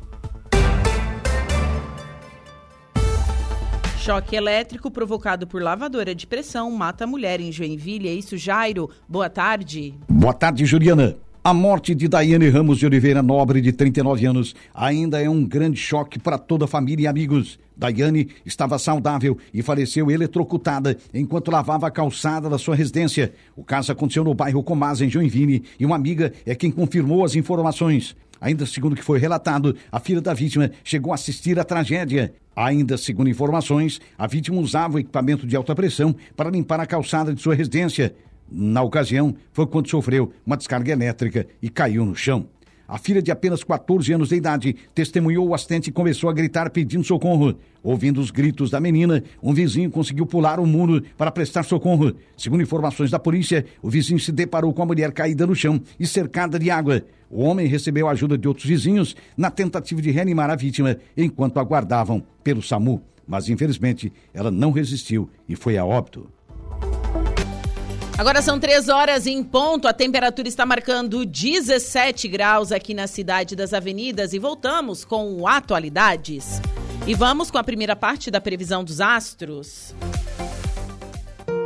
Choque 3.99 4.35
elétrico 4.35 4.89
provocado 4.89 5.45
por 5.45 5.61
lavadora 5.61 6.15
de 6.15 6.25
pressão 6.25 6.71
mata 6.71 7.03
a 7.03 7.07
mulher 7.07 7.39
em 7.39 7.51
Joinville. 7.51 8.09
É 8.09 8.13
isso, 8.13 8.35
Jairo. 8.35 8.89
Boa 9.07 9.29
tarde. 9.29 9.93
Boa 10.09 10.33
tarde, 10.33 10.65
Juliana. 10.65 11.19
A 11.43 11.55
morte 11.55 11.95
de 11.95 12.07
Daiane 12.07 12.49
Ramos 12.49 12.77
de 12.77 12.85
Oliveira 12.85 13.23
Nobre, 13.23 13.61
de 13.61 13.71
39 13.71 14.27
anos, 14.27 14.55
ainda 14.71 15.19
é 15.19 15.27
um 15.27 15.43
grande 15.43 15.79
choque 15.79 16.19
para 16.19 16.37
toda 16.37 16.65
a 16.65 16.67
família 16.67 17.05
e 17.05 17.07
amigos. 17.07 17.57
Daiane 17.75 18.27
estava 18.45 18.77
saudável 18.77 19.35
e 19.51 19.63
faleceu 19.63 20.11
eletrocutada 20.11 20.95
enquanto 21.11 21.49
lavava 21.49 21.87
a 21.87 21.91
calçada 21.91 22.47
da 22.47 22.59
sua 22.59 22.75
residência. 22.75 23.33
O 23.55 23.63
caso 23.63 23.91
aconteceu 23.91 24.23
no 24.23 24.35
bairro 24.35 24.61
Comaz, 24.61 25.01
em 25.01 25.09
Joinville, 25.09 25.63
e 25.79 25.85
uma 25.85 25.95
amiga 25.95 26.31
é 26.45 26.53
quem 26.53 26.69
confirmou 26.69 27.25
as 27.25 27.33
informações. 27.33 28.15
Ainda 28.39 28.63
segundo 28.67 28.93
o 28.93 28.95
que 28.95 29.03
foi 29.03 29.17
relatado, 29.17 29.75
a 29.91 29.99
filha 29.99 30.21
da 30.21 30.35
vítima 30.35 30.69
chegou 30.83 31.11
a 31.11 31.15
assistir 31.15 31.59
à 31.59 31.63
tragédia. 31.63 32.35
Ainda 32.55 32.97
segundo 32.97 33.31
informações, 33.31 33.99
a 34.15 34.27
vítima 34.27 34.61
usava 34.61 34.97
o 34.97 34.99
equipamento 34.99 35.47
de 35.47 35.55
alta 35.55 35.73
pressão 35.73 36.15
para 36.35 36.51
limpar 36.51 36.79
a 36.79 36.85
calçada 36.85 37.33
de 37.33 37.41
sua 37.41 37.55
residência. 37.55 38.13
Na 38.51 38.81
ocasião, 38.81 39.33
foi 39.53 39.65
quando 39.65 39.89
sofreu 39.89 40.33
uma 40.45 40.57
descarga 40.57 40.91
elétrica 40.91 41.47
e 41.61 41.69
caiu 41.69 42.05
no 42.05 42.13
chão. 42.13 42.47
A 42.91 42.97
filha 42.97 43.21
de 43.21 43.31
apenas 43.31 43.63
14 43.63 44.11
anos 44.11 44.27
de 44.27 44.35
idade 44.35 44.75
testemunhou 44.93 45.47
o 45.47 45.55
acidente 45.55 45.89
e 45.89 45.93
começou 45.93 46.29
a 46.29 46.33
gritar 46.33 46.69
pedindo 46.71 47.05
socorro. 47.05 47.55
Ouvindo 47.81 48.19
os 48.19 48.31
gritos 48.31 48.69
da 48.69 48.81
menina, 48.81 49.23
um 49.41 49.53
vizinho 49.53 49.89
conseguiu 49.89 50.25
pular 50.25 50.59
o 50.59 50.67
muro 50.67 51.01
para 51.17 51.31
prestar 51.31 51.63
socorro. 51.63 52.13
Segundo 52.35 52.61
informações 52.61 53.09
da 53.09 53.17
polícia, 53.17 53.65
o 53.81 53.89
vizinho 53.89 54.19
se 54.19 54.33
deparou 54.33 54.73
com 54.73 54.83
a 54.83 54.85
mulher 54.85 55.13
caída 55.13 55.47
no 55.47 55.55
chão 55.55 55.81
e 55.97 56.05
cercada 56.05 56.59
de 56.59 56.69
água. 56.69 57.01
O 57.29 57.43
homem 57.43 57.65
recebeu 57.65 58.09
a 58.09 58.11
ajuda 58.11 58.37
de 58.37 58.45
outros 58.45 58.67
vizinhos 58.67 59.15
na 59.37 59.49
tentativa 59.49 60.01
de 60.01 60.11
reanimar 60.11 60.49
a 60.49 60.57
vítima 60.57 60.97
enquanto 61.15 61.61
aguardavam 61.61 62.21
pelo 62.43 62.61
SAMU. 62.61 63.01
Mas 63.25 63.47
infelizmente 63.47 64.11
ela 64.33 64.51
não 64.51 64.71
resistiu 64.71 65.29
e 65.47 65.55
foi 65.55 65.77
a 65.77 65.85
óbito. 65.85 66.29
Agora 68.17 68.41
são 68.41 68.59
três 68.59 68.87
horas 68.87 69.25
em 69.25 69.43
ponto, 69.43 69.87
a 69.87 69.93
temperatura 69.93 70.47
está 70.47 70.65
marcando 70.65 71.25
17 71.25 72.27
graus 72.27 72.71
aqui 72.71 72.93
na 72.93 73.07
cidade 73.07 73.55
das 73.55 73.73
avenidas 73.73 74.33
e 74.33 74.39
voltamos 74.39 75.03
com 75.03 75.47
atualidades. 75.47 76.61
E 77.07 77.15
vamos 77.15 77.49
com 77.49 77.57
a 77.57 77.63
primeira 77.63 77.95
parte 77.95 78.29
da 78.29 78.39
previsão 78.39 78.83
dos 78.83 79.01
astros. 79.01 79.95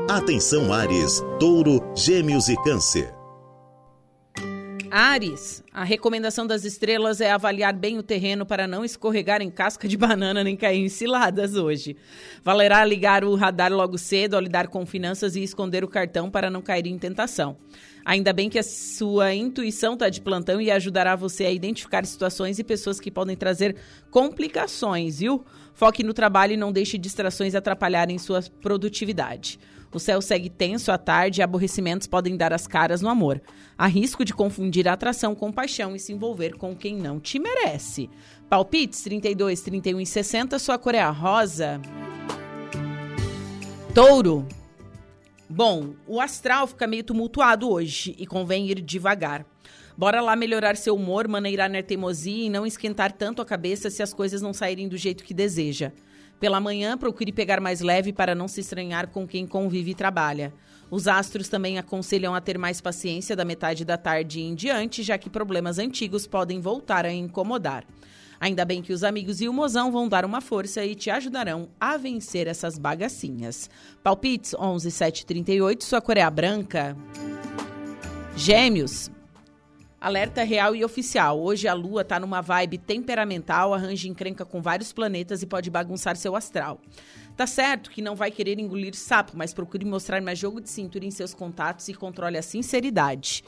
Atenção 0.07 0.71
Ares, 0.71 1.21
Touro, 1.39 1.81
Gêmeos 1.95 2.47
e 2.47 2.55
Câncer. 2.63 3.24
Ares, 4.91 5.63
a 5.71 5.83
recomendação 5.83 6.45
das 6.45 6.63
estrelas 6.63 7.21
é 7.21 7.31
avaliar 7.31 7.73
bem 7.73 7.97
o 7.97 8.03
terreno 8.03 8.45
para 8.45 8.67
não 8.67 8.83
escorregar 8.83 9.41
em 9.41 9.49
casca 9.49 9.87
de 9.87 9.95
banana 9.97 10.43
nem 10.43 10.55
cair 10.55 10.83
em 10.83 10.89
ciladas 10.89 11.55
hoje. 11.55 11.95
Valerá 12.43 12.83
ligar 12.85 13.23
o 13.23 13.35
radar 13.35 13.71
logo 13.71 13.97
cedo 13.97 14.35
ao 14.35 14.41
lidar 14.41 14.67
com 14.67 14.85
finanças 14.85 15.35
e 15.35 15.43
esconder 15.43 15.83
o 15.83 15.87
cartão 15.87 16.29
para 16.29 16.49
não 16.49 16.61
cair 16.61 16.87
em 16.87 16.97
tentação. 16.97 17.57
Ainda 18.03 18.31
bem 18.31 18.49
que 18.49 18.59
a 18.59 18.63
sua 18.63 19.33
intuição 19.33 19.93
está 19.93 20.09
de 20.09 20.21
plantão 20.21 20.61
e 20.61 20.69
ajudará 20.69 21.15
você 21.15 21.45
a 21.45 21.51
identificar 21.51 22.05
situações 22.05 22.59
e 22.59 22.63
pessoas 22.63 22.99
que 22.99 23.09
podem 23.09 23.35
trazer 23.35 23.75
complicações, 24.11 25.19
viu? 25.19 25.43
Foque 25.73 26.03
no 26.03 26.13
trabalho 26.13 26.53
e 26.53 26.57
não 26.57 26.71
deixe 26.71 26.97
distrações 26.97 27.55
atrapalharem 27.55 28.17
sua 28.17 28.43
produtividade. 28.61 29.59
O 29.95 29.99
céu 29.99 30.21
segue 30.21 30.49
tenso 30.49 30.91
à 30.91 30.97
tarde 30.97 31.39
e 31.39 31.41
aborrecimentos 31.41 32.05
podem 32.05 32.35
dar 32.35 32.51
as 32.51 32.67
caras 32.67 32.99
no 32.99 33.07
amor. 33.07 33.41
Há 33.77 33.87
risco 33.87 34.25
de 34.25 34.33
confundir 34.33 34.89
a 34.89 34.91
atração 34.91 35.33
com 35.33 35.53
paixão 35.53 35.95
e 35.95 35.99
se 35.99 36.11
envolver 36.11 36.57
com 36.57 36.75
quem 36.75 36.97
não 36.97 37.17
te 37.17 37.39
merece. 37.39 38.09
Palpites 38.49 39.01
32, 39.03 39.61
31 39.61 40.01
e 40.01 40.05
60, 40.05 40.59
sua 40.59 40.77
cor 40.77 40.95
é 40.95 40.99
a 40.99 41.09
rosa. 41.09 41.79
Touro. 43.93 44.45
Bom, 45.49 45.93
o 46.05 46.19
astral 46.19 46.67
fica 46.67 46.85
meio 46.85 47.05
tumultuado 47.05 47.71
hoje 47.71 48.13
e 48.19 48.27
convém 48.27 48.67
ir 48.67 48.81
devagar. 48.81 49.45
Bora 49.97 50.19
lá 50.19 50.35
melhorar 50.35 50.75
seu 50.75 50.93
humor, 50.93 51.25
maneirar 51.25 51.69
na 51.69 51.81
teimosia 51.81 52.47
e 52.47 52.49
não 52.49 52.65
esquentar 52.65 53.13
tanto 53.13 53.41
a 53.41 53.45
cabeça 53.45 53.89
se 53.89 54.03
as 54.03 54.13
coisas 54.13 54.41
não 54.41 54.51
saírem 54.51 54.89
do 54.89 54.97
jeito 54.97 55.23
que 55.23 55.33
deseja. 55.33 55.93
Pela 56.39 56.59
manhã, 56.59 56.97
procure 56.97 57.31
pegar 57.31 57.61
mais 57.61 57.81
leve 57.81 58.11
para 58.11 58.35
não 58.35 58.47
se 58.47 58.59
estranhar 58.59 59.07
com 59.07 59.27
quem 59.27 59.47
convive 59.47 59.91
e 59.91 59.95
trabalha. 59.95 60.53
Os 60.91 61.07
astros 61.07 61.47
também 61.47 61.77
aconselham 61.77 62.35
a 62.35 62.41
ter 62.41 62.57
mais 62.57 62.79
paciência 62.79 63.35
da 63.35 63.45
metade 63.45 63.83
da 63.83 63.97
tarde 63.97 64.41
em 64.41 64.53
diante, 64.53 65.01
já 65.01 65.17
que 65.17 65.29
problemas 65.29 65.79
antigos 65.79 66.27
podem 66.27 66.59
voltar 66.59 67.05
a 67.05 67.11
incomodar. 67.11 67.85
Ainda 68.39 68.65
bem 68.65 68.81
que 68.81 68.93
os 68.93 69.03
amigos 69.03 69.41
e 69.41 69.47
o 69.47 69.53
mozão 69.53 69.91
vão 69.91 70.07
dar 70.07 70.25
uma 70.25 70.41
força 70.41 70.83
e 70.85 70.93
te 70.93 71.09
ajudarão 71.09 71.69
a 71.79 71.97
vencer 71.97 72.47
essas 72.47 72.77
bagacinhas. 72.77 73.69
Palpites 74.03 74.53
11 74.53 74.91
7 74.91 75.25
38, 75.25 75.83
sua 75.83 76.01
cor 76.01 76.17
é 76.17 76.29
branca. 76.29 76.95
Gêmeos, 78.35 79.09
Alerta 80.05 80.43
real 80.43 80.75
e 80.75 80.85
oficial. 80.85 81.41
Hoje 81.41 81.67
a 81.67 81.73
Lua 81.73 82.03
está 82.03 82.19
numa 82.19 82.39
vibe 82.39 82.77
temperamental, 82.77 83.73
arranja 83.73 84.07
encrenca 84.07 84.45
com 84.45 84.61
vários 84.61 84.93
planetas 84.93 85.41
e 85.41 85.47
pode 85.47 85.71
bagunçar 85.71 86.15
seu 86.15 86.35
astral. 86.35 86.79
Tá 87.35 87.47
certo 87.47 87.89
que 87.89 88.03
não 88.03 88.15
vai 88.15 88.29
querer 88.29 88.59
engolir 88.59 88.93
sapo, 88.93 89.31
mas 89.35 89.51
procure 89.51 89.83
mostrar 89.83 90.21
mais 90.21 90.37
jogo 90.37 90.61
de 90.61 90.69
cintura 90.69 91.05
em 91.05 91.09
seus 91.09 91.33
contatos 91.33 91.89
e 91.89 91.95
controle 91.95 92.37
a 92.37 92.43
sinceridade. 92.43 93.43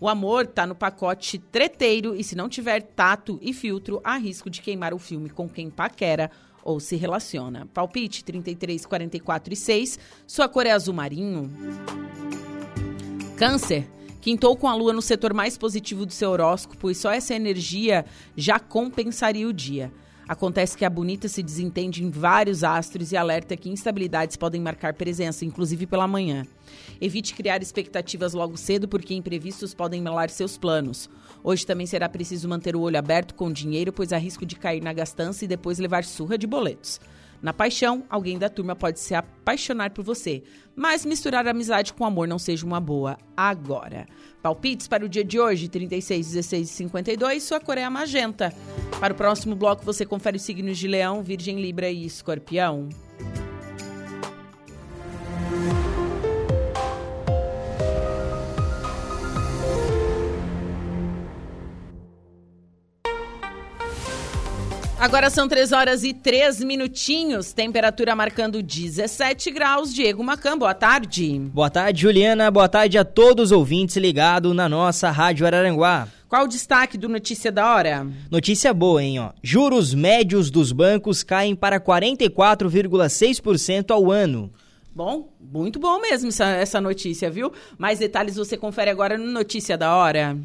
O 0.00 0.08
amor 0.08 0.48
tá 0.48 0.66
no 0.66 0.74
pacote 0.74 1.38
treteiro 1.38 2.16
e 2.16 2.24
se 2.24 2.34
não 2.34 2.48
tiver 2.48 2.82
tato 2.82 3.38
e 3.40 3.52
filtro, 3.52 4.00
há 4.02 4.16
risco 4.16 4.50
de 4.50 4.62
queimar 4.62 4.92
o 4.92 4.98
filme 4.98 5.30
com 5.30 5.48
quem 5.48 5.70
paquera 5.70 6.28
ou 6.64 6.80
se 6.80 6.96
relaciona. 6.96 7.68
Palpite 7.72 8.24
33, 8.24 8.84
44 8.84 9.54
e 9.54 9.56
6. 9.56 9.98
Sua 10.26 10.48
cor 10.48 10.66
é 10.66 10.72
azul 10.72 10.92
marinho. 10.92 11.48
Câncer. 13.36 13.99
Quintou 14.20 14.54
com 14.54 14.68
a 14.68 14.74
lua 14.74 14.92
no 14.92 15.00
setor 15.00 15.32
mais 15.32 15.56
positivo 15.56 16.04
do 16.04 16.12
seu 16.12 16.30
horóscopo 16.30 16.90
e 16.90 16.94
só 16.94 17.10
essa 17.10 17.34
energia 17.34 18.04
já 18.36 18.60
compensaria 18.60 19.48
o 19.48 19.52
dia. 19.52 19.90
Acontece 20.28 20.76
que 20.76 20.84
a 20.84 20.90
bonita 20.90 21.26
se 21.26 21.42
desentende 21.42 22.04
em 22.04 22.10
vários 22.10 22.62
astros 22.62 23.10
e 23.10 23.16
alerta 23.16 23.56
que 23.56 23.70
instabilidades 23.70 24.36
podem 24.36 24.60
marcar 24.60 24.94
presença, 24.94 25.44
inclusive 25.44 25.86
pela 25.86 26.06
manhã. 26.06 26.46
Evite 27.00 27.34
criar 27.34 27.62
expectativas 27.62 28.32
logo 28.32 28.56
cedo, 28.56 28.86
porque 28.86 29.14
imprevistos 29.14 29.74
podem 29.74 30.00
melar 30.00 30.30
seus 30.30 30.56
planos. 30.56 31.10
Hoje 31.42 31.66
também 31.66 31.86
será 31.86 32.08
preciso 32.08 32.48
manter 32.48 32.76
o 32.76 32.80
olho 32.80 32.98
aberto 32.98 33.34
com 33.34 33.50
dinheiro, 33.50 33.92
pois 33.92 34.12
há 34.12 34.18
risco 34.18 34.46
de 34.46 34.54
cair 34.54 34.82
na 34.82 34.92
gastança 34.92 35.44
e 35.44 35.48
depois 35.48 35.80
levar 35.80 36.04
surra 36.04 36.38
de 36.38 36.46
boletos. 36.46 37.00
Na 37.42 37.52
paixão, 37.52 38.04
alguém 38.08 38.38
da 38.38 38.48
turma 38.48 38.76
pode 38.76 39.00
se 39.00 39.14
apaixonar 39.14 39.90
por 39.90 40.04
você, 40.04 40.42
mas 40.76 41.06
misturar 41.06 41.46
amizade 41.46 41.92
com 41.94 42.04
amor 42.04 42.28
não 42.28 42.38
seja 42.38 42.66
uma 42.66 42.80
boa 42.80 43.16
agora. 43.36 44.06
Palpites 44.42 44.86
para 44.86 45.04
o 45.04 45.08
dia 45.08 45.24
de 45.24 45.40
hoje, 45.40 45.68
36, 45.68 46.26
16 46.26 46.68
e 46.68 46.72
52, 46.72 47.42
sua 47.42 47.60
cor 47.60 47.78
é 47.78 47.84
a 47.84 47.90
magenta. 47.90 48.52
Para 48.98 49.14
o 49.14 49.16
próximo 49.16 49.56
bloco, 49.56 49.84
você 49.84 50.04
confere 50.04 50.36
os 50.36 50.42
signos 50.42 50.78
de 50.78 50.86
Leão, 50.86 51.22
Virgem, 51.22 51.60
Libra 51.60 51.90
e 51.90 52.04
Escorpião. 52.04 52.88
Agora 65.00 65.30
são 65.30 65.48
3 65.48 65.72
horas 65.72 66.04
e 66.04 66.12
3 66.12 66.62
minutinhos, 66.62 67.54
temperatura 67.54 68.14
marcando 68.14 68.62
17 68.62 69.50
graus. 69.50 69.94
Diego 69.94 70.22
Macan, 70.22 70.58
boa 70.58 70.74
tarde. 70.74 71.38
Boa 71.54 71.70
tarde, 71.70 72.02
Juliana. 72.02 72.50
Boa 72.50 72.68
tarde 72.68 72.98
a 72.98 73.04
todos 73.04 73.46
os 73.46 73.52
ouvintes 73.52 73.96
ligados 73.96 74.54
na 74.54 74.68
nossa 74.68 75.10
Rádio 75.10 75.46
Araranguá. 75.46 76.06
Qual 76.28 76.44
o 76.44 76.48
destaque 76.48 76.98
do 76.98 77.08
Notícia 77.08 77.50
da 77.50 77.74
Hora? 77.74 78.06
Notícia 78.30 78.74
boa, 78.74 79.02
hein? 79.02 79.20
Ó. 79.20 79.30
Juros 79.42 79.94
médios 79.94 80.50
dos 80.50 80.70
bancos 80.70 81.22
caem 81.22 81.56
para 81.56 81.80
44,6% 81.80 83.92
ao 83.92 84.12
ano. 84.12 84.52
Bom, 84.94 85.32
muito 85.40 85.78
bom 85.78 85.98
mesmo 85.98 86.28
essa, 86.28 86.44
essa 86.44 86.78
notícia, 86.78 87.30
viu? 87.30 87.50
Mais 87.78 87.98
detalhes 87.98 88.36
você 88.36 88.54
confere 88.54 88.90
agora 88.90 89.16
no 89.16 89.32
Notícia 89.32 89.78
da 89.78 89.96
Hora. 89.96 90.36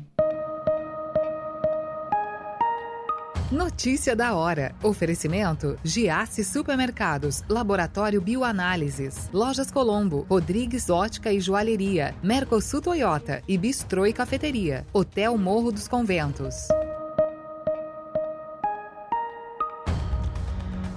Notícia 3.55 4.13
da 4.17 4.35
hora. 4.35 4.75
Oferecimento: 4.83 5.79
Giasse 5.81 6.43
Supermercados, 6.43 7.41
Laboratório 7.47 8.19
Bioanálises, 8.19 9.29
Lojas 9.31 9.71
Colombo, 9.71 10.25
Rodrigues 10.29 10.89
Ótica 10.89 11.31
e 11.31 11.39
Joalheria, 11.39 12.13
Mercosul 12.21 12.81
Toyota 12.81 13.41
e 13.47 13.57
Bistrô 13.57 14.05
e 14.05 14.11
Cafeteria, 14.11 14.85
Hotel 14.91 15.37
Morro 15.37 15.71
dos 15.71 15.87
Conventos. 15.87 16.67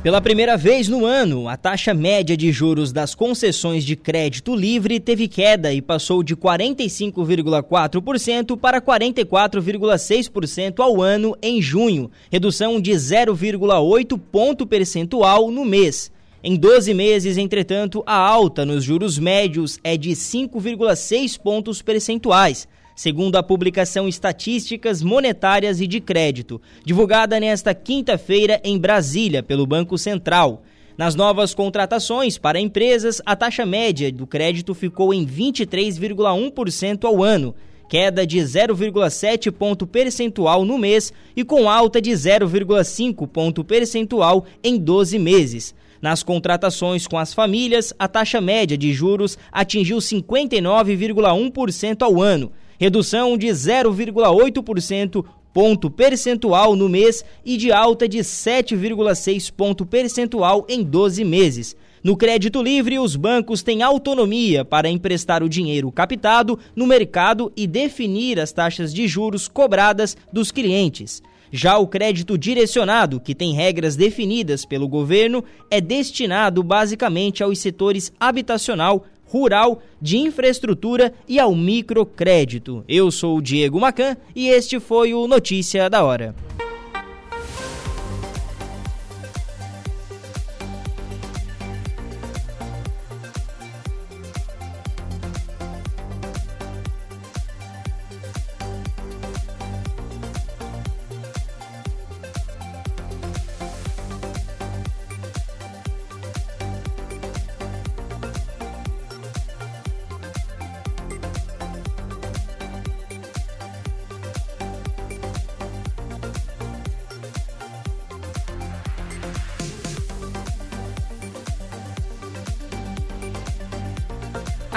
Pela 0.09 0.23
primeira 0.23 0.57
vez 0.57 0.89
no 0.89 1.05
ano, 1.05 1.51
a 1.51 1.57
taxa 1.59 1.93
média 1.93 2.35
de 2.35 2.51
juros 2.51 2.93
das 2.93 3.15
concessões 3.15 3.85
de 3.85 3.95
crédito 3.95 4.57
livre 4.57 4.99
teve 4.99 5.29
queda 5.29 5.71
e 5.71 5.83
passou 5.83 6.23
de 6.23 6.35
45,4% 6.35 8.57
para 8.57 8.81
44,6% 8.81 10.81
ao 10.81 11.03
ano 11.03 11.37
em 11.43 11.61
junho, 11.61 12.11
redução 12.33 12.81
de 12.81 12.93
0,8 12.93 14.19
ponto 14.33 14.67
percentual 14.67 15.51
no 15.51 15.67
mês. 15.67 16.11
Em 16.43 16.57
12 16.57 16.95
meses, 16.95 17.37
entretanto, 17.37 18.03
a 18.07 18.17
alta 18.17 18.65
nos 18.65 18.83
juros 18.83 19.19
médios 19.19 19.79
é 19.85 19.95
de 19.95 20.13
5,6 20.13 21.39
pontos 21.39 21.83
percentuais 21.83 22.67
segundo 22.99 23.37
a 23.37 23.43
publicação 23.45 24.09
Estatísticas 24.09 25.05
Monetárias 25.05 25.81
e 25.81 25.87
de 25.87 26.01
Crédito, 26.01 26.61
divulgada 26.85 27.39
nesta 27.39 27.73
quinta-feira 27.73 28.61
em 28.65 28.77
Brasília 28.77 29.41
pelo 29.41 29.65
Banco 29.65 29.97
Central. 29.97 30.65
Nas 30.97 31.15
novas 31.15 31.55
contratações 31.55 32.39
para 32.39 32.59
empresas, 32.59 33.23
a 33.25 33.37
taxa 33.37 33.65
média 33.65 34.11
do 34.11 34.27
crédito 34.27 34.75
ficou 34.75 35.15
em 35.15 35.25
23,1% 35.25 37.05
ao 37.05 37.23
ano, 37.23 37.55
queda 37.89 38.27
de 38.27 38.39
0,7 38.39 39.53
ponto 39.53 39.87
percentual 39.87 40.65
no 40.65 40.77
mês 40.77 41.13
e 41.37 41.45
com 41.45 41.71
alta 41.71 42.03
de 42.03 42.11
0,5 42.11 43.29
ponto 43.29 43.63
percentual 43.63 44.45
em 44.61 44.77
12 44.77 45.21
meses. 45.21 45.73
Nas 46.03 46.25
contratações 46.25 47.07
com 47.07 47.17
as 47.17 47.33
famílias, 47.33 47.95
a 47.97 48.09
taxa 48.09 48.41
média 48.41 48.77
de 48.77 48.93
juros 48.93 49.39
atingiu 49.53 49.99
59,1% 49.99 52.03
ao 52.03 52.21
ano, 52.21 52.51
redução 52.79 53.37
de 53.37 53.49
0,8% 53.49 55.25
ponto 55.53 55.91
percentual 55.91 56.77
no 56.77 56.89
mês 56.89 57.25
e 57.45 57.57
de 57.57 57.73
alta 57.73 58.09
de 58.09 58.19
7,6 58.19 59.53
ponto 59.53 59.85
percentual 59.85 60.65
em 60.69 60.85
12 60.85 61.25
meses. 61.25 61.77
No 62.03 62.17
crédito 62.17 62.63
livre, 62.63 62.99
os 62.99 63.17
bancos 63.17 63.63
têm 63.63 63.83
autonomia 63.83 64.65
para 64.65 64.89
emprestar 64.89 65.43
o 65.43 65.49
dinheiro 65.49 65.91
captado 65.91 66.59
no 66.77 66.87
mercado 66.87 67.53
e 67.57 67.67
definir 67.67 68.39
as 68.39 68.53
taxas 68.53 68.95
de 68.95 69.09
juros 69.09 69.49
cobradas 69.49 70.17
dos 70.33 70.53
clientes. 70.53 71.21
Já 71.51 71.79
o 71.79 71.87
crédito 71.89 72.37
direcionado, 72.37 73.19
que 73.19 73.35
tem 73.35 73.55
regras 73.55 73.97
definidas 73.97 74.65
pelo 74.65 74.87
governo, 74.87 75.43
é 75.71 75.81
destinado 75.81 76.63
basicamente 76.63 77.43
aos 77.43 77.59
setores 77.59 78.13
habitacional, 78.21 79.05
rural, 79.29 79.81
de 80.01 80.19
infraestrutura 80.19 81.13
e 81.29 81.39
ao 81.39 81.55
microcrédito. 81.55 82.85
Eu 82.89 83.11
sou 83.11 83.39
o 83.39 83.43
Diego 83.43 83.81
Macan 83.81 84.17
e 84.35 84.49
este 84.49 84.81
foi 84.81 85.15
o 85.15 85.29
Notícia 85.29 85.89
da 85.89 86.03
Hora. 86.03 86.35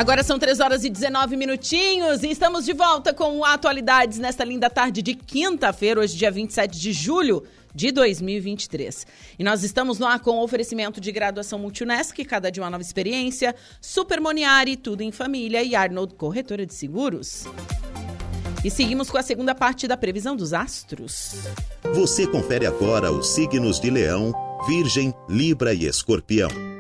Agora 0.02 0.24
são 0.24 0.39
3 0.39 0.60
horas 0.60 0.84
e 0.84 0.89
19 0.89 1.38
minutinhos 1.38 2.24
e 2.24 2.32
estamos 2.32 2.66
de 2.66 2.74
volta 2.74 3.14
com 3.14 3.45
Atualidades 3.45 4.18
nesta 4.18 4.43
linda 4.43 4.68
tarde 4.68 4.99
de 4.99 5.14
quinta-feira, 5.14 5.99
hoje 5.99 6.18
dia 6.18 6.32
27 6.32 6.80
de 6.80 6.91
julho 6.91 7.43
de 7.72 7.91
2023. 7.91 9.06
E 9.38 9.43
nós 9.43 9.62
estamos 9.62 9.99
no 9.99 10.08
ar 10.08 10.20
com 10.20 10.39
o 10.39 10.43
oferecimento 10.43 10.99
de 10.99 11.12
graduação 11.12 11.60
Multunesc, 11.60 12.18
cada 12.26 12.49
dia 12.49 12.64
uma 12.64 12.72
nova 12.72 12.82
experiência, 12.82 13.54
Super 13.80 14.20
Moniari, 14.20 14.76
tudo 14.76 15.04
em 15.04 15.12
família 15.12 15.62
e 15.62 15.76
Arnold 15.76 16.16
Corretora 16.16 16.66
de 16.66 16.74
Seguros. 16.74 17.45
E 18.66 18.72
seguimos 18.72 19.12
com 19.12 19.20
a 19.20 19.24
segunda 19.24 19.54
parte 19.54 19.88
da 19.88 19.95
previsão 19.95 20.36
dos 20.36 20.52
astros. 20.52 21.36
Você 21.93 22.26
confere 22.26 22.66
agora 22.66 23.12
os 23.12 23.36
signos 23.36 23.80
de 23.80 23.91
Leão, 23.91 24.34
Virgem, 24.68 25.14
Libra 25.30 25.76
e 25.76 25.86
Escorpião. 25.86 26.70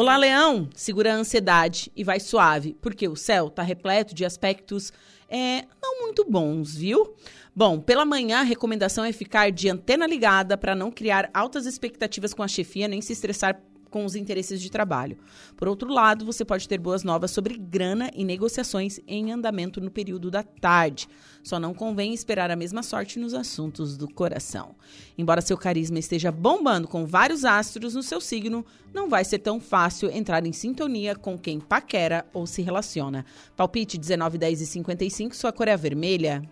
Olá, 0.00 0.16
Leão! 0.16 0.70
Segura 0.76 1.12
a 1.12 1.16
ansiedade 1.16 1.90
e 1.96 2.04
vai 2.04 2.20
suave, 2.20 2.76
porque 2.80 3.08
o 3.08 3.16
céu 3.16 3.48
está 3.48 3.64
repleto 3.64 4.14
de 4.14 4.24
aspectos 4.24 4.92
é, 5.28 5.64
não 5.82 6.02
muito 6.02 6.24
bons, 6.24 6.76
viu? 6.76 7.16
Bom, 7.52 7.80
pela 7.80 8.04
manhã 8.04 8.38
a 8.38 8.44
recomendação 8.44 9.04
é 9.04 9.10
ficar 9.10 9.50
de 9.50 9.68
antena 9.68 10.06
ligada 10.06 10.56
para 10.56 10.76
não 10.76 10.92
criar 10.92 11.28
altas 11.34 11.66
expectativas 11.66 12.32
com 12.32 12.44
a 12.44 12.46
chefia 12.46 12.86
nem 12.86 13.00
se 13.00 13.12
estressar 13.12 13.60
com 13.90 14.04
os 14.04 14.14
interesses 14.14 14.60
de 14.60 14.70
trabalho. 14.70 15.18
Por 15.56 15.68
outro 15.68 15.92
lado, 15.92 16.24
você 16.24 16.44
pode 16.44 16.68
ter 16.68 16.78
boas 16.78 17.02
novas 17.02 17.30
sobre 17.30 17.56
grana 17.56 18.10
e 18.14 18.24
negociações 18.24 19.00
em 19.06 19.32
andamento 19.32 19.80
no 19.80 19.90
período 19.90 20.30
da 20.30 20.42
tarde. 20.42 21.08
Só 21.42 21.58
não 21.58 21.72
convém 21.72 22.12
esperar 22.12 22.50
a 22.50 22.56
mesma 22.56 22.82
sorte 22.82 23.18
nos 23.18 23.34
assuntos 23.34 23.96
do 23.96 24.08
coração. 24.08 24.74
Embora 25.16 25.40
seu 25.40 25.56
carisma 25.56 25.98
esteja 25.98 26.30
bombando 26.30 26.88
com 26.88 27.06
vários 27.06 27.44
astros 27.44 27.94
no 27.94 28.02
seu 28.02 28.20
signo, 28.20 28.64
não 28.92 29.08
vai 29.08 29.24
ser 29.24 29.38
tão 29.38 29.60
fácil 29.60 30.10
entrar 30.10 30.44
em 30.46 30.52
sintonia 30.52 31.14
com 31.14 31.38
quem 31.38 31.60
paquera 31.60 32.26
ou 32.32 32.46
se 32.46 32.62
relaciona. 32.62 33.24
Palpite 33.56 33.98
19, 33.98 34.38
10 34.38 34.60
e 34.60 34.66
55, 34.66 35.36
sua 35.36 35.52
cor 35.52 35.68
é 35.68 35.76
vermelha. 35.76 36.42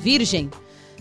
Virgem. 0.00 0.50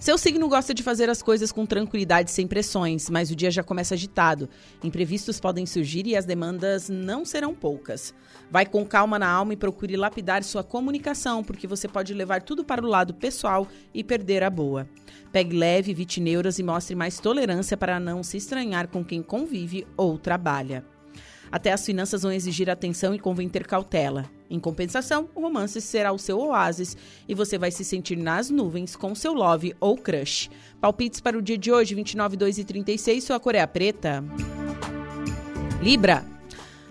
Seu 0.06 0.20
signo 0.20 0.48
gosta 0.48 0.72
de 0.72 0.84
fazer 0.84 1.10
as 1.10 1.24
coisas 1.24 1.52
com 1.52 1.66
tranquilidade 1.66 2.30
sem 2.30 2.46
pressões, 2.46 3.10
mas 3.10 3.32
o 3.32 3.36
dia 3.36 3.50
já 3.50 3.64
começa 3.64 3.96
agitado. 3.96 4.48
Imprevistos 4.84 5.40
podem 5.40 5.66
surgir 5.66 6.06
e 6.06 6.16
as 6.16 6.26
demandas 6.26 6.90
não 6.90 7.26
serão 7.26 7.56
poucas. 7.56 8.14
Vai 8.52 8.68
com 8.68 8.86
calma 8.86 9.18
na 9.18 9.28
alma 9.28 9.54
e 9.54 9.58
procure 9.58 9.98
lapidar 9.98 10.44
sua 10.44 10.64
comunicação, 10.64 11.44
porque 11.44 11.66
você 11.66 11.88
pode 11.88 12.14
levar 12.14 12.44
tudo 12.44 12.64
para 12.64 12.86
o 12.86 12.88
lado 12.88 13.16
pessoal 13.16 13.68
e 13.96 14.04
perder 14.04 14.44
a 14.44 14.50
boa. 14.52 14.88
Pegue 15.32 15.58
leve, 15.58 15.90
evite 15.90 16.22
neuras 16.22 16.60
e 16.60 16.64
mostre 16.64 16.96
mais 16.96 17.20
tolerância 17.20 17.76
para 17.76 18.00
não 18.00 18.22
se 18.22 18.38
estranhar 18.38 18.88
com 18.88 19.04
quem 19.04 19.24
convive 19.24 19.88
ou 19.98 20.20
trabalha. 20.20 20.86
Até 21.52 21.74
as 21.74 21.84
finanças 21.84 22.22
vão 22.22 22.32
exigir 22.32 22.70
atenção 22.70 23.16
e 23.16 23.18
convém 23.18 23.50
ter 23.50 23.66
cautela. 23.66 24.30
Em 24.50 24.60
compensação, 24.60 25.30
o 25.34 25.42
romance 25.42 25.82
será 25.82 26.12
o 26.12 26.20
seu 26.20 26.40
oásis 26.40 26.96
e 27.28 27.34
você 27.34 27.58
vai 27.58 27.72
se 27.72 27.84
sentir 27.84 28.16
nas 28.16 28.50
nuvens 28.50 28.96
com 28.96 29.16
seu 29.16 29.34
love 29.34 29.76
ou 29.80 29.98
crush. 29.98 30.50
Palpites 30.80 31.20
para 31.20 31.38
o 31.38 31.42
dia 31.42 31.58
de 31.58 31.72
hoje, 31.72 31.96
29, 31.96 32.38
2 32.38 32.60
e 32.60 32.64
36, 32.64 33.24
sua 33.24 33.40
cor 33.40 33.56
é 33.56 33.62
a 33.62 33.68
preta. 33.68 34.24
Libra. 35.82 36.24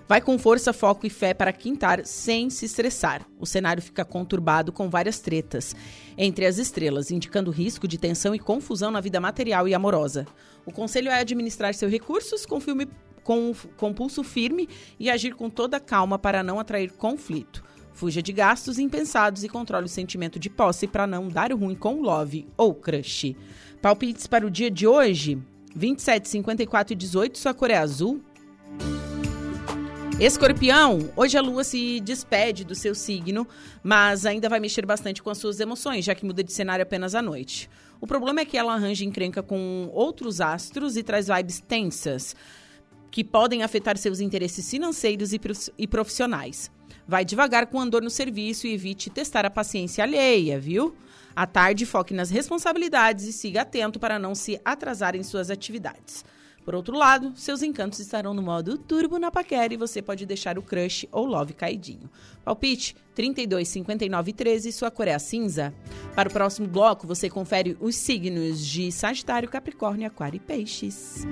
Vai 0.07 0.21
com 0.21 0.39
força, 0.39 0.73
foco 0.73 1.07
e 1.07 1.11
fé 1.11 1.33
para 1.33 1.53
quintar 1.53 2.05
sem 2.05 2.51
se 2.51 2.67
estressar. 2.67 3.27
O 3.41 3.47
cenário 3.47 3.83
fica 3.83 4.05
conturbado 4.05 4.71
com 4.71 4.91
várias 4.91 5.19
tretas 5.19 5.75
entre 6.19 6.45
as 6.45 6.59
estrelas, 6.59 7.11
indicando 7.11 7.51
risco 7.51 7.89
de 7.89 7.97
tensão 7.97 8.35
e 8.35 8.39
confusão 8.39 8.91
na 8.91 9.01
vida 9.01 9.19
material 9.19 9.67
e 9.67 9.75
amorosa. 9.75 10.27
O 10.67 10.73
conselho 10.73 11.11
é 11.11 11.19
administrar 11.19 11.73
seus 11.75 11.91
recursos 11.91 12.45
com 12.45 12.61
filme 12.61 12.87
com, 13.25 13.53
com 13.77 13.93
pulso 13.93 14.23
firme 14.23 14.69
e 15.01 15.11
agir 15.11 15.35
com 15.35 15.51
toda 15.51 15.81
calma 15.81 16.19
para 16.19 16.43
não 16.43 16.61
atrair 16.61 16.93
conflito. 16.93 17.65
Fuja 17.93 18.21
de 18.21 18.33
gastos 18.33 18.79
impensados 18.79 19.43
e 19.43 19.49
controle 19.49 19.87
o 19.87 19.89
sentimento 19.89 20.39
de 20.39 20.51
posse 20.51 20.87
para 20.87 21.07
não 21.07 21.29
dar 21.29 21.53
ruim 21.53 21.75
com 21.75 22.01
love 22.01 22.47
ou 22.57 22.75
crush. 22.75 23.35
Palpites 23.81 24.27
para 24.27 24.47
o 24.47 24.51
dia 24.51 24.71
de 24.71 24.87
hoje: 24.87 25.39
27, 25.75 26.29
54 26.29 26.93
e 26.93 26.97
18, 26.97 27.39
sua 27.39 27.55
cor 27.55 27.71
é 27.71 27.79
azul. 27.79 28.21
Escorpião, 30.21 31.11
hoje 31.17 31.37
a 31.37 31.43
lua 31.43 31.65
se 31.65 31.99
despede 32.01 32.65
do 32.65 32.75
seu 32.75 32.95
signo, 32.95 33.47
mas 33.83 34.25
ainda 34.25 34.49
vai 34.49 34.61
mexer 34.61 34.87
bastante 34.87 35.21
com 35.21 35.29
as 35.29 35.39
suas 35.39 35.59
emoções, 35.59 36.05
já 36.05 36.15
que 36.15 36.25
muda 36.25 36.43
de 36.43 36.53
cenário 36.53 36.85
apenas 36.85 37.17
à 37.17 37.23
noite. 37.23 37.69
O 38.01 38.07
problema 38.07 38.41
é 38.41 38.45
que 38.45 38.57
ela 38.57 38.75
arranja 38.75 39.05
encrenca 39.05 39.43
com 39.43 39.89
outros 39.93 40.41
astros 40.41 40.97
e 40.97 41.03
traz 41.03 41.27
vibes 41.27 41.61
tensas 41.61 42.35
que 43.15 43.23
podem 43.23 43.63
afetar 43.63 43.97
seus 43.97 44.19
interesses 44.19 44.69
financeiros 44.69 45.31
e 45.79 45.87
profissionais. 45.87 46.69
Vai 47.07 47.25
devagar 47.25 47.69
com 47.69 47.79
andor 47.79 48.03
no 48.03 48.11
serviço 48.11 48.67
e 48.67 48.75
evite 48.75 49.09
testar 49.09 49.47
a 49.47 49.51
paciência 49.51 50.03
alheia, 50.03 50.59
viu? 50.59 50.97
À 51.37 51.47
tarde, 51.47 51.87
foque 51.87 52.13
nas 52.13 52.29
responsabilidades 52.29 53.27
e 53.27 53.33
siga 53.33 53.63
atento 53.63 54.01
para 54.01 54.19
não 54.19 54.35
se 54.35 54.61
atrasar 54.65 55.15
em 55.15 55.23
suas 55.23 55.49
atividades. 55.49 56.25
Por 56.65 56.75
outro 56.75 56.97
lado, 56.97 57.33
seus 57.37 57.63
encantos 57.63 58.01
estarão 58.01 58.35
no 58.35 58.43
modo 58.43 58.77
turbo 58.77 59.17
na 59.17 59.31
paquera 59.31 59.73
e 59.73 59.77
você 59.77 60.03
pode 60.03 60.27
deixar 60.27 60.59
o 60.59 60.63
crush 60.63 61.07
ou 61.13 61.25
love 61.25 61.53
caidinho. 61.53 62.11
Palpite 62.45 62.97
32, 63.15 63.69
59 63.69 64.33
13, 64.33 64.73
sua 64.73 64.91
cor 64.91 65.07
é 65.07 65.17
cinza. 65.21 65.73
Para 66.17 66.29
o 66.29 66.33
próximo 66.33 66.67
bloco, 66.67 67.07
você 67.07 67.31
confere 67.31 67.77
os 67.81 67.95
signos 67.95 68.67
de 68.67 68.91
Sagitário, 68.91 69.49
Capricórnio, 69.49 70.09
Aquário 70.09 70.39
e 70.39 70.41
Peixes. 70.41 71.25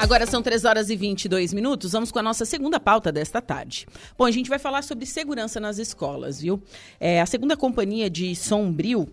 Agora 0.00 0.24
são 0.24 0.40
3 0.40 0.64
horas 0.64 0.88
e 0.88 0.96
22 0.96 1.52
minutos. 1.52 1.92
Vamos 1.92 2.10
com 2.10 2.18
a 2.18 2.22
nossa 2.22 2.46
segunda 2.46 2.80
pauta 2.80 3.12
desta 3.12 3.42
tarde. 3.42 3.86
Bom, 4.16 4.24
a 4.24 4.30
gente 4.30 4.48
vai 4.48 4.58
falar 4.58 4.80
sobre 4.80 5.04
segurança 5.04 5.60
nas 5.60 5.76
escolas, 5.76 6.40
viu? 6.40 6.62
É, 6.98 7.20
a 7.20 7.26
segunda 7.26 7.54
companhia 7.54 8.08
de 8.08 8.34
Sombrio 8.34 9.06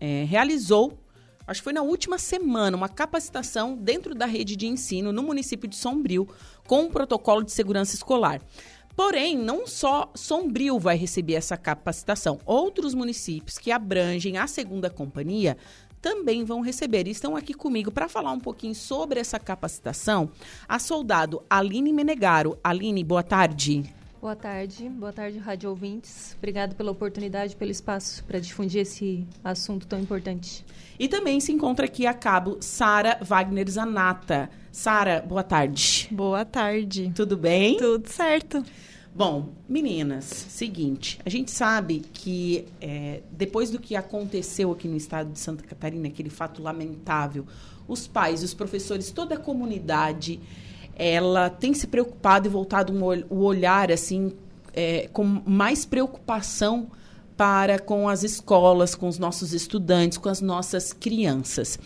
é, 0.00 0.24
realizou, 0.28 0.96
acho 1.44 1.60
que 1.60 1.64
foi 1.64 1.72
na 1.72 1.82
última 1.82 2.18
semana, 2.18 2.76
uma 2.76 2.88
capacitação 2.88 3.76
dentro 3.76 4.14
da 4.14 4.26
rede 4.26 4.54
de 4.54 4.68
ensino 4.68 5.12
no 5.12 5.24
município 5.24 5.68
de 5.68 5.74
Sombrio 5.74 6.28
com 6.68 6.82
um 6.82 6.88
protocolo 6.88 7.42
de 7.42 7.50
segurança 7.50 7.96
escolar. 7.96 8.40
Porém, 8.94 9.36
não 9.36 9.66
só 9.66 10.10
Sombrio 10.14 10.78
vai 10.78 10.96
receber 10.96 11.34
essa 11.34 11.56
capacitação. 11.56 12.38
Outros 12.46 12.94
municípios 12.94 13.58
que 13.58 13.72
abrangem 13.72 14.38
a 14.38 14.46
segunda 14.46 14.88
companhia 14.88 15.56
também 16.00 16.44
vão 16.44 16.60
receber. 16.60 17.06
E 17.06 17.10
estão 17.10 17.36
aqui 17.36 17.54
comigo 17.54 17.90
para 17.90 18.08
falar 18.08 18.32
um 18.32 18.40
pouquinho 18.40 18.74
sobre 18.74 19.20
essa 19.20 19.38
capacitação 19.38 20.30
a 20.68 20.78
soldado 20.78 21.42
Aline 21.48 21.92
Menegaro. 21.92 22.58
Aline, 22.62 23.02
boa 23.04 23.22
tarde. 23.22 23.92
Boa 24.20 24.34
tarde, 24.34 24.88
boa 24.88 25.12
tarde, 25.12 25.38
rádio 25.38 25.70
ouvintes. 25.70 26.34
Obrigado 26.38 26.74
pela 26.74 26.90
oportunidade, 26.90 27.54
pelo 27.54 27.70
espaço 27.70 28.24
para 28.24 28.40
difundir 28.40 28.80
esse 28.80 29.24
assunto 29.44 29.86
tão 29.86 30.00
importante. 30.00 30.64
E 30.98 31.06
também 31.06 31.38
se 31.38 31.52
encontra 31.52 31.86
aqui 31.86 32.04
a 32.04 32.12
cabo 32.12 32.58
Sara 32.60 33.16
Wagner 33.22 33.70
Zanata. 33.70 34.50
Sara, 34.72 35.24
boa 35.26 35.44
tarde. 35.44 36.08
Boa 36.10 36.44
tarde. 36.44 37.12
Tudo 37.14 37.36
bem? 37.36 37.76
Tudo 37.76 38.08
certo. 38.08 38.64
Bom, 39.18 39.48
meninas, 39.68 40.26
seguinte, 40.26 41.18
a 41.26 41.28
gente 41.28 41.50
sabe 41.50 42.04
que 42.12 42.66
é, 42.80 43.20
depois 43.32 43.68
do 43.68 43.80
que 43.80 43.96
aconteceu 43.96 44.70
aqui 44.70 44.86
no 44.86 44.96
estado 44.96 45.32
de 45.32 45.40
Santa 45.40 45.64
Catarina, 45.64 46.06
aquele 46.06 46.30
fato 46.30 46.62
lamentável, 46.62 47.44
os 47.88 48.06
pais, 48.06 48.44
os 48.44 48.54
professores, 48.54 49.10
toda 49.10 49.34
a 49.34 49.36
comunidade, 49.36 50.38
ela 50.94 51.50
tem 51.50 51.74
se 51.74 51.88
preocupado 51.88 52.46
e 52.46 52.48
voltado 52.48 52.92
um, 52.92 53.00
o 53.28 53.42
olhar 53.42 53.90
assim 53.90 54.34
é, 54.72 55.08
com 55.12 55.24
mais 55.24 55.84
preocupação 55.84 56.88
para 57.36 57.80
com 57.80 58.08
as 58.08 58.22
escolas, 58.22 58.94
com 58.94 59.08
os 59.08 59.18
nossos 59.18 59.52
estudantes, 59.52 60.16
com 60.16 60.28
as 60.28 60.40
nossas 60.40 60.92
crianças. 60.92 61.76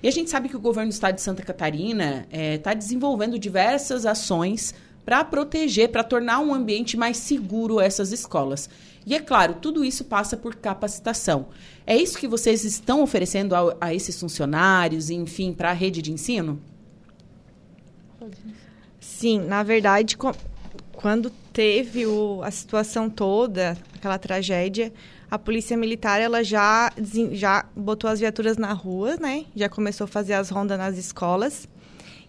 E 0.00 0.06
a 0.06 0.12
gente 0.12 0.30
sabe 0.30 0.48
que 0.48 0.56
o 0.56 0.60
governo 0.60 0.90
do 0.90 0.94
estado 0.94 1.16
de 1.16 1.20
Santa 1.22 1.42
Catarina 1.42 2.28
está 2.30 2.40
é, 2.40 2.58
tá 2.58 2.74
desenvolvendo 2.74 3.40
diversas 3.40 4.06
ações 4.06 4.72
para 5.06 5.24
proteger, 5.24 5.90
para 5.90 6.02
tornar 6.02 6.40
um 6.40 6.52
ambiente 6.52 6.96
mais 6.96 7.16
seguro 7.16 7.80
essas 7.80 8.10
escolas. 8.10 8.68
E 9.06 9.14
é 9.14 9.20
claro, 9.20 9.54
tudo 9.54 9.84
isso 9.84 10.04
passa 10.04 10.36
por 10.36 10.56
capacitação. 10.56 11.46
É 11.86 11.96
isso 11.96 12.18
que 12.18 12.26
vocês 12.26 12.64
estão 12.64 13.00
oferecendo 13.04 13.54
a, 13.54 13.76
a 13.80 13.94
esses 13.94 14.18
funcionários, 14.18 15.08
enfim, 15.08 15.52
para 15.52 15.70
a 15.70 15.72
rede 15.72 16.02
de 16.02 16.10
ensino? 16.10 16.60
Sim, 18.98 19.42
na 19.42 19.62
verdade, 19.62 20.16
quando 20.92 21.30
teve 21.52 22.04
o, 22.04 22.42
a 22.42 22.50
situação 22.50 23.08
toda, 23.08 23.78
aquela 23.94 24.18
tragédia, 24.18 24.92
a 25.30 25.38
polícia 25.38 25.76
militar 25.76 26.20
ela 26.20 26.42
já 26.42 26.92
já 27.30 27.64
botou 27.76 28.10
as 28.10 28.18
viaturas 28.18 28.56
na 28.56 28.72
rua, 28.72 29.16
né? 29.16 29.44
Já 29.54 29.68
começou 29.68 30.06
a 30.06 30.08
fazer 30.08 30.34
as 30.34 30.50
rondas 30.50 30.76
nas 30.76 30.98
escolas. 30.98 31.68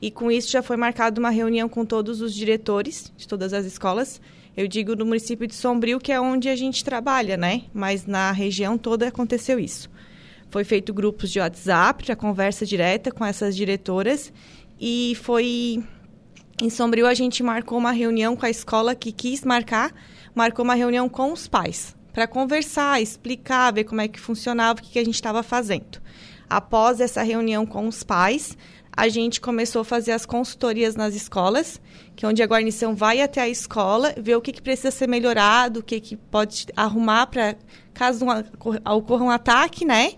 E 0.02 0.12
com 0.12 0.32
isso 0.32 0.52
já 0.52 0.62
foi 0.62 0.78
marcada 0.78 1.20
uma 1.20 1.30
reunião 1.30 1.68
com 1.68 1.86
todos 1.86 2.22
os 2.22 2.34
diretores 2.34 3.12
de 3.18 3.28
todas 3.28 3.54
as 3.54 3.66
escolas. 3.66 4.22
Eu 4.56 4.68
digo 4.68 4.96
no 4.96 5.06
município 5.06 5.48
de 5.48 5.56
Sombrio, 5.56 6.00
que 6.00 6.12
é 6.12 6.20
onde 6.20 6.50
a 6.50 6.56
gente 6.56 6.84
trabalha, 6.84 7.38
né? 7.38 7.64
Mas 7.74 8.06
na 8.06 8.32
região 8.32 8.78
toda 8.78 9.08
aconteceu 9.08 9.60
isso. 9.60 9.90
Foi 10.50 10.64
feito 10.64 10.94
grupos 10.94 11.32
de 11.32 11.40
WhatsApp 11.40 12.06
para 12.06 12.16
conversa 12.16 12.66
direta 12.66 13.12
com 13.12 13.26
essas 13.26 13.56
diretoras 13.56 14.32
e 14.80 15.16
foi 15.22 15.84
em 16.62 16.70
Sombrio 16.70 17.06
a 17.06 17.14
gente 17.14 17.44
marcou 17.44 17.78
uma 17.78 17.92
reunião 17.92 18.36
com 18.36 18.46
a 18.46 18.50
escola 18.50 18.96
que 18.96 19.12
quis 19.12 19.44
marcar, 19.44 19.94
marcou 20.34 20.66
uma 20.66 20.74
reunião 20.74 21.08
com 21.08 21.32
os 21.32 21.48
pais 21.48 21.96
para 22.18 22.26
conversar, 22.26 23.00
explicar, 23.00 23.72
ver 23.72 23.84
como 23.84 24.02
é 24.02 24.08
que 24.08 24.20
funcionava, 24.20 24.80
o 24.80 24.82
que, 24.82 24.90
que 24.90 24.98
a 24.98 25.06
gente 25.06 25.14
estava 25.14 25.44
fazendo. 25.44 26.02
Após 26.50 27.00
essa 27.00 27.22
reunião 27.22 27.64
com 27.64 27.88
os 27.88 28.02
pais, 28.02 28.58
a 28.98 29.08
gente 29.10 29.40
começou 29.40 29.84
a 29.84 29.86
fazer 29.86 30.12
as 30.12 30.26
consultorias 30.26 30.96
nas 30.96 31.14
escolas, 31.14 31.80
que 32.16 32.26
é 32.26 32.28
onde 32.28 32.42
a 32.42 32.48
guarnição 32.48 32.96
vai 32.96 33.22
até 33.22 33.40
a 33.40 33.48
escola, 33.48 34.12
ver 34.18 34.36
o 34.36 34.42
que, 34.42 34.52
que 34.52 34.62
precisa 34.62 34.90
ser 34.90 35.08
melhorado, 35.08 35.82
o 35.82 35.84
que, 35.84 36.00
que 36.00 36.16
pode 36.18 36.66
arrumar 36.76 37.28
para 37.28 37.56
caso 37.94 38.26
ocorra 38.84 39.24
um 39.24 39.30
ataque, 39.30 39.86
né? 39.86 40.14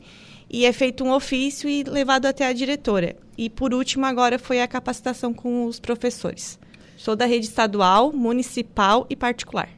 E 0.50 0.66
é 0.66 0.72
feito 0.72 1.04
um 1.04 1.12
ofício 1.12 1.70
e 1.70 1.84
levado 1.84 2.26
até 2.26 2.48
a 2.48 2.54
diretora. 2.54 3.18
E 3.38 3.50
por 3.50 3.74
último, 3.74 4.06
agora 4.06 4.40
foi 4.40 4.62
a 4.62 4.68
capacitação 4.68 5.34
com 5.34 5.66
os 5.66 5.78
professores. 5.78 6.58
Sou 6.96 7.18
da 7.18 7.26
rede 7.26 7.48
estadual, 7.48 8.14
municipal 8.14 9.06
e 9.10 9.16
particular. 9.16 9.70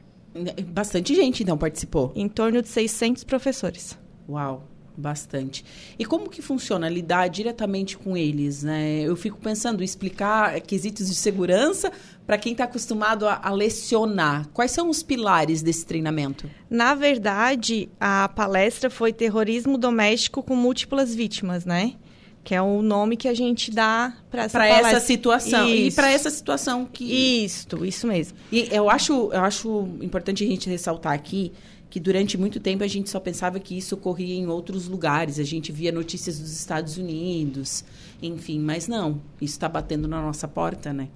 Bastante 0.67 1.15
gente, 1.15 1.41
então, 1.41 1.57
participou? 1.57 2.11
Em 2.15 2.29
torno 2.29 2.61
de 2.61 2.67
600 2.67 3.23
professores. 3.23 3.97
Uau! 4.29 4.70
Bastante. 4.95 5.63
E 5.97 6.05
como 6.05 6.29
que 6.29 6.41
funciona 6.41 6.89
lidar 6.89 7.29
diretamente 7.29 7.97
com 7.97 8.17
eles? 8.17 8.63
Né? 8.63 9.01
Eu 9.01 9.15
fico 9.15 9.37
pensando, 9.37 9.83
explicar 9.83 10.59
quesitos 10.61 11.07
de 11.07 11.15
segurança 11.15 11.91
para 12.25 12.37
quem 12.37 12.51
está 12.51 12.65
acostumado 12.65 13.27
a, 13.27 13.39
a, 13.41 13.51
lecionar. 13.51 14.47
Quais 14.53 14.71
são 14.71 14.89
os 14.89 15.01
pilares 15.01 15.61
desse 15.61 15.85
treinamento? 15.85 16.49
Na 16.69 16.93
verdade, 16.93 17.89
a 17.99 18.29
palestra 18.29 18.89
foi 18.89 19.13
terrorismo 19.13 19.77
doméstico 19.77 20.43
com 20.43 20.55
múltiplas 20.55 21.15
vítimas, 21.15 21.65
né? 21.65 21.93
Que 22.43 22.55
é 22.55 22.61
o 22.61 22.81
nome 22.81 23.15
que 23.17 23.27
a 23.27 23.33
gente 23.33 23.69
dá 23.69 24.13
para 24.29 24.45
essa, 24.45 24.65
essa 24.65 24.99
situação. 24.99 25.69
Isso. 25.69 25.77
E 25.77 25.91
para 25.91 26.11
essa 26.11 26.29
situação 26.29 26.85
que. 26.85 27.43
Isso, 27.43 27.85
isso 27.85 28.07
mesmo. 28.07 28.37
E 28.51 28.67
eu 28.71 28.89
acho, 28.89 29.29
eu 29.31 29.41
acho 29.41 29.89
importante 30.01 30.43
a 30.43 30.47
gente 30.47 30.67
ressaltar 30.67 31.13
aqui 31.13 31.53
que 31.91 31.99
durante 31.99 32.37
muito 32.37 32.57
tempo 32.57 32.85
a 32.85 32.87
gente 32.87 33.09
só 33.09 33.19
pensava 33.19 33.59
que 33.59 33.77
isso 33.77 33.95
ocorria 33.95 34.33
em 34.33 34.47
outros 34.47 34.87
lugares. 34.87 35.37
A 35.37 35.43
gente 35.43 35.73
via 35.73 35.91
notícias 35.91 36.39
dos 36.39 36.51
Estados 36.57 36.97
Unidos, 36.97 37.83
enfim, 38.23 38.59
mas 38.59 38.87
não. 38.87 39.21
Isso 39.41 39.55
está 39.55 39.67
batendo 39.67 40.07
na 40.07 40.21
nossa 40.21 40.47
porta, 40.47 40.93
né? 40.93 41.09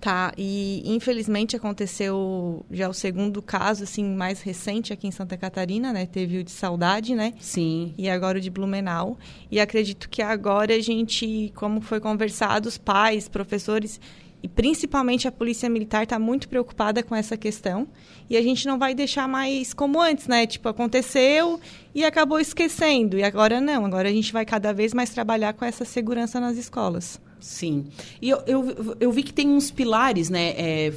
Tá, 0.00 0.32
e 0.38 0.80
infelizmente 0.86 1.56
aconteceu 1.56 2.64
já 2.70 2.88
o 2.88 2.94
segundo 2.94 3.42
caso, 3.42 3.82
assim, 3.82 4.04
mais 4.04 4.40
recente 4.40 4.92
aqui 4.92 5.08
em 5.08 5.10
Santa 5.10 5.36
Catarina, 5.36 5.92
né? 5.92 6.06
Teve 6.06 6.38
o 6.38 6.44
de 6.44 6.52
Saudade, 6.52 7.14
né? 7.14 7.34
Sim. 7.38 7.92
E 7.98 8.08
agora 8.08 8.38
o 8.38 8.40
de 8.40 8.48
Blumenau. 8.48 9.18
E 9.50 9.60
acredito 9.60 10.08
que 10.08 10.22
agora 10.22 10.74
a 10.74 10.80
gente, 10.80 11.52
como 11.54 11.82
foi 11.82 12.00
conversado, 12.00 12.66
os 12.66 12.78
pais, 12.78 13.28
professores 13.28 14.00
e 14.42 14.48
principalmente 14.48 15.26
a 15.26 15.32
Polícia 15.32 15.68
Militar 15.68 16.04
está 16.04 16.18
muito 16.18 16.48
preocupada 16.48 17.02
com 17.02 17.14
essa 17.14 17.36
questão. 17.36 17.88
E 18.30 18.36
a 18.36 18.42
gente 18.42 18.66
não 18.66 18.78
vai 18.78 18.94
deixar 18.94 19.26
mais 19.26 19.74
como 19.74 20.00
antes, 20.00 20.28
né? 20.28 20.46
Tipo, 20.46 20.68
aconteceu 20.68 21.58
e 21.94 22.04
acabou 22.04 22.38
esquecendo. 22.38 23.18
E 23.18 23.24
agora 23.24 23.60
não, 23.60 23.84
agora 23.84 24.08
a 24.08 24.12
gente 24.12 24.32
vai 24.32 24.44
cada 24.44 24.72
vez 24.72 24.94
mais 24.94 25.10
trabalhar 25.10 25.54
com 25.54 25.64
essa 25.64 25.84
segurança 25.84 26.38
nas 26.38 26.56
escolas. 26.56 27.20
Sim. 27.40 27.86
E 28.20 28.28
eu, 28.28 28.42
eu, 28.46 28.96
eu 29.00 29.12
vi 29.12 29.22
que 29.22 29.32
tem 29.32 29.48
uns 29.48 29.70
pilares, 29.70 30.30
né? 30.30 30.50
É, 30.56 30.92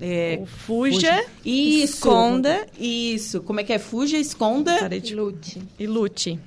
é, 0.00 0.42
fuja, 0.46 1.14
fuja. 1.14 1.24
Isso. 1.44 1.94
esconda. 1.94 2.66
Isso. 2.78 3.42
Como 3.42 3.60
é 3.60 3.64
que 3.64 3.72
é? 3.72 3.78
Fuja, 3.78 4.18
esconda. 4.18 4.76
E 4.94 5.14
lute. 5.14 5.62
E 5.78 5.86
lute. 5.86 6.38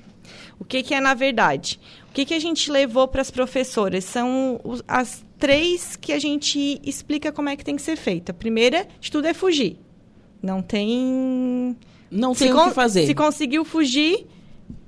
O 0.58 0.64
que, 0.64 0.82
que 0.82 0.94
é 0.94 1.00
na 1.00 1.14
verdade? 1.14 1.80
O 2.12 2.14
que, 2.14 2.26
que 2.26 2.34
a 2.34 2.38
gente 2.38 2.70
levou 2.70 3.08
para 3.08 3.22
as 3.22 3.30
professoras? 3.30 4.04
São 4.04 4.60
as 4.86 5.24
três 5.38 5.96
que 5.96 6.12
a 6.12 6.18
gente 6.18 6.78
explica 6.84 7.32
como 7.32 7.48
é 7.48 7.56
que 7.56 7.64
tem 7.64 7.74
que 7.74 7.80
ser 7.80 7.96
feita. 7.96 8.32
A 8.32 8.34
primeira 8.34 8.86
de 9.00 9.10
tudo 9.10 9.26
é 9.26 9.32
fugir. 9.32 9.78
Não 10.42 10.60
tem. 10.60 11.74
Não 12.10 12.34
se 12.34 12.44
tem 12.44 12.52
o 12.52 12.64
que 12.64 12.74
fazer. 12.74 13.06
Se 13.06 13.14
conseguiu 13.14 13.64
fugir, 13.64 14.26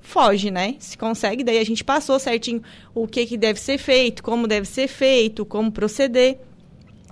foge, 0.03 0.51
né? 0.51 0.77
Se 0.79 0.99
consegue, 0.99 1.43
daí 1.43 1.57
a 1.57 1.65
gente 1.65 1.83
passou 1.83 2.19
certinho 2.19 2.63
o 2.95 3.09
que, 3.09 3.25
que 3.25 3.39
deve 3.39 3.59
ser 3.59 3.79
feito, 3.79 4.23
como 4.23 4.47
deve 4.47 4.69
ser 4.69 4.87
feito, 4.87 5.47
como 5.47 5.73
proceder. 5.73 6.39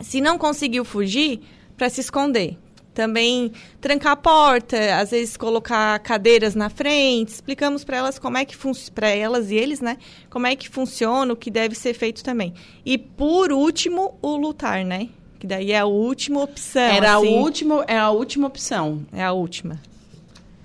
Se 0.02 0.20
não 0.20 0.36
conseguiu 0.36 0.84
fugir, 0.84 1.40
para 1.74 1.88
se 1.88 2.02
esconder. 2.02 2.58
Também 2.94 3.52
trancar 3.80 4.12
a 4.12 4.16
porta, 4.16 4.76
às 4.96 5.12
vezes 5.12 5.36
colocar 5.36 5.98
cadeiras 6.00 6.54
na 6.54 6.68
frente, 6.68 7.28
explicamos 7.28 7.84
para 7.84 7.96
elas 7.96 8.18
como 8.18 8.36
é 8.36 8.44
que 8.44 8.56
para 8.94 9.08
elas 9.08 9.50
e 9.50 9.54
eles, 9.54 9.80
né? 9.80 9.96
Como 10.28 10.46
é 10.46 10.54
que 10.54 10.68
funciona, 10.68 11.32
o 11.32 11.36
que 11.36 11.50
deve 11.50 11.74
ser 11.74 11.94
feito 11.94 12.22
também. 12.22 12.52
E 12.84 12.98
por 12.98 13.50
último, 13.50 14.18
o 14.20 14.36
lutar, 14.36 14.84
né? 14.84 15.08
Que 15.38 15.46
daí 15.46 15.72
é 15.72 15.78
a 15.78 15.86
última 15.86 16.42
opção. 16.42 16.82
Era 16.82 17.16
assim. 17.16 17.36
a 17.36 17.40
última, 17.40 17.84
é 17.88 17.98
a 17.98 18.10
última 18.10 18.46
opção. 18.46 19.04
É 19.12 19.24
a 19.24 19.32
última. 19.32 19.80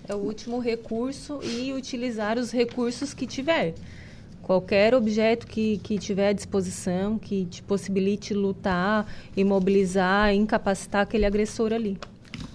É 0.07 0.13
o 0.13 0.19
último 0.19 0.59
recurso 0.59 1.39
e 1.43 1.73
utilizar 1.73 2.37
os 2.37 2.51
recursos 2.51 3.13
que 3.13 3.25
tiver. 3.25 3.73
Qualquer 4.41 4.93
objeto 4.93 5.47
que, 5.47 5.79
que 5.79 5.97
tiver 5.97 6.29
à 6.29 6.33
disposição, 6.33 7.17
que 7.17 7.45
te 7.45 7.61
possibilite 7.63 8.33
lutar, 8.33 9.05
imobilizar, 9.35 10.33
incapacitar 10.33 11.01
aquele 11.01 11.25
agressor 11.25 11.73
ali. 11.73 11.97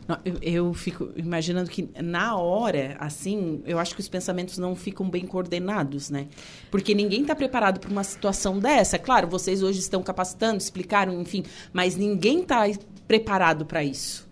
Não, 0.06 0.18
Eu, 0.24 0.36
eu 0.42 0.74
fico 0.74 1.10
imaginando 1.16 1.70
que 1.70 1.88
na 2.02 2.36
hora, 2.36 2.96
assim, 2.98 3.62
eu 3.64 3.78
acho 3.78 3.94
que 3.94 4.00
os 4.00 4.08
pensamentos 4.08 4.58
não 4.58 4.74
ficam 4.74 5.08
bem 5.08 5.26
coordenados, 5.26 6.10
né? 6.10 6.26
Porque 6.70 6.94
ninguém 6.94 7.22
está 7.22 7.34
preparado 7.34 7.78
para 7.78 7.90
uma 7.90 8.04
situação 8.04 8.58
dessa. 8.58 8.98
Claro, 8.98 9.28
vocês 9.28 9.62
hoje 9.62 9.78
estão 9.78 10.02
capacitando, 10.02 10.58
explicaram, 10.58 11.20
enfim, 11.20 11.44
mas 11.72 11.96
ninguém 11.96 12.40
está 12.40 12.64
preparado 13.06 13.64
para 13.64 13.84
isso. 13.84 14.28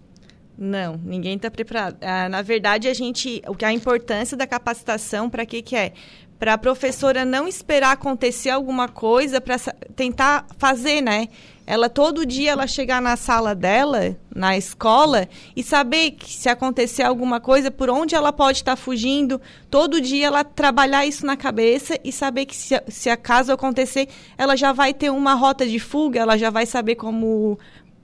Não, 0.63 1.01
ninguém 1.03 1.37
está 1.37 1.51
preparado. 1.51 1.97
Ah, 2.03 2.29
na 2.29 2.43
verdade, 2.43 2.87
a 2.87 2.93
gente, 2.93 3.41
o 3.49 3.55
que 3.55 3.65
a 3.65 3.73
importância 3.73 4.37
da 4.37 4.47
capacitação 4.47 5.31
para 5.31 5.47
que 5.47 5.63
que 5.63 5.75
é? 5.75 5.95
Para 6.39 6.55
a 6.55 6.59
professora 6.59 7.25
não 7.25 7.49
esperar 7.49 7.93
acontecer 7.93 8.51
alguma 8.51 8.87
coisa 8.87 9.41
para 9.41 9.57
tentar 9.97 10.47
fazer, 10.59 11.01
né? 11.01 11.29
Ela 11.71 11.89
todo 11.89 12.27
dia 12.27 12.51
ela 12.51 12.67
chegar 12.67 13.01
na 13.01 13.17
sala 13.17 13.55
dela, 13.55 14.17
na 14.35 14.57
escola 14.57 15.29
e 15.55 15.63
saber 15.63 16.11
que 16.11 16.33
se 16.33 16.49
acontecer 16.49 17.05
alguma 17.05 17.39
coisa, 17.39 17.71
por 17.71 17.89
onde 17.89 18.13
ela 18.13 18.33
pode 18.33 18.59
estar 18.59 18.75
fugindo. 18.75 19.41
Todo 19.71 20.01
dia 20.01 20.27
ela 20.27 20.43
trabalhar 20.43 21.07
isso 21.07 21.25
na 21.25 21.37
cabeça 21.37 21.97
e 22.03 22.11
saber 22.11 22.47
que 22.47 22.57
se, 22.57 22.75
se 22.89 23.09
acaso 23.09 23.53
acontecer, 23.53 24.09
ela 24.37 24.57
já 24.57 24.73
vai 24.73 24.93
ter 24.93 25.11
uma 25.11 25.35
rota 25.35 25.65
de 25.65 25.79
fuga, 25.79 26.19
ela 26.19 26.37
já 26.37 26.51
vai 26.51 26.67
saber 26.67 26.97
como 26.97 27.57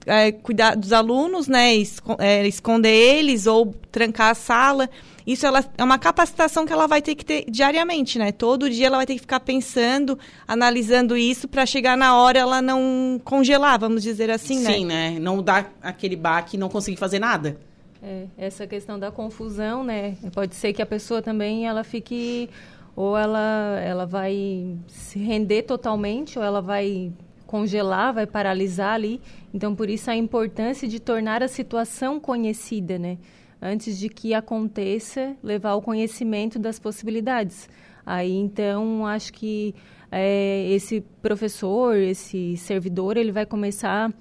é, 0.07 0.31
cuidar 0.31 0.77
dos 0.77 0.93
alunos, 0.93 1.49
né, 1.49 1.75
é, 2.19 2.47
esconder 2.47 2.89
eles 2.89 3.47
ou 3.47 3.75
trancar 3.91 4.31
a 4.31 4.35
sala. 4.35 4.89
Isso 5.27 5.45
ela, 5.45 5.65
é 5.77 5.83
uma 5.83 5.99
capacitação 5.99 6.65
que 6.65 6.73
ela 6.73 6.87
vai 6.87 7.03
ter 7.03 7.17
que 7.17 7.25
ter 7.25 7.45
diariamente, 7.51 8.17
né? 8.17 8.31
Todo 8.31 8.71
dia 8.71 8.87
ela 8.87 8.99
vai 8.99 9.07
ter 9.07 9.15
que 9.15 9.21
ficar 9.21 9.41
pensando, 9.41 10.17
analisando 10.47 11.17
isso 11.17 11.49
para 11.49 11.67
chegar 11.67 11.97
na 11.97 12.17
hora 12.17 12.39
ela 12.39 12.63
não 12.63 13.21
congelar, 13.25 13.77
vamos 13.81 14.05
dizer 14.05 14.31
assim, 14.31 14.61
né? 14.61 14.73
Sim, 14.73 14.85
né? 14.87 15.19
Não 15.19 15.43
dar 15.43 15.73
aquele 15.83 16.15
baque 16.15 16.57
e 16.57 16.61
não 16.61 16.69
conseguir 16.69 16.97
fazer 16.97 17.19
nada. 17.19 17.59
É, 18.01 18.27
essa 18.39 18.69
questão 18.69 19.01
da 19.01 19.11
confusão, 19.11 19.83
né? 19.83 20.17
Pode 20.33 20.55
ser 20.55 20.73
que 20.73 20.81
a 20.81 20.87
pessoa 20.87 21.21
também 21.21 21.67
ela 21.67 21.83
fique 21.83 22.49
ou 22.95 23.19
ela 23.19 23.81
ela 23.85 24.07
vai 24.07 24.77
se 24.87 25.19
render 25.19 25.63
totalmente 25.63 26.39
ou 26.39 26.45
ela 26.45 26.63
vai 26.63 27.13
congelar, 27.47 28.15
vai 28.15 28.27
paralisar 28.27 28.95
ali. 28.95 29.21
Então 29.53 29.75
por 29.75 29.89
isso 29.89 30.11
a 30.11 30.17
importância 30.17 30.87
de 30.87 31.01
tornar 31.01 31.43
a 31.43 31.49
situação 31.49 32.21
conhecida, 32.21 32.99
né? 32.99 33.19
Antes 33.61 33.99
de 33.99 34.09
que 34.09 34.35
aconteça, 34.35 35.35
levar 35.43 35.71
ao 35.71 35.83
conhecimento 35.83 36.59
das 36.59 36.79
possibilidades. 36.79 37.69
Aí 38.05 38.33
então 38.33 39.07
acho 39.07 39.33
que 39.33 39.75
é, 40.11 40.69
esse 40.71 41.01
professor, 41.23 41.97
esse 41.97 42.57
servidor, 42.57 43.17
ele 43.17 43.33
vai 43.33 43.45
começar 43.45 44.13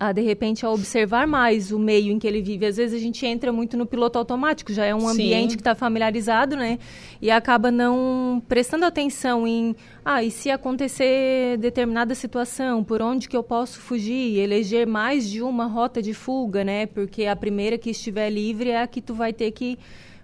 a 0.00 0.12
de 0.12 0.20
repente 0.20 0.64
a 0.64 0.70
observar 0.70 1.26
mais 1.26 1.72
o 1.72 1.78
meio 1.78 2.12
em 2.12 2.18
que 2.18 2.26
ele 2.26 2.40
vive. 2.40 2.66
Às 2.66 2.76
vezes 2.76 2.94
a 2.94 3.02
gente 3.02 3.26
entra 3.26 3.52
muito 3.52 3.76
no 3.76 3.84
piloto 3.84 4.18
automático, 4.18 4.72
já 4.72 4.84
é 4.84 4.94
um 4.94 5.00
Sim. 5.00 5.10
ambiente 5.10 5.56
que 5.56 5.60
está 5.60 5.74
familiarizado, 5.74 6.54
né? 6.54 6.78
E 7.20 7.30
acaba 7.30 7.70
não 7.70 8.42
prestando 8.48 8.84
atenção 8.84 9.46
em, 9.46 9.74
ah, 10.04 10.22
e 10.22 10.30
se 10.30 10.50
acontecer 10.50 11.58
determinada 11.58 12.14
situação, 12.14 12.84
por 12.84 13.02
onde 13.02 13.28
que 13.28 13.36
eu 13.36 13.42
posso 13.42 13.80
fugir, 13.80 14.38
eleger 14.38 14.86
mais 14.86 15.28
de 15.28 15.42
uma 15.42 15.66
rota 15.66 16.00
de 16.00 16.14
fuga, 16.14 16.62
né? 16.62 16.86
Porque 16.86 17.26
a 17.26 17.34
primeira 17.34 17.76
que 17.76 17.90
estiver 17.90 18.30
livre 18.30 18.70
é 18.70 18.82
a 18.82 18.86
que 18.86 19.00
tu 19.00 19.14
vai 19.14 19.32
ter 19.32 19.50
que 19.50 19.78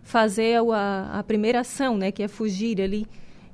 fazer 0.05 0.61
a, 0.73 1.19
a 1.19 1.23
primeira 1.25 1.61
ação, 1.61 1.97
né? 1.97 2.13
Que 2.13 2.23
é 2.23 2.29
fugir 2.29 2.81
ali. 2.81 3.07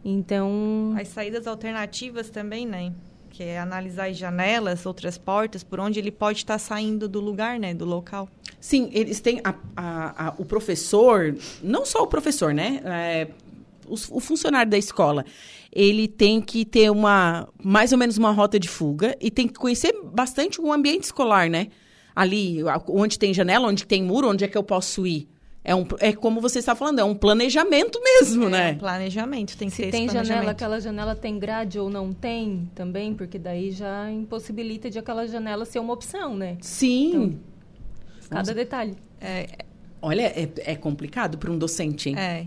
Então, 0.05 0.95
As 0.99 1.09
saídas 1.09 1.47
alternativas 1.47 2.31
também, 2.31 2.67
né? 2.67 2.93
Que 3.31 3.45
é 3.45 3.59
analisar 3.59 4.09
as 4.11 4.17
janelas, 4.17 4.85
outras 4.85 5.17
portas, 5.17 5.63
por 5.63 5.81
onde 5.81 5.99
ele 5.99 6.11
pode 6.11 6.39
estar 6.39 6.59
saindo 6.59 7.09
do 7.09 7.21
lugar, 7.21 7.59
né? 7.59 7.73
Do 7.73 7.85
local. 7.85 8.29
Sim, 8.61 8.91
eles 8.93 9.21
têm 9.21 9.41
a- 9.43 9.55
a- 9.77 10.27
a- 10.29 10.35
o 10.37 10.45
professor, 10.45 11.35
não 11.63 11.87
só 11.87 12.03
o 12.03 12.07
professor, 12.07 12.53
né? 12.53 12.81
É, 12.85 13.29
os- 13.89 14.11
o, 14.11 14.21
funcionário 14.21 14.71
da 14.71 14.77
escola, 14.77 15.25
ele 15.73 16.07
tem 16.07 16.41
que 16.41 16.65
ter 16.65 16.91
uma 16.91 17.49
mais 17.63 17.93
ou 17.93 17.99
menos 17.99 18.19
uma 18.19 18.31
rota 18.31 18.59
de 18.59 18.69
fuga 18.69 19.17
e 19.21 19.31
tem 19.31 19.49
que 19.49 19.55
conhecer 19.55 19.95
bastante 20.13 20.61
o 20.61 20.73
ambiente 20.73 21.05
escolar, 21.05 21.49
né? 21.49 21.69
Ali, 22.15 22.59
onde 22.89 23.19
tem 23.19 23.33
janela, 23.33 23.69
onde 23.69 23.87
tem 23.87 24.03
muro, 24.03 24.29
onde 24.29 24.45
é 24.45 24.49
que 24.49 24.59
eu 24.59 24.63
posso 24.65 25.07
ir. 25.07 25.29
É, 25.63 25.75
um, 25.75 25.87
é 25.99 26.13
como 26.13 26.41
você 26.41 26.59
está 26.59 26.75
falando, 26.75 27.01
é 27.01 27.05
um 27.05 27.15
planejamento 27.15 28.01
mesmo, 28.03 28.49
né? 28.49 28.71
É, 28.71 28.75
planejamento 28.75 29.57
tem 29.59 29.69
que 29.69 29.77
Se 29.77 29.83
ter 29.83 29.91
tem 29.91 30.07
esse 30.07 30.15
janela, 30.15 30.53
aquela 30.53 30.81
janela 30.81 31.15
tem 31.15 31.39
grade 31.39 31.79
ou 31.79 31.91
não 31.91 32.15
tem 32.15 32.71
também, 32.75 33.15
porque 33.15 33.39
daí 33.39 33.71
já 33.71 34.11
impossibilita 34.11 34.89
de 34.89 34.99
aquela 34.99 35.27
janela 35.27 35.67
ser 35.67 35.79
uma 35.79 35.93
opção, 35.93 36.35
né? 36.35 36.57
Sim. 36.63 37.39
Cada 38.31 38.55
detalhe. 38.55 38.97
Olha, 40.03 40.23
é, 40.23 40.49
é 40.59 40.77
complicado 40.77 41.37
para 41.37 41.51
um 41.51 41.59
docente, 41.59 42.09
hein? 42.09 42.19
É, 42.19 42.47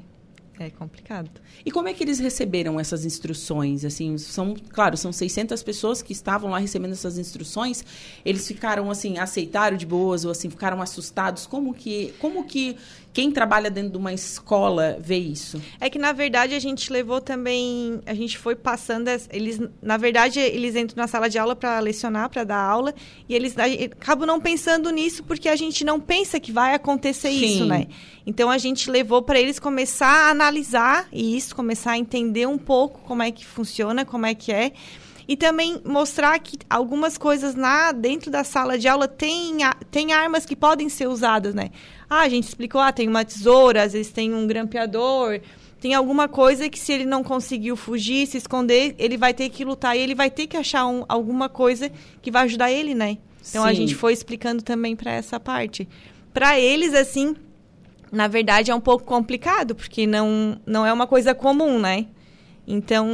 é 0.59 0.69
complicado. 0.69 1.29
E 1.65 1.71
como 1.71 1.87
é 1.87 1.93
que 1.93 2.03
eles 2.03 2.19
receberam 2.19 2.79
essas 2.79 3.05
instruções? 3.05 3.83
Assim, 3.83 4.17
são, 4.17 4.53
claro, 4.69 4.95
são 4.95 5.11
600 5.11 5.61
pessoas 5.63 6.01
que 6.01 6.13
estavam 6.13 6.51
lá 6.51 6.59
recebendo 6.59 6.91
essas 6.93 7.17
instruções. 7.17 7.83
Eles 8.23 8.47
ficaram 8.47 8.89
assim, 8.91 9.17
aceitaram 9.17 9.75
de 9.75 9.85
boas 9.85 10.25
ou 10.25 10.31
assim, 10.31 10.49
ficaram 10.49 10.81
assustados? 10.81 11.45
Como 11.47 11.73
que, 11.73 12.13
como 12.19 12.43
que 12.45 12.77
quem 13.11 13.31
trabalha 13.31 13.69
dentro 13.69 13.91
de 13.91 13.97
uma 13.97 14.11
escola 14.13 14.97
vê 14.99 15.17
isso? 15.17 15.61
É 15.79 15.87
que, 15.89 15.99
na 15.99 16.11
verdade, 16.11 16.55
a 16.55 16.59
gente 16.59 16.91
levou 16.91 17.21
também... 17.21 17.99
A 18.05 18.13
gente 18.13 18.37
foi 18.37 18.55
passando... 18.55 19.07
as- 19.07 19.29
Eles, 19.31 19.59
na 19.81 19.97
verdade, 19.97 20.39
eles 20.39 20.75
entram 20.75 21.01
na 21.01 21.07
sala 21.07 21.29
de 21.29 21.37
aula 21.37 21.55
para 21.55 21.79
lecionar, 21.79 22.29
para 22.29 22.43
dar 22.43 22.57
aula. 22.59 22.93
E 23.29 23.35
eles 23.35 23.55
acabam 23.57 24.25
não 24.27 24.39
pensando 24.41 24.89
nisso 24.89 25.23
porque 25.23 25.47
a 25.47 25.55
gente 25.55 25.83
não 25.83 25.99
pensa 25.99 26.39
que 26.39 26.51
vai 26.51 26.73
acontecer 26.73 27.29
Sim. 27.31 27.45
isso, 27.45 27.65
né? 27.65 27.87
Então, 28.25 28.49
a 28.49 28.57
gente 28.57 28.89
levou 28.89 29.21
para 29.21 29.39
eles 29.39 29.59
começar 29.59 30.31
a 30.31 30.33
analisar 30.47 31.07
isso, 31.11 31.55
começar 31.55 31.91
a 31.91 31.97
entender 31.97 32.45
um 32.47 32.57
pouco 32.57 32.99
como 33.01 33.23
é 33.23 33.31
que 33.31 33.45
funciona, 33.45 34.05
como 34.05 34.25
é 34.25 34.35
que 34.35 34.51
é. 34.51 34.73
E 35.25 35.37
também 35.37 35.81
mostrar 35.85 36.37
que 36.39 36.57
algumas 36.69 37.17
coisas 37.17 37.55
na 37.55 37.93
dentro 37.93 38.29
da 38.29 38.43
sala 38.43 38.77
de 38.77 38.89
aula 38.89 39.07
tem, 39.07 39.63
a- 39.63 39.73
tem 39.89 40.11
armas 40.11 40.45
que 40.45 40.53
podem 40.55 40.89
ser 40.89 41.07
usadas, 41.07 41.55
né? 41.55 41.69
Ah, 42.09 42.21
a 42.21 42.29
gente 42.29 42.45
explicou, 42.47 42.81
ah, 42.81 42.91
tem 42.91 43.07
uma 43.07 43.23
tesoura, 43.23 43.83
às 43.83 43.93
vezes 43.93 44.11
tem 44.11 44.33
um 44.33 44.45
grampeador, 44.45 45.39
tem 45.79 45.93
alguma 45.93 46.27
coisa 46.27 46.67
que 46.67 46.77
se 46.77 46.91
ele 46.91 47.05
não 47.05 47.23
conseguiu 47.23 47.77
fugir, 47.77 48.27
se 48.27 48.37
esconder, 48.37 48.95
ele 48.99 49.15
vai 49.15 49.33
ter 49.33 49.47
que 49.49 49.63
lutar 49.63 49.95
e 49.95 50.01
ele 50.01 50.13
vai 50.13 50.29
ter 50.29 50.45
que 50.45 50.57
achar 50.57 50.85
um- 50.85 51.05
alguma 51.07 51.47
coisa 51.47 51.89
que 52.21 52.29
vai 52.29 52.43
ajudar 52.43 52.69
ele, 52.69 52.93
né? 52.93 53.17
Então 53.49 53.63
a 53.63 53.69
Sim. 53.69 53.75
gente 53.75 53.95
foi 53.95 54.11
explicando 54.11 54.61
também 54.61 54.93
para 54.93 55.11
essa 55.11 55.39
parte. 55.39 55.87
Para 56.33 56.59
eles, 56.59 56.93
assim, 56.93 57.33
na 58.13 58.27
verdade 58.27 58.71
é 58.71 58.75
um 58.75 58.79
pouco 58.79 59.03
complicado, 59.03 59.75
porque 59.75 60.07
não, 60.07 60.57
não 60.65 60.85
é 60.85 60.93
uma 60.93 61.07
coisa 61.07 61.33
comum, 61.35 61.79
né? 61.79 62.05
Então, 62.65 63.09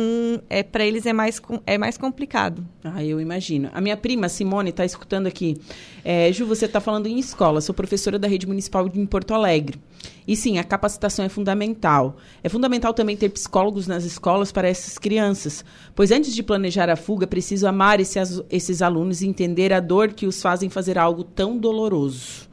é, 0.47 0.61
para 0.61 0.85
eles 0.85 1.07
é 1.07 1.13
mais, 1.13 1.41
é 1.65 1.75
mais 1.75 1.97
complicado. 1.97 2.63
Ah, 2.83 3.03
eu 3.03 3.19
imagino. 3.19 3.67
A 3.73 3.81
minha 3.81 3.97
prima, 3.97 4.29
Simone, 4.29 4.69
está 4.69 4.85
escutando 4.85 5.25
aqui. 5.25 5.57
É, 6.05 6.31
Ju, 6.31 6.45
você 6.45 6.65
está 6.65 6.79
falando 6.79 7.07
em 7.07 7.17
escola. 7.17 7.59
Sou 7.59 7.73
professora 7.73 8.19
da 8.19 8.27
rede 8.27 8.45
municipal 8.45 8.87
em 8.93 9.05
Porto 9.07 9.33
Alegre. 9.33 9.79
E 10.27 10.35
sim, 10.35 10.59
a 10.59 10.63
capacitação 10.63 11.25
é 11.25 11.29
fundamental. 11.29 12.17
É 12.43 12.49
fundamental 12.49 12.93
também 12.93 13.17
ter 13.17 13.29
psicólogos 13.29 13.87
nas 13.87 14.03
escolas 14.03 14.51
para 14.51 14.67
essas 14.67 14.99
crianças. 14.99 15.65
Pois 15.95 16.11
antes 16.11 16.35
de 16.35 16.43
planejar 16.43 16.87
a 16.87 16.95
fuga, 16.95 17.25
preciso 17.25 17.65
amar 17.67 17.99
esse 17.99 18.19
as- 18.19 18.43
esses 18.51 18.83
alunos 18.83 19.23
e 19.23 19.27
entender 19.27 19.73
a 19.73 19.79
dor 19.79 20.09
que 20.13 20.27
os 20.27 20.39
fazem 20.39 20.69
fazer 20.69 20.95
algo 20.99 21.23
tão 21.23 21.57
doloroso. 21.57 22.47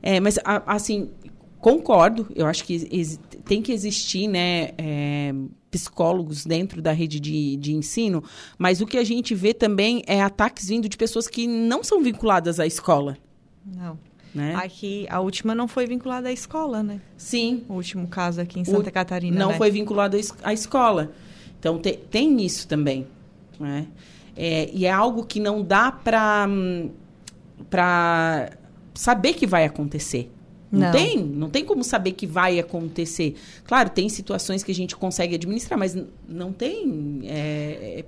É, 0.00 0.20
mas, 0.20 0.38
assim, 0.44 1.10
concordo. 1.60 2.26
Eu 2.34 2.46
acho 2.46 2.64
que 2.64 2.86
tem 3.44 3.60
que 3.62 3.72
existir, 3.72 4.26
né, 4.28 4.70
é, 4.78 5.34
psicólogos 5.70 6.44
dentro 6.44 6.80
da 6.80 6.92
rede 6.92 7.18
de, 7.20 7.56
de 7.56 7.74
ensino, 7.74 8.22
mas 8.58 8.80
o 8.80 8.86
que 8.86 8.96
a 8.96 9.04
gente 9.04 9.34
vê 9.34 9.52
também 9.52 10.02
é 10.06 10.20
ataques 10.22 10.68
vindo 10.68 10.88
de 10.88 10.96
pessoas 10.96 11.28
que 11.28 11.46
não 11.46 11.82
são 11.84 12.02
vinculadas 12.02 12.58
à 12.60 12.66
escola, 12.66 13.16
Não. 13.76 13.98
né? 14.34 14.54
Aqui, 14.54 15.06
a 15.10 15.20
última 15.20 15.54
não 15.54 15.68
foi 15.68 15.86
vinculada 15.86 16.28
à 16.28 16.32
escola, 16.32 16.82
né? 16.82 17.00
Sim, 17.16 17.64
O 17.68 17.74
último 17.74 18.06
caso 18.08 18.40
aqui 18.40 18.58
em 18.60 18.62
O- 18.62 18.66
Santa 18.66 18.90
Catarina, 18.90 19.38
não 19.38 19.50
né? 19.50 19.56
foi 19.58 19.70
vinculado 19.70 20.16
à 20.16 20.20
es- 20.20 20.34
à 20.42 20.52
escola. 20.54 21.12
Então, 21.58 21.78
te- 21.78 21.98
tem 22.10 22.40
isso 22.44 22.66
também. 22.68 23.06
Né? 23.60 23.86
É, 24.36 24.70
e 24.72 24.86
é 24.86 24.90
algo 24.90 25.26
que 25.26 25.40
não 25.40 25.62
dá 25.62 25.90
para 25.90 26.46
para 27.68 28.50
saber 28.94 29.34
que 29.34 29.46
vai 29.46 29.64
acontecer. 29.64 30.30
Não, 30.70 30.80
Não. 30.80 30.92
tem, 30.92 31.18
não 31.18 31.50
tem 31.50 31.64
como 31.64 31.82
saber 31.82 32.12
que 32.12 32.26
vai 32.26 32.58
acontecer. 32.58 33.34
Claro, 33.64 33.88
tem 33.90 34.08
situações 34.08 34.62
que 34.62 34.70
a 34.70 34.74
gente 34.74 34.94
consegue 34.96 35.34
administrar, 35.34 35.78
mas 35.78 35.96
não 36.28 36.52
tem. 36.52 37.20
é, 37.24 38.00
é 38.00 38.04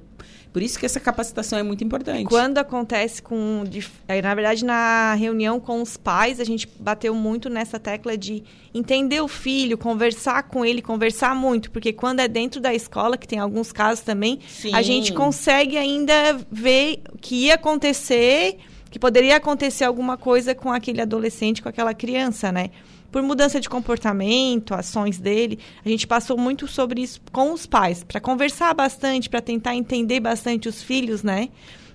Por 0.52 0.62
isso 0.62 0.78
que 0.78 0.84
essa 0.84 1.00
capacitação 1.00 1.58
é 1.58 1.62
muito 1.62 1.82
importante. 1.84 2.24
Quando 2.24 2.58
acontece 2.58 3.22
com. 3.22 3.64
É, 4.06 4.20
na 4.20 4.34
verdade, 4.34 4.64
na 4.64 5.14
reunião 5.14 5.58
com 5.60 5.80
os 5.80 5.96
pais, 5.96 6.38
a 6.40 6.44
gente 6.44 6.68
bateu 6.78 7.14
muito 7.14 7.48
nessa 7.48 7.78
tecla 7.78 8.16
de 8.18 8.42
entender 8.74 9.20
o 9.20 9.28
filho, 9.28 9.78
conversar 9.78 10.42
com 10.42 10.64
ele, 10.64 10.82
conversar 10.82 11.34
muito. 11.34 11.70
Porque 11.70 11.92
quando 11.92 12.20
é 12.20 12.28
dentro 12.28 12.60
da 12.60 12.74
escola, 12.74 13.16
que 13.16 13.26
tem 13.28 13.38
alguns 13.38 13.72
casos 13.72 14.04
também, 14.04 14.38
Sim. 14.48 14.74
a 14.74 14.82
gente 14.82 15.12
consegue 15.14 15.78
ainda 15.78 16.38
ver 16.50 17.00
o 17.12 17.16
que 17.16 17.46
ia 17.46 17.54
acontecer, 17.54 18.58
que 18.90 18.98
poderia 18.98 19.36
acontecer 19.36 19.84
alguma 19.84 20.16
coisa 20.16 20.54
com 20.54 20.72
aquele 20.72 21.00
adolescente, 21.00 21.62
com 21.62 21.68
aquela 21.68 21.94
criança, 21.94 22.50
né? 22.50 22.70
por 23.10 23.22
mudança 23.22 23.60
de 23.60 23.68
comportamento, 23.68 24.74
ações 24.74 25.18
dele. 25.18 25.58
A 25.84 25.88
gente 25.88 26.06
passou 26.06 26.38
muito 26.38 26.66
sobre 26.68 27.02
isso 27.02 27.20
com 27.32 27.52
os 27.52 27.66
pais, 27.66 28.04
para 28.04 28.20
conversar 28.20 28.72
bastante, 28.74 29.28
para 29.28 29.40
tentar 29.40 29.74
entender 29.74 30.20
bastante 30.20 30.68
os 30.68 30.82
filhos, 30.82 31.22
né? 31.22 31.48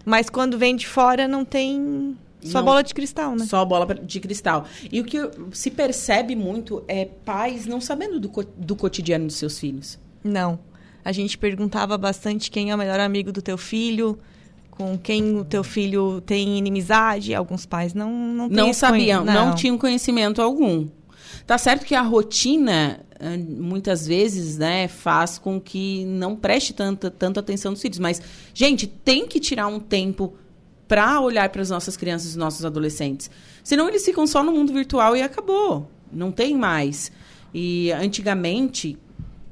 Mas 0.05 0.29
quando 0.29 0.57
vem 0.57 0.75
de 0.75 0.87
fora 0.87 1.27
não 1.27 1.43
tem 1.43 2.15
só 2.41 2.59
não, 2.59 2.65
bola 2.65 2.83
de 2.83 2.93
cristal, 2.93 3.35
né? 3.35 3.45
Só 3.45 3.65
bola 3.65 3.95
de 3.95 4.19
cristal. 4.19 4.67
E 4.91 5.01
o 5.01 5.03
que 5.03 5.17
se 5.51 5.71
percebe 5.71 6.35
muito 6.35 6.83
é 6.87 7.05
pais 7.05 7.65
não 7.65 7.81
sabendo 7.81 8.19
do, 8.19 8.29
do 8.55 8.75
cotidiano 8.75 9.25
dos 9.25 9.35
seus 9.35 9.57
filhos. 9.57 9.97
Não. 10.23 10.59
A 11.03 11.11
gente 11.11 11.37
perguntava 11.37 11.97
bastante 11.97 12.51
quem 12.51 12.69
é 12.71 12.75
o 12.75 12.77
melhor 12.77 12.99
amigo 12.99 13.31
do 13.31 13.41
teu 13.41 13.57
filho, 13.57 14.19
com 14.75 14.97
quem 14.97 15.37
o 15.37 15.45
teu 15.45 15.63
filho 15.63 16.21
tem 16.21 16.57
inimizade. 16.57 17.33
Alguns 17.33 17.65
pais 17.65 17.93
não 17.93 18.11
não, 18.11 18.47
não 18.49 18.73
sabiam, 18.73 19.23
não. 19.23 19.33
não 19.33 19.55
tinham 19.55 19.77
conhecimento 19.77 20.41
algum. 20.41 20.87
Tá 21.47 21.57
certo 21.57 21.85
que 21.85 21.95
a 21.95 22.01
rotina 22.01 23.05
eh, 23.19 23.37
muitas 23.37 24.05
vezes, 24.05 24.57
né, 24.57 24.87
faz 24.87 25.37
com 25.37 25.59
que 25.59 26.05
não 26.05 26.35
preste 26.35 26.73
tanta, 26.73 27.09
tanta 27.09 27.39
atenção 27.39 27.71
nos 27.71 27.81
filhos. 27.81 27.99
Mas, 27.99 28.21
gente, 28.53 28.87
tem 28.87 29.27
que 29.27 29.39
tirar 29.39 29.67
um 29.67 29.79
tempo 29.79 30.33
para 30.87 31.19
olhar 31.21 31.49
para 31.49 31.61
as 31.61 31.69
nossas 31.69 31.97
crianças 31.97 32.35
e 32.35 32.37
nossos 32.37 32.65
adolescentes. 32.65 33.29
Senão 33.63 33.87
eles 33.87 34.05
ficam 34.05 34.27
só 34.27 34.43
no 34.43 34.51
mundo 34.51 34.73
virtual 34.73 35.15
e 35.15 35.21
acabou. 35.21 35.89
Não 36.11 36.31
tem 36.31 36.55
mais. 36.55 37.11
E 37.53 37.91
antigamente, 37.93 38.97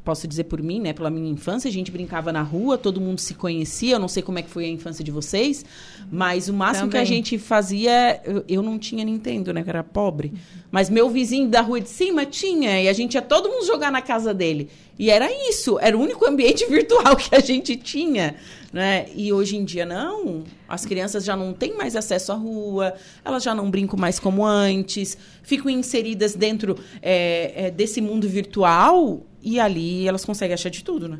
posso 0.03 0.27
dizer 0.27 0.45
por 0.45 0.61
mim, 0.61 0.79
né, 0.79 0.91
pela 0.91 1.09
minha 1.09 1.29
infância, 1.31 1.69
a 1.69 1.71
gente 1.71 1.89
brincava 1.89 2.31
na 2.31 2.41
rua, 2.41 2.77
todo 2.77 2.99
mundo 2.99 3.19
se 3.19 3.33
conhecia. 3.33 3.95
Eu 3.95 3.99
não 3.99 4.07
sei 4.07 4.21
como 4.21 4.37
é 4.37 4.41
que 4.41 4.49
foi 4.49 4.65
a 4.65 4.67
infância 4.67 5.03
de 5.03 5.11
vocês, 5.11 5.65
mas 6.11 6.49
o 6.49 6.53
máximo 6.53 6.89
Também. 6.89 7.05
que 7.05 7.11
a 7.11 7.15
gente 7.15 7.37
fazia, 7.37 8.21
eu, 8.25 8.43
eu, 8.47 8.61
não 8.61 8.77
tinha 8.77 9.03
Nintendo, 9.05 9.53
né, 9.53 9.63
que 9.63 9.69
era 9.69 9.83
pobre. 9.83 10.33
Mas 10.69 10.89
meu 10.89 11.09
vizinho 11.09 11.47
da 11.47 11.61
rua 11.61 11.79
de 11.79 11.89
cima 11.89 12.25
tinha 12.25 12.81
e 12.81 12.89
a 12.89 12.93
gente 12.93 13.13
ia 13.13 13.21
todo 13.21 13.49
mundo 13.49 13.65
jogar 13.65 13.91
na 13.91 14.01
casa 14.01 14.33
dele. 14.33 14.69
E 14.99 15.09
era 15.09 15.27
isso, 15.49 15.79
era 15.79 15.97
o 15.97 16.01
único 16.01 16.25
ambiente 16.27 16.65
virtual 16.69 17.15
que 17.15 17.33
a 17.33 17.39
gente 17.39 17.75
tinha, 17.77 18.35
né? 18.71 19.07
E 19.15 19.31
hoje 19.31 19.55
em 19.55 19.63
dia 19.63 19.85
não, 19.85 20.43
as 20.67 20.85
crianças 20.85 21.23
já 21.23 21.35
não 21.35 21.53
têm 21.53 21.77
mais 21.77 21.95
acesso 21.95 22.31
à 22.31 22.35
rua, 22.35 22.93
elas 23.23 23.41
já 23.41 23.55
não 23.55 23.71
brincam 23.71 23.97
mais 23.97 24.19
como 24.19 24.45
antes, 24.45 25.17
ficam 25.41 25.69
inseridas 25.71 26.35
dentro 26.35 26.77
é, 27.01 27.67
é, 27.67 27.71
desse 27.71 28.01
mundo 28.01 28.27
virtual 28.27 29.23
e 29.43 29.59
ali 29.59 30.07
elas 30.07 30.23
conseguem 30.23 30.53
achar 30.53 30.69
de 30.69 30.83
tudo, 30.83 31.07
né? 31.07 31.19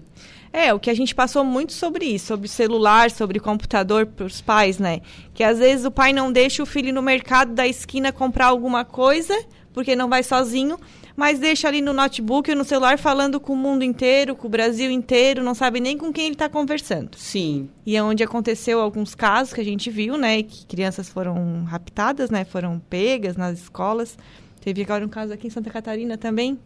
É, 0.52 0.74
o 0.74 0.80
que 0.80 0.90
a 0.90 0.94
gente 0.94 1.14
passou 1.16 1.44
muito 1.44 1.74
sobre 1.74 2.06
isso, 2.06 2.28
sobre 2.28 2.48
celular, 2.48 3.10
sobre 3.10 3.40
computador 3.40 4.06
para 4.06 4.26
os 4.26 4.40
pais, 4.40 4.78
né? 4.78 5.02
Que 5.34 5.44
às 5.44 5.58
vezes 5.58 5.86
o 5.86 5.92
pai 5.92 6.14
não 6.14 6.32
deixa 6.32 6.62
o 6.62 6.66
filho 6.66 6.94
no 6.94 7.02
mercado 7.02 7.54
da 7.54 7.68
esquina 7.68 8.12
comprar 8.12 8.48
alguma 8.48 8.86
coisa, 8.86 9.34
porque 9.74 9.96
não 9.96 10.08
vai 10.08 10.22
sozinho, 10.22 10.78
mas 11.16 11.40
deixa 11.40 11.68
ali 11.68 11.82
no 11.82 11.92
notebook 11.92 12.50
ou 12.50 12.56
no 12.56 12.64
celular 12.64 12.98
falando 13.00 13.40
com 13.40 13.54
o 13.54 13.58
mundo 13.58 13.84
inteiro, 13.84 14.36
com 14.36 14.48
o 14.48 14.50
Brasil 14.50 14.92
inteiro, 14.92 15.44
não 15.44 15.56
sabe 15.56 15.80
nem 15.80 15.98
com 15.98 16.14
quem 16.14 16.26
ele 16.26 16.36
está 16.36 16.48
conversando. 16.48 17.18
Sim. 17.18 17.70
E 17.86 17.98
é 17.98 18.04
onde 18.04 18.24
aconteceu 18.24 18.80
alguns 18.80 19.16
casos 19.16 19.54
que 19.54 19.62
a 19.62 19.66
gente 19.66 19.90
viu, 19.90 20.18
né? 20.18 20.44
Que 20.44 20.66
crianças 20.66 21.10
foram 21.10 21.64
raptadas, 21.64 22.30
né? 22.30 22.46
Foram 22.46 22.80
pegas 22.90 23.36
nas 23.36 23.60
escolas. 23.60 24.18
Teve 24.62 24.84
agora 24.84 25.06
um 25.06 25.10
caso 25.10 25.34
aqui 25.34 25.48
em 25.48 25.50
Santa 25.50 25.70
Catarina 25.70 26.18
também, 26.18 26.58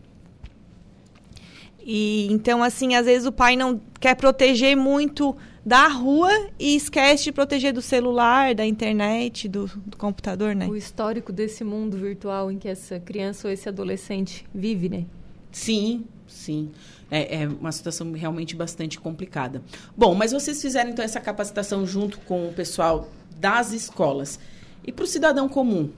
e 1.89 2.27
então, 2.29 2.61
assim, 2.61 2.95
às 2.95 3.05
vezes 3.05 3.25
o 3.25 3.31
pai 3.31 3.55
não 3.55 3.79
quer 3.97 4.13
proteger 4.13 4.75
muito 4.75 5.33
da 5.65 5.87
rua 5.87 6.29
e 6.59 6.75
esquece 6.75 7.23
de 7.23 7.31
proteger 7.31 7.71
do 7.71 7.81
celular, 7.81 8.53
da 8.53 8.65
internet, 8.65 9.47
do, 9.47 9.67
do, 9.85 9.95
computador, 9.95 10.53
né? 10.53 10.67
O 10.67 10.75
histórico 10.75 11.31
desse 11.31 11.63
mundo 11.63 11.95
virtual 11.95 12.51
em 12.51 12.57
que 12.59 12.67
essa 12.67 12.99
criança 12.99 13.47
ou 13.47 13.53
esse 13.53 13.69
adolescente 13.69 14.45
vive, 14.53 14.89
né? 14.89 15.05
Sim, 15.49 16.03
sim. 16.27 16.71
É, 17.09 17.43
é 17.43 17.47
uma 17.47 17.71
situação 17.71 18.11
realmente 18.11 18.53
bastante 18.53 18.99
complicada. 18.99 19.63
Bom, 19.95 20.13
mas 20.13 20.33
vocês 20.33 20.61
fizeram 20.61 20.89
então 20.89 21.05
essa 21.05 21.21
capacitação 21.21 21.87
junto 21.87 22.19
com 22.19 22.49
o 22.49 22.53
pessoal 22.53 23.09
das 23.39 23.71
escolas. 23.71 24.41
E 24.85 24.91
para 24.91 25.05
o 25.05 25.07
cidadão 25.07 25.47
comum, 25.47 25.89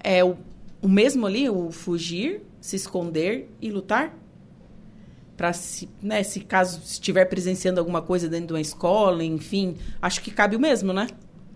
é 0.00 0.24
o, 0.24 0.36
o 0.82 0.88
mesmo 0.88 1.28
ali, 1.28 1.48
o 1.48 1.70
fugir, 1.70 2.40
se 2.60 2.74
esconder 2.74 3.48
e 3.62 3.70
lutar? 3.70 4.12
Para 5.38 5.52
se, 5.52 5.88
né, 6.02 6.24
se 6.24 6.40
caso 6.40 6.80
estiver 6.84 7.24
presenciando 7.26 7.78
alguma 7.78 8.02
coisa 8.02 8.28
dentro 8.28 8.48
de 8.48 8.52
uma 8.54 8.60
escola, 8.60 9.22
enfim, 9.22 9.76
acho 10.02 10.20
que 10.20 10.32
cabe 10.32 10.56
o 10.56 10.60
mesmo, 10.60 10.92
né? 10.92 11.06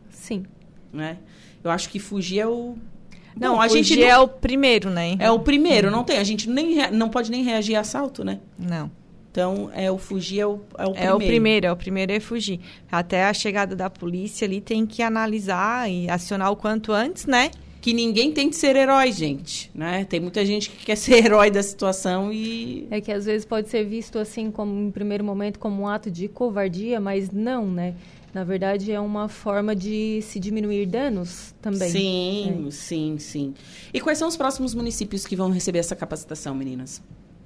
Sim. 0.08 0.44
Né? 0.92 1.18
Eu 1.64 1.70
acho 1.70 1.88
que 1.88 1.98
fugir 1.98 2.38
é 2.38 2.46
o 2.46 2.76
não, 3.34 3.54
não 3.54 3.60
a 3.60 3.66
gente 3.66 3.96
não... 3.96 4.06
é 4.06 4.16
o 4.18 4.28
primeiro, 4.28 4.88
né? 4.88 5.16
É 5.18 5.30
o 5.30 5.40
primeiro, 5.40 5.90
não 5.90 6.04
tem, 6.04 6.18
a 6.18 6.24
gente 6.24 6.48
nem 6.48 6.90
não 6.92 7.08
pode 7.08 7.28
nem 7.30 7.42
reagir 7.42 7.74
a 7.74 7.80
assalto, 7.80 8.22
né? 8.22 8.38
Não. 8.56 8.88
Então, 9.32 9.70
é 9.74 9.90
o 9.90 9.98
fugir 9.98 10.40
é 10.40 10.46
o, 10.46 10.60
é 10.76 10.86
o 10.86 10.92
primeiro. 10.92 11.08
É 11.08 11.14
o 11.14 11.18
primeiro, 11.18 11.66
é 11.66 11.72
o 11.72 11.76
primeiro 11.76 12.12
é 12.12 12.20
fugir. 12.20 12.60
Até 12.90 13.24
a 13.24 13.32
chegada 13.32 13.74
da 13.74 13.90
polícia 13.90 14.46
ali 14.46 14.60
tem 14.60 14.86
que 14.86 15.02
analisar 15.02 15.90
e 15.90 16.08
acionar 16.08 16.52
o 16.52 16.56
quanto 16.56 16.92
antes, 16.92 17.26
né? 17.26 17.50
Que 17.82 17.92
ninguém 17.92 18.30
tem 18.30 18.48
de 18.48 18.54
ser 18.54 18.76
herói, 18.76 19.10
gente, 19.10 19.68
né? 19.74 20.04
Tem 20.04 20.20
muita 20.20 20.46
gente 20.46 20.70
que 20.70 20.86
quer 20.86 20.94
ser 20.96 21.24
herói 21.24 21.50
da 21.50 21.62
situação 21.62 22.32
e 22.32 22.86
é 22.90 23.00
que 23.00 23.10
às 23.10 23.26
vezes 23.26 23.44
pode 23.44 23.68
ser 23.68 23.84
visto 23.84 24.18
assim 24.18 24.52
como 24.52 24.86
em 24.86 24.90
primeiro 24.90 25.24
momento 25.24 25.58
como 25.58 25.82
um 25.82 25.88
ato 25.88 26.08
de 26.08 26.28
covardia, 26.28 27.00
mas 27.00 27.30
não, 27.32 27.68
né? 27.68 27.94
Na 28.32 28.44
verdade 28.44 28.92
é 28.92 29.00
uma 29.00 29.28
forma 29.28 29.74
de 29.74 30.20
se 30.22 30.38
diminuir 30.38 30.86
danos 30.86 31.54
também. 31.60 31.90
Sim, 31.90 32.66
é. 32.68 32.70
sim, 32.70 33.18
sim. 33.18 33.54
E 33.92 34.00
quais 34.00 34.16
são 34.16 34.28
os 34.28 34.36
próximos 34.36 34.74
municípios 34.74 35.26
que 35.26 35.34
vão 35.34 35.50
receber 35.50 35.80
essa 35.80 35.96
capacitação, 35.96 36.54
meninas? 36.54 37.02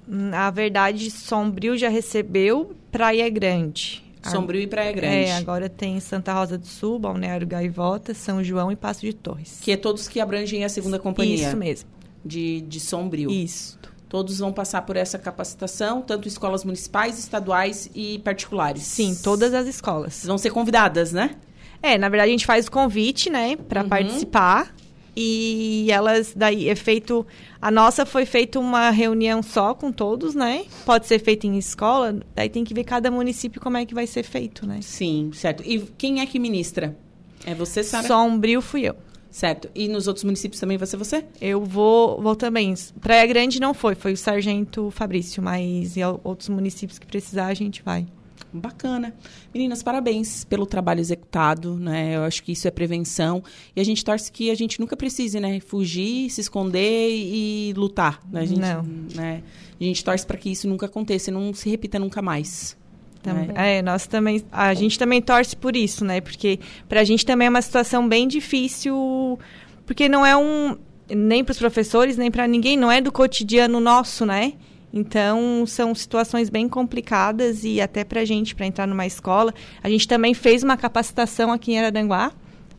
Na 0.07 0.49
verdade, 0.51 1.11
Sombrio 1.11 1.77
já 1.77 1.89
recebeu, 1.89 2.73
Praia 2.91 3.27
Grande. 3.27 4.06
Sombrio 4.31 4.61
e 4.61 4.67
Praia 4.67 4.91
Grande. 4.91 5.15
É, 5.15 5.35
agora 5.35 5.69
tem 5.69 5.99
Santa 5.99 6.33
Rosa 6.33 6.57
do 6.57 6.67
Sul, 6.67 6.99
Balneário 6.99 7.45
Gaivota, 7.47 8.13
São 8.13 8.43
João 8.43 8.71
e 8.71 8.75
Passo 8.75 9.01
de 9.01 9.13
Torres. 9.13 9.59
Que 9.61 9.71
é 9.71 9.77
todos 9.77 10.07
que 10.07 10.19
abrangem 10.19 10.63
a 10.63 10.69
segunda 10.69 10.99
companhia. 10.99 11.47
Isso 11.47 11.57
mesmo. 11.57 11.89
De, 12.23 12.61
de 12.61 12.79
Sombrio. 12.79 13.31
Isso. 13.31 13.79
Todos 14.09 14.39
vão 14.39 14.53
passar 14.53 14.83
por 14.83 14.95
essa 14.95 15.17
capacitação, 15.17 16.01
tanto 16.01 16.27
escolas 16.27 16.63
municipais, 16.63 17.19
estaduais 17.19 17.89
e 17.93 18.19
particulares. 18.19 18.83
Sim, 18.83 19.15
todas 19.21 19.53
as 19.53 19.67
escolas. 19.67 20.25
Vão 20.25 20.37
ser 20.37 20.49
convidadas, 20.49 21.11
né? 21.11 21.35
É, 21.81 21.97
na 21.97 22.09
verdade 22.09 22.29
a 22.29 22.31
gente 22.31 22.45
faz 22.45 22.67
o 22.67 22.71
convite, 22.71 23.29
né, 23.29 23.55
para 23.55 23.83
uhum. 23.83 23.89
participar 23.89 24.73
e 25.19 25.87
elas 25.89 26.33
daí 26.35 26.69
é 26.69 26.75
feito 26.75 27.25
a 27.67 27.71
nossa 27.71 28.05
foi 28.05 28.25
feita 28.25 28.61
uma 28.61 28.89
reunião 28.91 29.43
só 29.43 29.73
com 29.73 29.91
todos, 29.91 30.33
né? 30.33 30.63
Pode 30.85 31.05
ser 31.05 31.19
feita 31.19 31.45
em 31.45 31.57
escola, 31.57 32.17
daí 32.33 32.47
tem 32.47 32.63
que 32.63 32.73
ver 32.73 32.85
cada 32.85 33.11
município 33.11 33.59
como 33.59 33.75
é 33.75 33.85
que 33.85 33.93
vai 33.93 34.07
ser 34.07 34.23
feito, 34.23 34.65
né? 34.65 34.79
Sim, 34.81 35.31
certo. 35.33 35.63
E 35.65 35.81
quem 35.97 36.21
é 36.21 36.25
que 36.25 36.39
ministra? 36.39 36.97
É 37.45 37.53
você, 37.53 37.83
Sara? 37.83 38.07
Sombrio 38.07 38.61
fui 38.61 38.83
eu. 38.83 38.95
Certo. 39.29 39.69
E 39.75 39.89
nos 39.89 40.07
outros 40.07 40.23
municípios 40.23 40.61
também 40.61 40.77
vai 40.77 40.87
ser 40.87 40.95
você? 40.95 41.25
Eu 41.41 41.61
vou, 41.61 42.21
vou 42.21 42.37
também. 42.37 42.73
Praia 43.01 43.27
Grande 43.27 43.59
não 43.59 43.73
foi, 43.73 43.95
foi 43.95 44.13
o 44.13 44.17
Sargento 44.17 44.89
Fabrício, 44.89 45.43
mas 45.43 45.97
em 45.97 46.05
outros 46.23 46.47
municípios 46.47 46.97
que 46.97 47.05
precisar 47.05 47.47
a 47.47 47.53
gente 47.53 47.83
vai. 47.83 48.07
Bacana. 48.51 49.13
Meninas, 49.53 49.83
parabéns 49.83 50.43
pelo 50.45 50.65
trabalho 50.65 50.99
executado, 50.99 51.75
né? 51.75 52.15
Eu 52.15 52.23
acho 52.23 52.41
que 52.41 52.53
isso 52.53 52.67
é 52.67 52.71
prevenção. 52.71 53.43
E 53.75 53.81
a 53.81 53.83
gente 53.83 54.03
torce 54.03 54.31
que 54.31 54.49
a 54.49 54.55
gente 54.55 54.79
nunca 54.79 54.95
precise, 54.95 55.39
né? 55.39 55.59
Fugir, 55.59 56.29
se 56.29 56.41
esconder 56.41 57.09
e 57.11 57.73
lutar. 57.75 58.21
Né? 58.31 58.41
A 58.41 58.45
gente, 58.45 58.59
não. 58.59 58.83
Né? 59.13 59.43
A 59.79 59.83
gente 59.83 60.03
torce 60.03 60.25
para 60.25 60.37
que 60.37 60.49
isso 60.49 60.67
nunca 60.67 60.85
aconteça 60.85 61.29
e 61.29 61.33
não 61.33 61.53
se 61.53 61.69
repita 61.69 61.99
nunca 61.99 62.21
mais. 62.21 62.77
Também. 63.21 63.47
Né? 63.47 63.77
É, 63.77 63.81
nós 63.81 64.07
também, 64.07 64.43
a 64.51 64.73
gente 64.73 64.97
também 64.97 65.21
torce 65.21 65.55
por 65.55 65.75
isso, 65.75 66.05
né? 66.05 66.21
Porque 66.21 66.59
para 66.87 67.01
a 67.01 67.03
gente 67.03 67.25
também 67.25 67.47
é 67.47 67.49
uma 67.49 67.61
situação 67.61 68.07
bem 68.07 68.27
difícil, 68.27 69.37
porque 69.85 70.07
não 70.07 70.25
é 70.25 70.37
um 70.37 70.77
nem 71.09 71.43
para 71.43 71.51
os 71.51 71.57
professores 71.57 72.17
nem 72.17 72.29
para 72.29 72.47
ninguém, 72.47 72.75
não 72.75 72.91
é 72.91 72.99
do 72.99 73.11
cotidiano 73.11 73.79
nosso, 73.79 74.25
né? 74.25 74.53
Então, 74.93 75.65
são 75.67 75.93
situações 75.93 76.49
bem 76.49 76.67
complicadas 76.67 77.63
e 77.63 77.81
até 77.81 78.03
para 78.03 78.21
a 78.21 78.25
gente, 78.25 78.55
para 78.55 78.65
entrar 78.65 78.87
numa 78.87 79.05
escola. 79.05 79.53
A 79.83 79.89
gente 79.89 80.07
também 80.07 80.33
fez 80.33 80.63
uma 80.63 80.77
capacitação 80.77 81.51
aqui 81.51 81.73
em 81.73 81.79
Araranguá. 81.79 82.31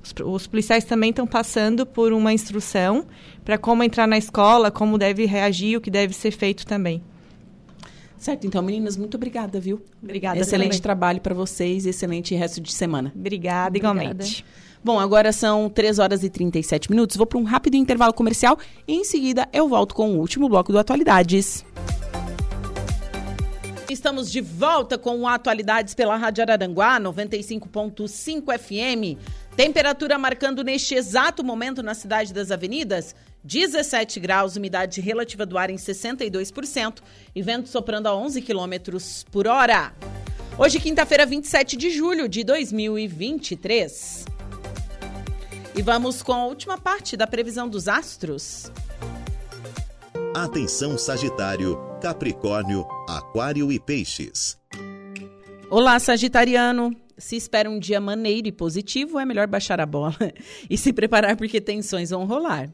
Os, 0.02 0.14
os 0.24 0.46
policiais 0.46 0.84
também 0.84 1.10
estão 1.10 1.26
passando 1.26 1.84
por 1.84 2.12
uma 2.12 2.32
instrução 2.32 3.06
para 3.44 3.58
como 3.58 3.82
entrar 3.82 4.06
na 4.06 4.16
escola, 4.16 4.70
como 4.70 4.96
deve 4.96 5.26
reagir, 5.26 5.76
o 5.76 5.80
que 5.80 5.90
deve 5.90 6.14
ser 6.14 6.30
feito 6.30 6.66
também. 6.66 7.02
Certo, 8.16 8.46
então, 8.46 8.60
meninas, 8.62 8.96
muito 8.96 9.16
obrigada, 9.16 9.60
viu? 9.60 9.80
Obrigada. 10.02 10.40
Excelente 10.40 10.70
também. 10.70 10.80
trabalho 10.80 11.20
para 11.20 11.34
vocês, 11.34 11.86
excelente 11.86 12.34
resto 12.34 12.60
de 12.60 12.72
semana. 12.72 13.12
Obrigada, 13.14 13.68
Obrigada. 13.68 14.00
igualmente. 14.00 14.44
Bom, 14.82 14.98
agora 14.98 15.32
são 15.32 15.68
3 15.68 15.98
horas 15.98 16.24
e 16.24 16.30
37 16.30 16.90
minutos. 16.90 17.16
Vou 17.16 17.26
para 17.26 17.38
um 17.38 17.44
rápido 17.44 17.76
intervalo 17.76 18.12
comercial 18.12 18.58
e 18.86 18.94
em 18.94 19.04
seguida 19.04 19.48
eu 19.52 19.68
volto 19.68 19.94
com 19.94 20.14
o 20.14 20.18
último 20.18 20.48
bloco 20.48 20.72
do 20.72 20.78
Atualidades. 20.78 21.64
Estamos 23.90 24.30
de 24.30 24.42
volta 24.42 24.98
com 24.98 25.26
Atualidades 25.26 25.94
pela 25.94 26.14
Rádio 26.14 26.42
Araranguá, 26.42 27.00
95.5 27.00 28.58
FM. 28.58 29.18
Temperatura 29.56 30.18
marcando 30.18 30.62
neste 30.62 30.94
exato 30.94 31.42
momento 31.42 31.82
na 31.82 31.94
cidade 31.94 32.34
das 32.34 32.50
avenidas 32.50 33.16
17 33.42 34.20
graus, 34.20 34.56
umidade 34.56 35.00
relativa 35.00 35.46
do 35.46 35.56
ar 35.56 35.70
em 35.70 35.76
62% 35.76 36.98
e 37.34 37.40
vento 37.40 37.70
soprando 37.70 38.08
a 38.08 38.14
11 38.14 38.42
quilômetros 38.42 39.24
por 39.32 39.46
hora. 39.46 39.94
Hoje, 40.58 40.78
quinta-feira, 40.80 41.24
27 41.24 41.74
de 41.74 41.88
julho 41.90 42.28
de 42.28 42.44
2023. 42.44 44.26
E 45.74 45.80
vamos 45.80 46.22
com 46.22 46.34
a 46.34 46.44
última 46.44 46.76
parte 46.76 47.16
da 47.16 47.26
previsão 47.26 47.66
dos 47.66 47.88
astros. 47.88 48.70
Atenção 50.34 50.98
Sagitário, 50.98 51.78
Capricórnio, 52.02 52.86
Aquário 53.08 53.72
e 53.72 53.80
Peixes. 53.80 54.58
Olá, 55.70 55.98
Sagitariano. 55.98 56.94
Se 57.16 57.34
espera 57.34 57.68
um 57.68 57.78
dia 57.78 57.98
maneiro 57.98 58.46
e 58.46 58.52
positivo, 58.52 59.18
é 59.18 59.24
melhor 59.24 59.46
baixar 59.46 59.80
a 59.80 59.86
bola 59.86 60.14
e 60.68 60.76
se 60.76 60.92
preparar 60.92 61.34
porque 61.34 61.62
tensões 61.62 62.10
vão 62.10 62.26
rolar. 62.26 62.72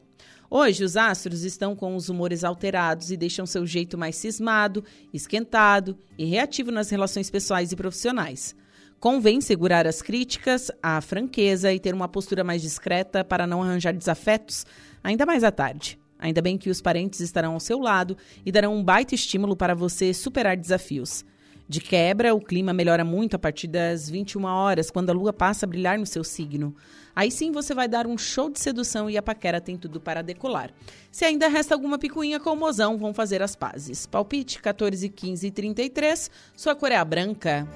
Hoje, 0.49 0.83
os 0.83 0.97
astros 0.97 1.43
estão 1.43 1.75
com 1.75 1.95
os 1.95 2.09
humores 2.09 2.43
alterados 2.43 3.09
e 3.09 3.17
deixam 3.17 3.45
seu 3.45 3.65
jeito 3.65 3.97
mais 3.97 4.17
cismado, 4.17 4.83
esquentado 5.13 5.97
e 6.17 6.25
reativo 6.25 6.71
nas 6.71 6.89
relações 6.89 7.31
pessoais 7.31 7.71
e 7.71 7.75
profissionais. 7.75 8.53
Convém 8.99 9.39
segurar 9.39 9.87
as 9.87 10.01
críticas, 10.01 10.69
a 10.83 10.99
franqueza 10.99 11.73
e 11.73 11.79
ter 11.79 11.93
uma 11.93 12.09
postura 12.09 12.43
mais 12.43 12.61
discreta 12.61 13.23
para 13.23 13.47
não 13.47 13.63
arranjar 13.63 13.93
desafetos, 13.93 14.65
ainda 15.01 15.25
mais 15.25 15.43
à 15.43 15.51
tarde. 15.51 15.97
Ainda 16.25 16.41
bem 16.41 16.57
que 16.57 16.71
os 16.71 16.81
parentes 16.81 17.19
estarão 17.19 17.53
ao 17.53 17.59
seu 17.59 17.77
lado 17.77 18.17
e 18.43 18.51
darão 18.51 18.75
um 18.75 18.83
baita 18.83 19.13
estímulo 19.13 19.55
para 19.55 19.75
você 19.75 20.11
superar 20.11 20.57
desafios. 20.57 21.23
De 21.69 21.79
quebra, 21.79 22.33
o 22.33 22.41
clima 22.41 22.73
melhora 22.73 23.05
muito 23.05 23.35
a 23.35 23.39
partir 23.39 23.67
das 23.67 24.09
21 24.09 24.43
horas, 24.45 24.89
quando 24.89 25.11
a 25.11 25.13
lua 25.13 25.31
passa 25.31 25.67
a 25.67 25.69
brilhar 25.69 25.99
no 25.99 26.05
seu 26.05 26.23
signo. 26.23 26.75
Aí 27.15 27.29
sim 27.29 27.51
você 27.51 27.75
vai 27.75 27.87
dar 27.87 28.07
um 28.07 28.17
show 28.17 28.49
de 28.49 28.59
sedução 28.59 29.07
e 29.07 29.17
a 29.17 29.21
paquera 29.21 29.61
tem 29.61 29.77
tudo 29.77 30.01
para 30.01 30.23
decolar. 30.23 30.71
Se 31.11 31.25
ainda 31.25 31.47
resta 31.47 31.75
alguma 31.75 31.99
picuinha 31.99 32.39
com 32.39 32.49
o 32.49 32.55
mozão, 32.55 32.97
vão 32.97 33.13
fazer 33.13 33.43
as 33.43 33.55
pazes. 33.55 34.07
Palpite 34.07 34.59
14, 34.59 35.07
15 35.07 35.45
e 35.45 35.51
33, 35.51 36.31
sua 36.55 36.73
cor 36.73 36.91
é 36.91 36.95
a 36.95 37.05
branca. 37.05 37.67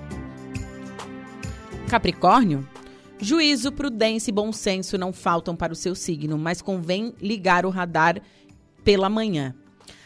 Capricórnio? 1.87 2.67
Juízo, 3.21 3.69
prudência 3.73 4.31
e 4.31 4.33
bom 4.33 4.49
senso 4.53 4.97
não 4.97 5.11
faltam 5.11 5.53
para 5.53 5.73
o 5.73 5.75
seu 5.75 5.93
signo, 5.93 6.37
mas 6.37 6.61
convém 6.61 7.13
ligar 7.21 7.65
o 7.65 7.69
radar 7.69 8.21
pela 8.89 9.07
manhã. 9.07 9.53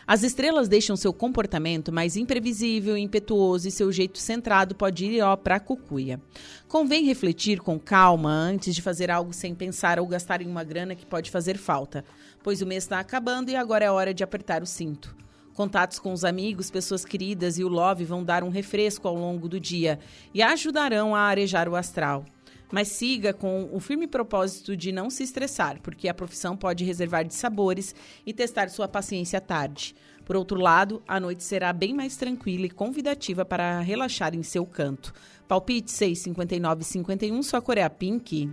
As 0.06 0.24
estrelas 0.24 0.68
deixam 0.68 0.98
seu 0.98 1.14
comportamento 1.14 1.90
mais 1.90 2.18
imprevisível, 2.18 2.98
impetuoso 2.98 3.66
e 3.66 3.72
seu 3.72 3.90
jeito 3.94 4.18
centrado 4.18 4.76
pode 4.76 5.06
ir 5.06 5.22
ó 5.22 5.38
pra 5.38 5.58
cucuia. 5.58 6.20
Convém 6.68 7.06
refletir 7.06 7.62
com 7.62 7.80
calma 7.80 8.30
antes 8.30 8.76
de 8.76 8.82
fazer 8.82 9.10
algo 9.10 9.32
sem 9.32 9.56
pensar 9.56 10.02
ou 10.02 10.06
gastar 10.06 10.42
em 10.42 10.48
uma 10.48 10.66
grana 10.66 10.96
que 10.96 11.06
pode 11.06 11.32
fazer 11.32 11.58
falta, 11.58 12.04
pois 12.44 12.62
o 12.62 12.66
mês 12.66 12.84
está 12.84 13.00
acabando 13.00 13.50
e 13.50 13.56
agora 13.56 13.86
é 13.86 13.90
hora 13.90 14.14
de 14.14 14.22
apertar 14.22 14.62
o 14.62 14.66
cinto. 14.66 15.16
Contatos 15.54 15.98
com 15.98 16.12
os 16.12 16.26
amigos, 16.26 16.70
pessoas 16.70 17.06
queridas 17.06 17.58
e 17.58 17.64
o 17.64 17.70
love 17.70 18.04
vão 18.04 18.22
dar 18.22 18.44
um 18.44 18.50
refresco 18.50 19.08
ao 19.08 19.16
longo 19.16 19.48
do 19.48 19.62
dia 19.62 19.98
e 20.34 20.42
ajudarão 20.42 21.16
a 21.16 21.22
arejar 21.22 21.70
o 21.70 21.76
astral. 21.78 22.26
Mas 22.74 22.88
siga 22.88 23.32
com 23.32 23.70
o 23.72 23.80
firme 23.80 24.08
propósito 24.08 24.76
de 24.76 24.92
não 24.92 25.08
se 25.08 25.22
estressar, 25.22 25.80
porque 25.84 26.10
a 26.10 26.14
profissão 26.14 26.58
pode 26.58 26.84
reservar 26.84 27.24
de 27.24 27.36
sabores 27.36 27.94
e 28.26 28.34
testar 28.34 28.68
sua 28.68 28.88
paciência 28.88 29.38
à 29.38 29.42
tarde. 29.42 29.96
Por 30.26 30.36
outro 30.36 30.60
lado, 30.60 31.00
a 31.08 31.20
noite 31.20 31.44
será 31.44 31.72
bem 31.72 31.94
mais 31.94 32.18
tranquila 32.18 32.66
e 32.66 32.72
convidativa 32.72 33.46
para 33.46 33.80
relaxar 33.82 34.34
em 34.34 34.42
seu 34.42 34.66
canto. 34.66 35.14
Palpite 35.48 35.92
6, 35.92 36.18
59 36.18 36.84
51, 36.84 37.44
sua 37.44 37.62
cor 37.62 37.78
é 37.78 37.84
a 37.84 37.92
pink. 37.92 38.50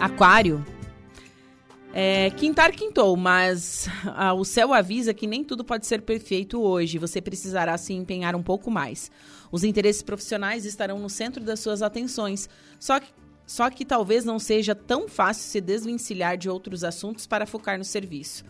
Aquário. 0.00 0.64
É, 1.94 2.30
quintar 2.30 2.72
quintou, 2.72 3.14
mas 3.18 3.86
ah, 4.06 4.32
o 4.32 4.44
céu 4.44 4.72
avisa 4.72 5.12
que 5.12 5.26
nem 5.26 5.44
tudo 5.44 5.62
pode 5.62 5.86
ser 5.86 6.00
perfeito 6.00 6.60
hoje. 6.60 6.96
Você 6.96 7.20
precisará 7.20 7.76
se 7.76 7.92
empenhar 7.92 8.34
um 8.34 8.42
pouco 8.42 8.70
mais. 8.70 9.10
Os 9.50 9.62
interesses 9.62 10.00
profissionais 10.00 10.64
estarão 10.64 10.98
no 10.98 11.10
centro 11.10 11.44
das 11.44 11.60
suas 11.60 11.82
atenções, 11.82 12.48
só 12.80 12.98
que, 12.98 13.12
só 13.46 13.68
que 13.68 13.84
talvez 13.84 14.24
não 14.24 14.38
seja 14.38 14.74
tão 14.74 15.06
fácil 15.06 15.44
se 15.44 15.60
desvencilhar 15.60 16.38
de 16.38 16.48
outros 16.48 16.82
assuntos 16.82 17.26
para 17.26 17.44
focar 17.44 17.76
no 17.76 17.84
serviço. 17.84 18.42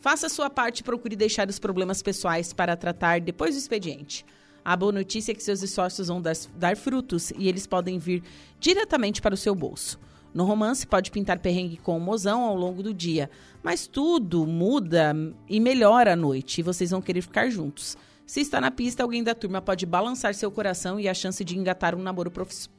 Faça 0.00 0.26
a 0.26 0.30
sua 0.30 0.48
parte 0.48 0.80
e 0.80 0.84
procure 0.84 1.14
deixar 1.14 1.46
os 1.50 1.58
problemas 1.58 2.00
pessoais 2.00 2.54
para 2.54 2.76
tratar 2.76 3.20
depois 3.20 3.54
do 3.54 3.58
expediente. 3.58 4.24
A 4.64 4.74
boa 4.74 4.92
notícia 4.92 5.32
é 5.32 5.34
que 5.34 5.42
seus 5.42 5.62
esforços 5.62 6.08
vão 6.08 6.22
dar, 6.22 6.36
dar 6.56 6.76
frutos 6.76 7.32
e 7.32 7.48
eles 7.48 7.66
podem 7.66 7.98
vir 7.98 8.22
diretamente 8.58 9.20
para 9.20 9.34
o 9.34 9.36
seu 9.36 9.54
bolso. 9.54 9.98
No 10.32 10.44
romance, 10.44 10.86
pode 10.86 11.10
pintar 11.10 11.38
perrengue 11.38 11.78
com 11.78 11.96
o 11.96 12.00
mozão 12.00 12.42
ao 12.42 12.54
longo 12.54 12.82
do 12.82 12.92
dia, 12.92 13.30
mas 13.62 13.86
tudo 13.86 14.46
muda 14.46 15.14
e 15.48 15.58
melhora 15.58 16.12
à 16.12 16.16
noite 16.16 16.60
e 16.60 16.62
vocês 16.62 16.90
vão 16.90 17.00
querer 17.00 17.22
ficar 17.22 17.48
juntos. 17.48 17.96
Se 18.26 18.42
está 18.42 18.60
na 18.60 18.70
pista, 18.70 19.02
alguém 19.02 19.24
da 19.24 19.34
turma 19.34 19.62
pode 19.62 19.86
balançar 19.86 20.34
seu 20.34 20.50
coração 20.50 21.00
e 21.00 21.08
a 21.08 21.14
chance 21.14 21.42
de 21.42 21.56
engatar 21.56 21.94
um 21.94 22.02
namoro 22.02 22.30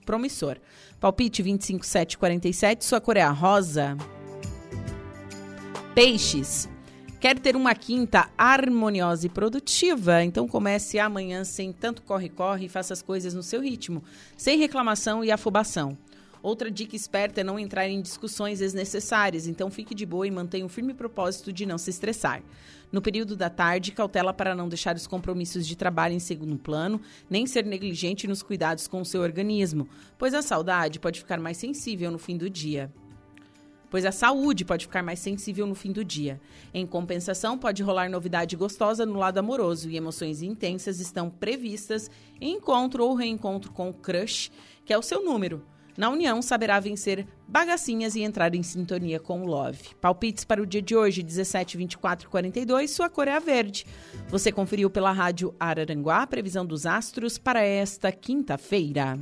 promissor. 0.06 0.58
Palpite 1.00 1.41
25747, 1.41 2.86
sua 2.86 3.02
cor 3.02 3.18
é 3.18 3.22
a 3.22 3.32
rosa. 3.32 3.97
Peixes. 5.95 6.70
Quer 7.20 7.38
ter 7.38 7.56
uma 7.56 7.74
quinta 7.74 8.30
harmoniosa 8.38 9.26
e 9.26 9.30
produtiva? 9.30 10.24
Então 10.24 10.47
comece 10.47 11.00
amanhã 11.00 11.43
sem 11.43 11.74
tanto 11.74 12.04
corre-corre 12.04 12.68
e 12.68 12.70
faça 12.70 12.93
as 12.93 13.02
coisas 13.02 13.34
no 13.34 13.41
seu 13.41 13.60
ritmo, 13.60 14.04
sem 14.38 14.58
reclamação 14.60 15.26
e 15.26 15.32
afobação. 15.32 15.97
Outra 16.42 16.72
dica 16.72 16.96
esperta 16.96 17.42
é 17.42 17.44
não 17.44 17.60
entrar 17.60 17.88
em 17.88 18.02
discussões 18.02 18.60
desnecessárias, 18.60 19.46
então 19.46 19.70
fique 19.70 19.94
de 19.94 20.06
boa 20.06 20.26
e 20.26 20.32
mantenha 20.32 20.66
um 20.66 20.70
firme 20.70 20.94
propósito 20.94 21.52
de 21.52 21.66
não 21.66 21.78
se 21.78 21.90
estressar. 21.90 22.42
No 22.92 23.02
período 23.02 23.36
da 23.36 23.50
tarde, 23.50 23.92
cautela 23.92 24.34
para 24.34 24.56
não 24.56 24.70
deixar 24.70 24.96
os 24.96 25.06
compromissos 25.06 25.68
de 25.68 25.76
trabalho 25.76 26.16
em 26.16 26.20
segundo 26.20 26.58
plano, 26.58 27.02
nem 27.30 27.46
ser 27.46 27.66
negligente 27.66 28.28
nos 28.28 28.42
cuidados 28.42 28.88
com 28.88 29.02
o 29.02 29.06
seu 29.06 29.22
organismo, 29.22 29.88
pois 30.18 30.34
a 30.34 30.42
saudade 30.42 31.00
pode 31.00 31.20
ficar 31.20 31.40
mais 31.40 31.58
sensível 31.58 32.10
no 32.10 32.18
fim 32.18 32.38
do 32.38 32.50
dia 32.50 32.92
pois 33.90 34.06
a 34.06 34.12
saúde 34.12 34.64
pode 34.64 34.86
ficar 34.86 35.02
mais 35.02 35.20
sensível 35.20 35.66
no 35.66 35.76
fim 35.76 35.92
do 35.92 36.06
dia. 36.06 36.40
Em 36.74 36.86
compensação, 36.86 37.58
pode 37.58 37.82
rolar 37.82 38.10
novidade 38.10 38.56
gostosa 38.56 39.06
no 39.06 39.18
lado 39.18 39.40
amoroso 39.40 39.90
e 39.90 39.98
emoções 39.98 40.42
intensas 40.42 41.00
estão 41.00 41.30
previstas 41.30 42.10
em 42.40 42.56
encontro 42.56 43.04
ou 43.04 43.16
reencontro 43.16 43.72
com 43.72 43.90
o 43.90 43.94
crush, 43.94 44.52
que 44.86 44.94
é 44.94 44.98
o 44.98 45.02
seu 45.02 45.24
número. 45.24 45.66
Na 46.00 46.10
união, 46.10 46.41
saberá 46.41 46.80
vencer 46.80 47.28
bagacinhas 47.45 48.16
e 48.16 48.22
entrar 48.22 48.56
em 48.56 48.64
sintonia 48.64 49.20
com 49.20 49.41
o 49.41 49.45
love. 49.45 49.93
Palpites 50.00 50.45
para 50.45 50.62
o 50.62 50.66
dia 50.66 50.82
de 50.82 50.95
hoje, 50.95 51.22
17, 51.22 51.76
24 51.76 52.26
e 52.26 52.32
42, 52.32 52.89
sua 52.89 53.10
cor 53.10 53.28
é 53.28 53.36
a 53.36 53.39
verde. 53.39 53.86
Você 54.30 54.50
conferiu 54.50 54.89
pela 54.89 55.12
rádio 55.12 55.54
Araranguá 55.60 56.22
a 56.22 56.28
previsão 56.28 56.66
dos 56.66 56.86
astros 56.86 57.38
para 57.38 57.62
esta 57.62 58.14
quinta-feira. 58.14 59.20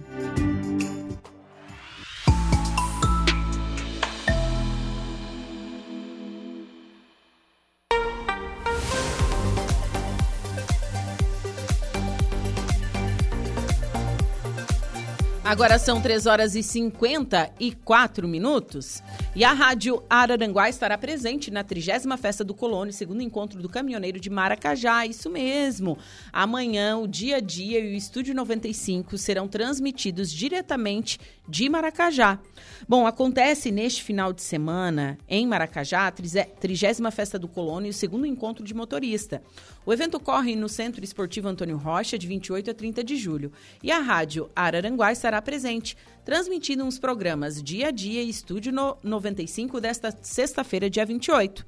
Agora 15.48 15.80
são 15.80 16.02
3 16.02 16.26
horas 16.26 16.56
e 16.56 16.62
54 16.62 18.28
minutos 18.28 19.02
e 19.34 19.46
a 19.46 19.54
Rádio 19.54 20.04
Araranguá 20.10 20.68
estará 20.68 20.98
presente 20.98 21.50
na 21.50 21.64
30 21.64 22.18
Festa 22.18 22.44
do 22.44 22.54
Colônia, 22.54 22.92
segundo 22.92 23.22
encontro 23.22 23.62
do 23.62 23.70
caminhoneiro 23.70 24.20
de 24.20 24.30
Maracajá. 24.30 25.06
Isso 25.06 25.30
mesmo. 25.30 25.98
Amanhã, 26.34 26.98
o 26.98 27.08
dia 27.08 27.38
a 27.38 27.40
dia 27.40 27.80
e 27.80 27.94
o 27.94 27.96
Estúdio 27.96 28.36
95 28.36 29.18
serão 29.18 29.48
transmitidos 29.48 30.34
diretamente 30.34 31.18
de 31.48 31.70
Maracajá. 31.70 32.40
Bom, 32.86 33.08
acontece 33.08 33.72
neste 33.72 34.04
final 34.04 34.34
de 34.34 34.42
semana, 34.42 35.18
em 35.30 35.48
Maracajá, 35.48 36.08
a 36.08 36.12
30 36.12 37.10
Festa 37.10 37.40
do 37.40 37.48
Colônia 37.48 37.88
e 37.88 37.92
o 37.92 37.94
segundo 37.94 38.26
encontro 38.26 38.66
de 38.66 38.74
motorista. 38.74 39.42
O 39.86 39.94
evento 39.94 40.18
ocorre 40.18 40.58
no 40.58 40.68
Centro 40.68 41.02
Esportivo 41.04 41.48
Antônio 41.48 41.78
Rocha, 41.78 42.18
de 42.18 42.28
28 42.28 42.72
a 42.72 42.74
30 42.74 43.02
de 43.02 43.16
julho. 43.16 43.52
E 43.82 43.90
a 43.92 44.00
Rádio 44.00 44.50
Araranguá 44.54 45.14
estará 45.14 45.37
estará 45.38 45.42
presente, 45.42 45.96
transmitindo 46.26 46.86
os 46.86 47.00
programas 47.00 47.62
Dia 47.62 47.88
a 47.88 47.92
Dia 47.92 48.22
e 48.24 48.30
Estúdio 48.30 48.74
95 49.04 49.80
desta 49.80 50.14
sexta-feira, 50.22 50.90
dia 50.90 51.06
28. 51.06 51.66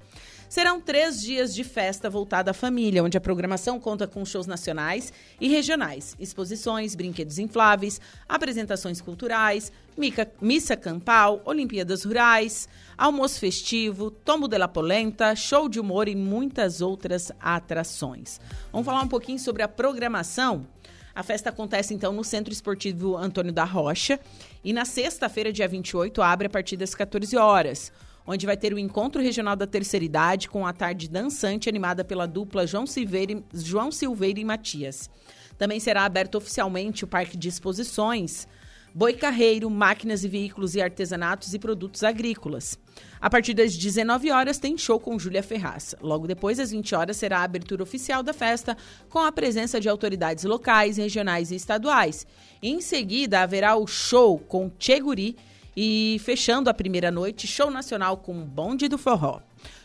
Serão 0.50 0.82
três 0.82 1.22
dias 1.22 1.54
de 1.54 1.64
festa 1.64 2.10
voltada 2.10 2.50
à 2.50 2.54
família, 2.56 3.04
onde 3.04 3.16
a 3.16 3.22
programação 3.22 3.80
conta 3.80 4.08
com 4.08 4.26
shows 4.26 4.48
nacionais 4.48 5.14
e 5.40 5.48
regionais, 5.48 6.16
exposições, 6.20 6.96
brinquedos 6.96 7.38
infláveis, 7.38 8.02
apresentações 8.28 9.00
culturais, 9.00 9.72
missa 10.42 10.76
campal, 10.76 11.40
Olimpíadas 11.46 12.04
Rurais, 12.04 12.68
almoço 12.98 13.40
festivo, 13.40 14.10
tombo 14.10 14.48
de 14.48 14.58
la 14.58 14.68
polenta, 14.68 15.36
show 15.36 15.70
de 15.70 15.80
humor 15.80 16.08
e 16.08 16.16
muitas 16.16 16.82
outras 16.82 17.32
atrações. 17.40 18.40
Vamos 18.72 18.86
falar 18.86 19.04
um 19.04 19.08
pouquinho 19.08 19.38
sobre 19.38 19.62
a 19.62 19.68
programação? 19.68 20.66
A 21.20 21.24
festa 21.24 21.50
acontece 21.50 21.94
então 21.94 22.14
no 22.14 22.24
Centro 22.24 22.54
Esportivo 22.54 23.18
Antônio 23.18 23.52
da 23.52 23.66
Rocha 23.66 24.18
e 24.64 24.72
na 24.72 24.86
sexta-feira, 24.86 25.52
dia 25.52 25.68
28, 25.68 26.22
abre 26.22 26.48
a 26.48 26.50
partir 26.50 26.78
das 26.78 26.96
14 26.96 27.36
horas 27.36 27.92
onde 28.26 28.46
vai 28.46 28.56
ter 28.56 28.74
o 28.74 28.80
Encontro 28.80 29.22
Regional 29.22 29.58
da 29.58 29.68
Terceira 29.68 30.06
Idade 30.06 30.48
com 30.48 30.66
a 30.66 30.72
tarde 30.72 31.10
dançante 31.10 31.68
animada 31.68 32.06
pela 32.06 32.26
dupla 32.26 32.66
João 32.66 32.88
Silveira, 32.88 33.44
João 33.54 33.92
Silveira 33.92 34.40
e 34.40 34.46
Matias. 34.46 35.10
Também 35.58 35.78
será 35.82 36.06
aberto 36.06 36.36
oficialmente 36.36 37.04
o 37.04 37.08
Parque 37.08 37.36
de 37.36 37.50
Exposições, 37.50 38.48
Boi 38.94 39.14
Carreiro, 39.14 39.70
máquinas 39.70 40.24
e 40.24 40.28
veículos 40.28 40.74
e 40.74 40.82
artesanatos 40.82 41.54
e 41.54 41.60
produtos 41.60 42.04
agrícolas. 42.04 42.78
A 43.22 43.30
partir 43.30 43.54
das 43.54 43.78
19 43.78 44.32
horas 44.32 44.58
tem 44.58 44.78
show 44.78 45.00
com 45.00 45.20
Júlia 45.20 45.44
Ferraz. 45.44 45.94
Logo 46.02 46.26
depois, 46.26 46.60
às 46.60 46.72
20 46.72 46.96
horas, 46.96 47.18
será 47.18 47.40
a 47.40 47.44
abertura 47.44 47.84
oficial 47.84 48.24
da 48.24 48.34
festa, 48.34 48.76
com 49.08 49.20
a 49.20 49.32
presença 49.32 49.80
de 49.80 49.88
autoridades 49.88 50.44
locais, 50.44 50.98
regionais 50.98 51.52
e 51.52 51.56
estaduais. 51.56 52.26
Em 52.64 52.82
seguida, 52.82 53.42
haverá 53.42 53.76
o 53.76 53.86
show 53.86 54.40
com 54.40 54.72
Cheguri 54.80 55.36
e 55.78 56.20
fechando 56.24 56.70
a 56.70 56.74
primeira 56.74 57.12
noite, 57.12 57.46
show 57.46 57.70
nacional 57.70 58.18
com 58.18 58.34
Bonde 58.44 58.88
do 58.88 58.98
Forró. 58.98 59.42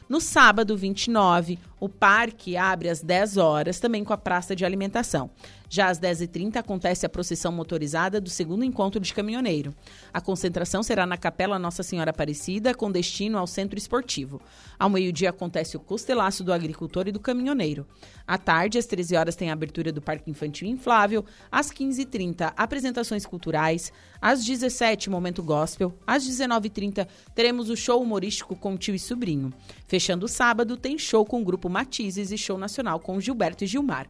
No 0.08 0.20
sábado, 0.20 0.76
29, 0.76 1.58
o 1.80 1.88
parque 1.88 2.56
abre 2.56 2.90
às 2.90 3.02
10 3.02 3.38
horas, 3.38 3.80
também 3.80 4.04
com 4.04 4.12
a 4.12 4.18
praça 4.18 4.54
de 4.54 4.64
alimentação. 4.64 5.30
Já 5.74 5.88
às 5.88 5.98
10h30 5.98 6.54
acontece 6.54 7.04
a 7.04 7.08
procissão 7.08 7.50
motorizada 7.50 8.20
do 8.20 8.30
segundo 8.30 8.62
encontro 8.62 9.00
de 9.00 9.12
caminhoneiro. 9.12 9.74
A 10.12 10.20
concentração 10.20 10.84
será 10.84 11.04
na 11.04 11.16
Capela 11.16 11.58
Nossa 11.58 11.82
Senhora 11.82 12.12
Aparecida, 12.12 12.72
com 12.72 12.92
destino 12.92 13.36
ao 13.38 13.44
centro 13.48 13.76
esportivo. 13.76 14.40
Ao 14.78 14.88
meio-dia 14.88 15.30
acontece 15.30 15.76
o 15.76 15.80
costelaço 15.80 16.44
do 16.44 16.52
agricultor 16.52 17.08
e 17.08 17.10
do 17.10 17.18
caminhoneiro. 17.18 17.84
À 18.24 18.38
tarde, 18.38 18.78
às 18.78 18.86
13 18.86 19.16
horas, 19.16 19.34
tem 19.34 19.50
a 19.50 19.52
abertura 19.52 19.90
do 19.90 20.00
Parque 20.00 20.30
Infantil 20.30 20.68
Inflável. 20.68 21.24
Às 21.50 21.72
15h30, 21.72 22.52
apresentações 22.56 23.26
culturais. 23.26 23.92
Às 24.22 24.44
17 24.44 25.10
momento 25.10 25.42
gospel. 25.42 25.92
Às 26.06 26.24
19h30, 26.24 27.04
teremos 27.34 27.68
o 27.68 27.76
show 27.76 28.00
humorístico 28.00 28.54
com 28.54 28.76
tio 28.76 28.94
e 28.94 28.98
sobrinho. 29.00 29.52
Fechando 29.88 30.26
o 30.26 30.28
sábado, 30.28 30.76
tem 30.76 30.96
show 30.96 31.24
com 31.24 31.42
o 31.42 31.44
grupo 31.44 31.68
Matizes 31.68 32.30
e 32.30 32.38
show 32.38 32.56
nacional 32.56 33.00
com 33.00 33.20
Gilberto 33.20 33.64
e 33.64 33.66
Gilmar. 33.66 34.08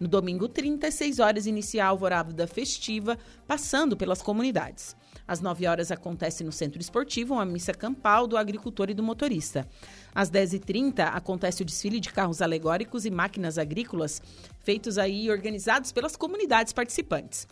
No 0.00 0.08
domingo 0.08 0.48
36 0.48 1.18
horas, 1.18 1.46
inicia 1.46 1.84
a 1.84 1.88
alvorada 1.88 2.46
festiva, 2.46 3.18
passando 3.46 3.98
pelas 3.98 4.22
comunidades. 4.22 4.96
Às 5.28 5.42
9 5.42 5.66
horas 5.66 5.92
acontece 5.92 6.42
no 6.42 6.50
Centro 6.50 6.80
Esportivo 6.80 7.34
uma 7.34 7.44
missa 7.44 7.74
campal 7.74 8.26
do 8.26 8.38
agricultor 8.38 8.88
e 8.88 8.94
do 8.94 9.02
motorista. 9.02 9.68
Às 10.14 10.30
10h30 10.30 11.00
acontece 11.00 11.60
o 11.60 11.66
desfile 11.66 12.00
de 12.00 12.10
carros 12.10 12.40
alegóricos 12.40 13.04
e 13.04 13.10
máquinas 13.10 13.58
agrícolas, 13.58 14.22
feitos 14.60 14.96
aí 14.96 15.26
e 15.26 15.30
organizados 15.30 15.92
pelas 15.92 16.16
comunidades 16.16 16.72
participantes. 16.72 17.46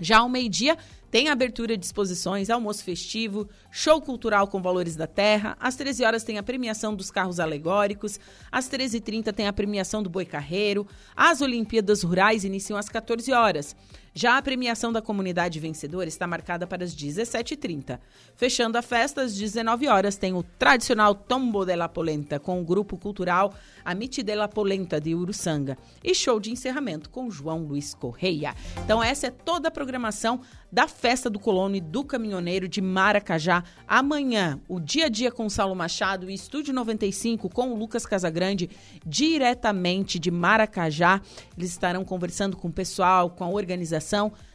Já 0.00 0.18
ao 0.18 0.28
meio-dia, 0.28 0.76
tem 1.10 1.28
abertura 1.28 1.76
de 1.76 1.84
exposições, 1.84 2.50
almoço 2.50 2.84
festivo, 2.84 3.48
show 3.70 4.00
cultural 4.00 4.46
com 4.46 4.62
valores 4.62 4.94
da 4.94 5.08
terra. 5.08 5.56
Às 5.58 5.74
13 5.74 6.04
horas 6.04 6.22
tem 6.22 6.38
a 6.38 6.42
premiação 6.42 6.94
dos 6.94 7.10
carros 7.10 7.40
alegóricos. 7.40 8.20
Às 8.50 8.70
13h30 8.70 9.32
tem 9.32 9.48
a 9.48 9.52
premiação 9.52 10.04
do 10.04 10.08
boi 10.08 10.24
carreiro. 10.24 10.86
As 11.16 11.40
Olimpíadas 11.40 12.04
Rurais 12.04 12.44
iniciam 12.44 12.78
às 12.78 12.88
14 12.88 13.32
horas. 13.32 13.74
Já 14.20 14.36
a 14.36 14.42
premiação 14.42 14.92
da 14.92 15.00
comunidade 15.00 15.58
vencedora 15.58 16.06
está 16.06 16.26
marcada 16.26 16.66
para 16.66 16.84
as 16.84 16.94
17h30. 16.94 17.98
Fechando 18.36 18.76
a 18.76 18.82
festa, 18.82 19.22
às 19.22 19.34
19 19.34 19.88
horas 19.88 20.18
tem 20.18 20.34
o 20.34 20.42
tradicional 20.42 21.14
Tombo 21.14 21.64
de 21.64 21.74
la 21.74 21.88
Polenta 21.88 22.38
com 22.38 22.60
o 22.60 22.64
grupo 22.64 22.98
cultural 22.98 23.54
Amite 23.82 24.22
de 24.22 24.34
la 24.34 24.46
Polenta 24.46 25.00
de 25.00 25.14
Uruçanga 25.14 25.78
e 26.04 26.14
show 26.14 26.38
de 26.38 26.50
encerramento 26.50 27.08
com 27.08 27.30
João 27.30 27.64
Luiz 27.64 27.94
Correia. 27.94 28.54
Então 28.84 29.02
essa 29.02 29.28
é 29.28 29.30
toda 29.30 29.68
a 29.68 29.70
programação 29.70 30.42
da 30.70 30.86
Festa 30.86 31.30
do 31.30 31.38
Colono 31.38 31.74
e 31.74 31.80
do 31.80 32.04
Caminhoneiro 32.04 32.68
de 32.68 32.82
Maracajá. 32.82 33.64
Amanhã, 33.88 34.60
o 34.68 34.78
Dia 34.78 35.06
a 35.06 35.08
Dia 35.08 35.32
com 35.32 35.48
Saulo 35.48 35.74
Machado 35.74 36.28
e 36.28 36.34
Estúdio 36.34 36.74
95 36.74 37.48
com 37.48 37.72
o 37.72 37.76
Lucas 37.76 38.04
Casagrande, 38.04 38.68
diretamente 39.04 40.18
de 40.18 40.30
Maracajá. 40.30 41.22
Eles 41.56 41.70
estarão 41.70 42.04
conversando 42.04 42.56
com 42.56 42.68
o 42.68 42.72
pessoal, 42.72 43.30
com 43.30 43.44
a 43.44 43.48
organização 43.48 44.09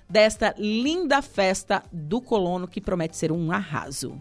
desta 0.09 0.53
linda 0.57 1.21
festa 1.21 1.83
do 1.91 2.21
colono 2.21 2.67
que 2.67 2.79
promete 2.79 3.17
ser 3.17 3.31
um 3.31 3.51
arraso. 3.51 4.17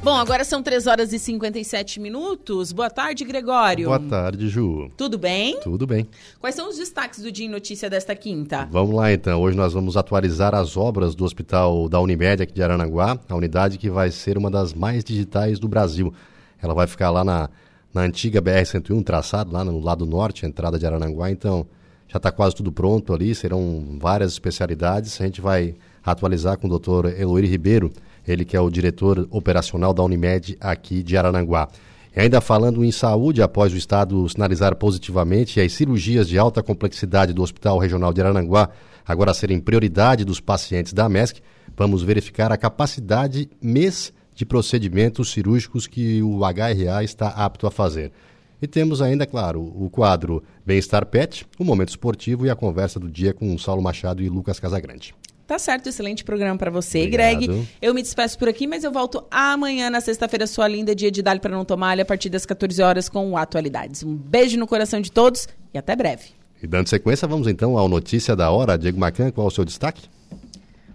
Bom, 0.00 0.14
agora 0.14 0.44
são 0.44 0.62
3 0.62 0.86
horas 0.86 1.12
e 1.12 1.18
57 1.18 1.98
minutos. 1.98 2.72
Boa 2.72 2.88
tarde, 2.88 3.24
Gregório. 3.24 3.88
Boa 3.88 3.98
tarde, 3.98 4.48
Ju. 4.48 4.90
Tudo 4.96 5.18
bem? 5.18 5.58
Tudo 5.60 5.88
bem. 5.88 6.08
Quais 6.40 6.54
são 6.54 6.68
os 6.68 6.76
destaques 6.76 7.20
do 7.20 7.32
Dia 7.32 7.46
em 7.46 7.48
Notícia 7.48 7.90
desta 7.90 8.14
quinta? 8.14 8.68
Vamos 8.70 8.94
lá, 8.94 9.12
então. 9.12 9.42
Hoje 9.42 9.56
nós 9.56 9.72
vamos 9.72 9.96
atualizar 9.96 10.54
as 10.54 10.76
obras 10.76 11.16
do 11.16 11.24
Hospital 11.24 11.88
da 11.88 12.00
Unimed 12.00 12.42
aqui 12.42 12.54
de 12.54 12.62
Aranaguá, 12.62 13.18
a 13.28 13.34
unidade 13.34 13.76
que 13.76 13.90
vai 13.90 14.10
ser 14.12 14.38
uma 14.38 14.50
das 14.50 14.72
mais 14.72 15.02
digitais 15.02 15.58
do 15.58 15.66
Brasil. 15.66 16.14
Ela 16.62 16.74
vai 16.74 16.86
ficar 16.86 17.10
lá 17.10 17.24
na, 17.24 17.50
na 17.92 18.02
antiga 18.02 18.40
BR-101, 18.40 19.04
traçado 19.04 19.52
lá 19.52 19.64
no 19.64 19.80
lado 19.80 20.06
norte, 20.06 20.46
a 20.46 20.48
entrada 20.48 20.78
de 20.78 20.86
Aranaguá. 20.86 21.28
Então, 21.28 21.66
já 22.08 22.16
está 22.16 22.32
quase 22.32 22.56
tudo 22.56 22.72
pronto 22.72 23.12
ali, 23.12 23.34
serão 23.34 23.96
várias 24.00 24.32
especialidades. 24.32 25.20
A 25.20 25.24
gente 25.24 25.40
vai 25.40 25.74
atualizar 26.04 26.58
com 26.58 26.66
o 26.66 26.70
doutor 26.70 27.06
Eloir 27.06 27.44
Ribeiro, 27.44 27.92
ele 28.26 28.44
que 28.44 28.56
é 28.56 28.60
o 28.60 28.70
diretor 28.70 29.28
operacional 29.30 29.92
da 29.92 30.02
Unimed 30.02 30.56
aqui 30.60 31.02
de 31.02 31.16
Arananguá. 31.16 31.68
E 32.16 32.20
ainda 32.20 32.40
falando 32.40 32.84
em 32.84 32.90
saúde, 32.90 33.42
após 33.42 33.72
o 33.72 33.76
Estado 33.76 34.28
sinalizar 34.28 34.74
positivamente 34.76 35.60
as 35.60 35.72
cirurgias 35.72 36.26
de 36.26 36.38
alta 36.38 36.62
complexidade 36.62 37.32
do 37.32 37.42
Hospital 37.42 37.78
Regional 37.78 38.12
de 38.12 38.22
Arananguá 38.22 38.70
agora 39.06 39.32
serem 39.32 39.60
prioridade 39.60 40.24
dos 40.24 40.40
pacientes 40.40 40.92
da 40.92 41.08
MESC, 41.08 41.40
vamos 41.76 42.02
verificar 42.02 42.50
a 42.52 42.56
capacidade 42.56 43.48
mês 43.60 44.12
de 44.34 44.44
procedimentos 44.44 45.30
cirúrgicos 45.30 45.86
que 45.86 46.22
o 46.22 46.40
HRA 46.40 47.02
está 47.02 47.28
apto 47.28 47.66
a 47.66 47.70
fazer. 47.70 48.12
E 48.60 48.66
temos 48.66 49.00
ainda, 49.00 49.26
claro, 49.26 49.62
o 49.62 49.88
quadro 49.88 50.42
Bem-Estar 50.66 51.06
Pet, 51.06 51.46
o 51.58 51.64
momento 51.64 51.90
esportivo 51.90 52.44
e 52.44 52.50
a 52.50 52.56
conversa 52.56 52.98
do 52.98 53.08
dia 53.08 53.32
com 53.32 53.56
Saulo 53.56 53.82
Machado 53.82 54.22
e 54.22 54.28
Lucas 54.28 54.58
Casagrande. 54.58 55.14
Tá 55.46 55.58
certo, 55.58 55.88
excelente 55.88 56.24
programa 56.24 56.58
para 56.58 56.70
você, 56.70 57.04
Obrigado. 57.04 57.46
Greg. 57.46 57.68
Eu 57.80 57.94
me 57.94 58.02
despeço 58.02 58.38
por 58.38 58.48
aqui, 58.48 58.66
mas 58.66 58.84
eu 58.84 58.92
volto 58.92 59.24
amanhã, 59.30 59.88
na 59.88 60.00
sexta-feira, 60.00 60.46
sua 60.46 60.68
linda, 60.68 60.94
dia 60.94 61.10
de 61.10 61.22
Dali 61.22 61.40
para 61.40 61.56
não 61.56 61.64
tomar, 61.64 61.98
a 61.98 62.04
partir 62.04 62.28
das 62.28 62.44
14 62.44 62.82
horas, 62.82 63.08
com 63.08 63.30
o 63.30 63.36
Atualidades. 63.36 64.02
Um 64.02 64.14
beijo 64.14 64.58
no 64.58 64.66
coração 64.66 65.00
de 65.00 65.10
todos 65.10 65.48
e 65.72 65.78
até 65.78 65.96
breve. 65.96 66.38
E 66.62 66.66
dando 66.66 66.88
sequência, 66.88 67.26
vamos 67.26 67.46
então 67.46 67.78
ao 67.78 67.88
Notícia 67.88 68.36
da 68.36 68.50
Hora. 68.50 68.76
Diego 68.76 68.98
Macan, 68.98 69.30
qual 69.30 69.46
é 69.46 69.48
o 69.48 69.50
seu 69.50 69.64
destaque? 69.64 70.02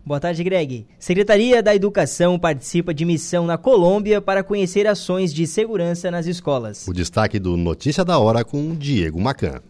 Boa 0.05 0.19
tarde, 0.19 0.43
Greg. 0.43 0.85
Secretaria 0.99 1.63
da 1.63 1.73
Educação 1.73 2.37
participa 2.37 2.93
de 2.93 3.05
missão 3.05 3.45
na 3.45 3.57
Colômbia 3.57 4.21
para 4.21 4.43
conhecer 4.43 4.85
ações 4.85 5.33
de 5.33 5.47
segurança 5.47 6.11
nas 6.11 6.25
escolas. 6.25 6.85
O 6.87 6.93
destaque 6.93 7.39
do 7.39 7.55
Notícia 7.55 8.03
da 8.03 8.19
Hora 8.19 8.43
com 8.43 8.75
Diego 8.75 9.19
Macan. 9.21 9.61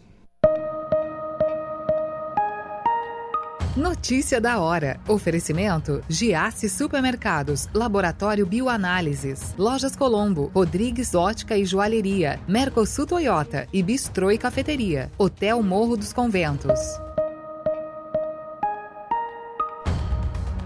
Notícia 3.77 4.39
da 4.39 4.59
hora. 4.59 4.99
Oferecimento: 5.07 6.03
Giasse 6.09 6.67
Supermercados, 6.69 7.67
Laboratório 7.73 8.45
Bioanálises, 8.45 9.53
Lojas 9.57 9.95
Colombo, 9.95 10.51
Rodrigues 10.53 11.15
Ótica 11.15 11.57
e 11.57 11.65
Joalheria, 11.65 12.39
Mercosul 12.47 13.05
Toyota 13.05 13.67
e 13.73 13.81
Bistrô 13.81 14.31
e 14.31 14.38
Cafeteria, 14.38 15.11
Hotel 15.17 15.61
Morro 15.61 15.97
dos 15.97 16.13
Conventos. 16.13 16.79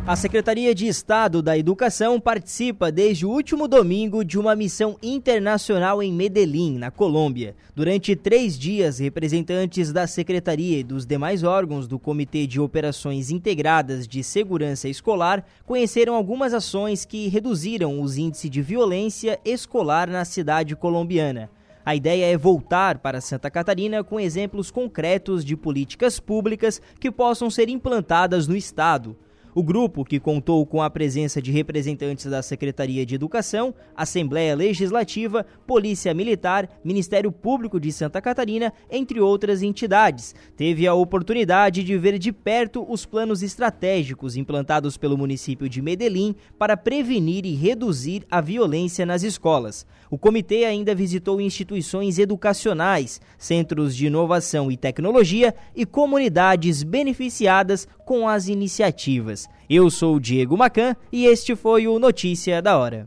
A 0.08 0.16
Secretaria 0.16 0.74
de 0.74 0.88
Estado 0.88 1.42
da 1.42 1.58
Educação 1.58 2.18
participa 2.18 2.90
desde 2.90 3.26
o 3.26 3.30
último 3.30 3.68
domingo 3.68 4.24
de 4.24 4.40
uma 4.40 4.56
missão 4.56 4.98
internacional 5.04 6.02
em 6.02 6.14
Medellín, 6.14 6.78
na 6.78 6.90
Colômbia. 6.90 7.58
Durante 7.76 8.16
três 8.16 8.58
dias, 8.58 9.00
representantes 9.00 9.92
da 9.92 10.08
Secretaria 10.08 10.80
e 10.80 10.84
dos 10.84 11.06
demais 11.06 11.44
órgãos 11.44 11.90
do 11.90 12.00
Comitê 12.00 12.48
de 12.48 12.58
Operações 12.58 13.30
Integradas 13.30 14.08
de 14.08 14.24
Segurança 14.24 14.88
Escolar 14.88 15.44
conheceram 15.66 16.16
algumas 16.16 16.54
ações 16.54 17.04
que 17.04 17.28
reduziram 17.28 18.00
os 18.00 18.18
índices 18.18 18.50
de 18.50 18.62
violência 18.62 19.38
escolar 19.44 20.10
na 20.10 20.24
cidade 20.24 20.74
colombiana. 20.74 21.50
A 21.86 21.94
ideia 21.94 22.28
é 22.28 22.38
voltar 22.38 23.00
para 23.00 23.20
Santa 23.20 23.52
Catarina 23.52 24.06
com 24.06 24.22
exemplos 24.22 24.72
concretos 24.72 25.44
de 25.44 25.58
políticas 25.58 26.18
públicas 26.18 26.82
que 26.98 27.12
possam 27.12 27.50
ser 27.50 27.68
implantadas 27.68 28.48
no 28.48 28.56
estado. 28.56 29.18
O 29.58 29.64
grupo, 29.64 30.06
que 30.06 30.20
contou 30.20 30.64
com 30.68 30.84
a 30.84 30.88
presença 30.88 31.42
de 31.42 31.52
representantes 31.52 32.28
da 32.28 32.44
Secretaria 32.44 33.04
de 33.04 33.16
Educação, 33.16 33.74
Assembleia 33.96 34.56
Legislativa, 34.56 35.44
Polícia 35.66 36.14
Militar, 36.14 36.70
Ministério 36.84 37.32
Público 37.32 37.80
de 37.80 37.92
Santa 37.92 38.22
Catarina, 38.22 38.72
entre 38.88 39.20
outras 39.20 39.64
entidades, 39.64 40.36
teve 40.56 40.86
a 40.86 40.94
oportunidade 40.94 41.84
de 41.84 41.98
ver 41.98 42.20
de 42.20 42.32
perto 42.32 42.86
os 42.88 43.04
planos 43.04 43.42
estratégicos 43.42 44.38
implantados 44.38 44.96
pelo 44.96 45.18
município 45.18 45.68
de 45.68 45.82
Medellín 45.82 46.36
para 46.60 46.78
prevenir 46.78 47.44
e 47.44 47.56
reduzir 47.56 48.28
a 48.30 48.40
violência 48.40 49.08
nas 49.08 49.24
escolas. 49.24 49.88
O 50.10 50.18
comitê 50.18 50.66
ainda 50.66 50.96
visitou 50.96 51.42
instituições 51.42 52.18
educacionais, 52.18 53.20
centros 53.38 53.96
de 53.96 54.08
inovação 54.08 54.72
e 54.72 54.78
tecnologia 54.78 55.54
e 55.76 55.86
comunidades 55.86 56.84
beneficiadas 56.84 57.88
com 58.06 58.28
as 58.28 58.48
iniciativas. 58.48 59.48
Eu 59.70 59.90
sou 59.90 60.20
Diego 60.20 60.58
Macan 60.58 60.96
e 61.12 61.26
este 61.26 61.56
foi 61.56 61.88
o 61.88 62.00
Notícia 62.00 62.62
da 62.62 62.78
Hora. 62.78 63.06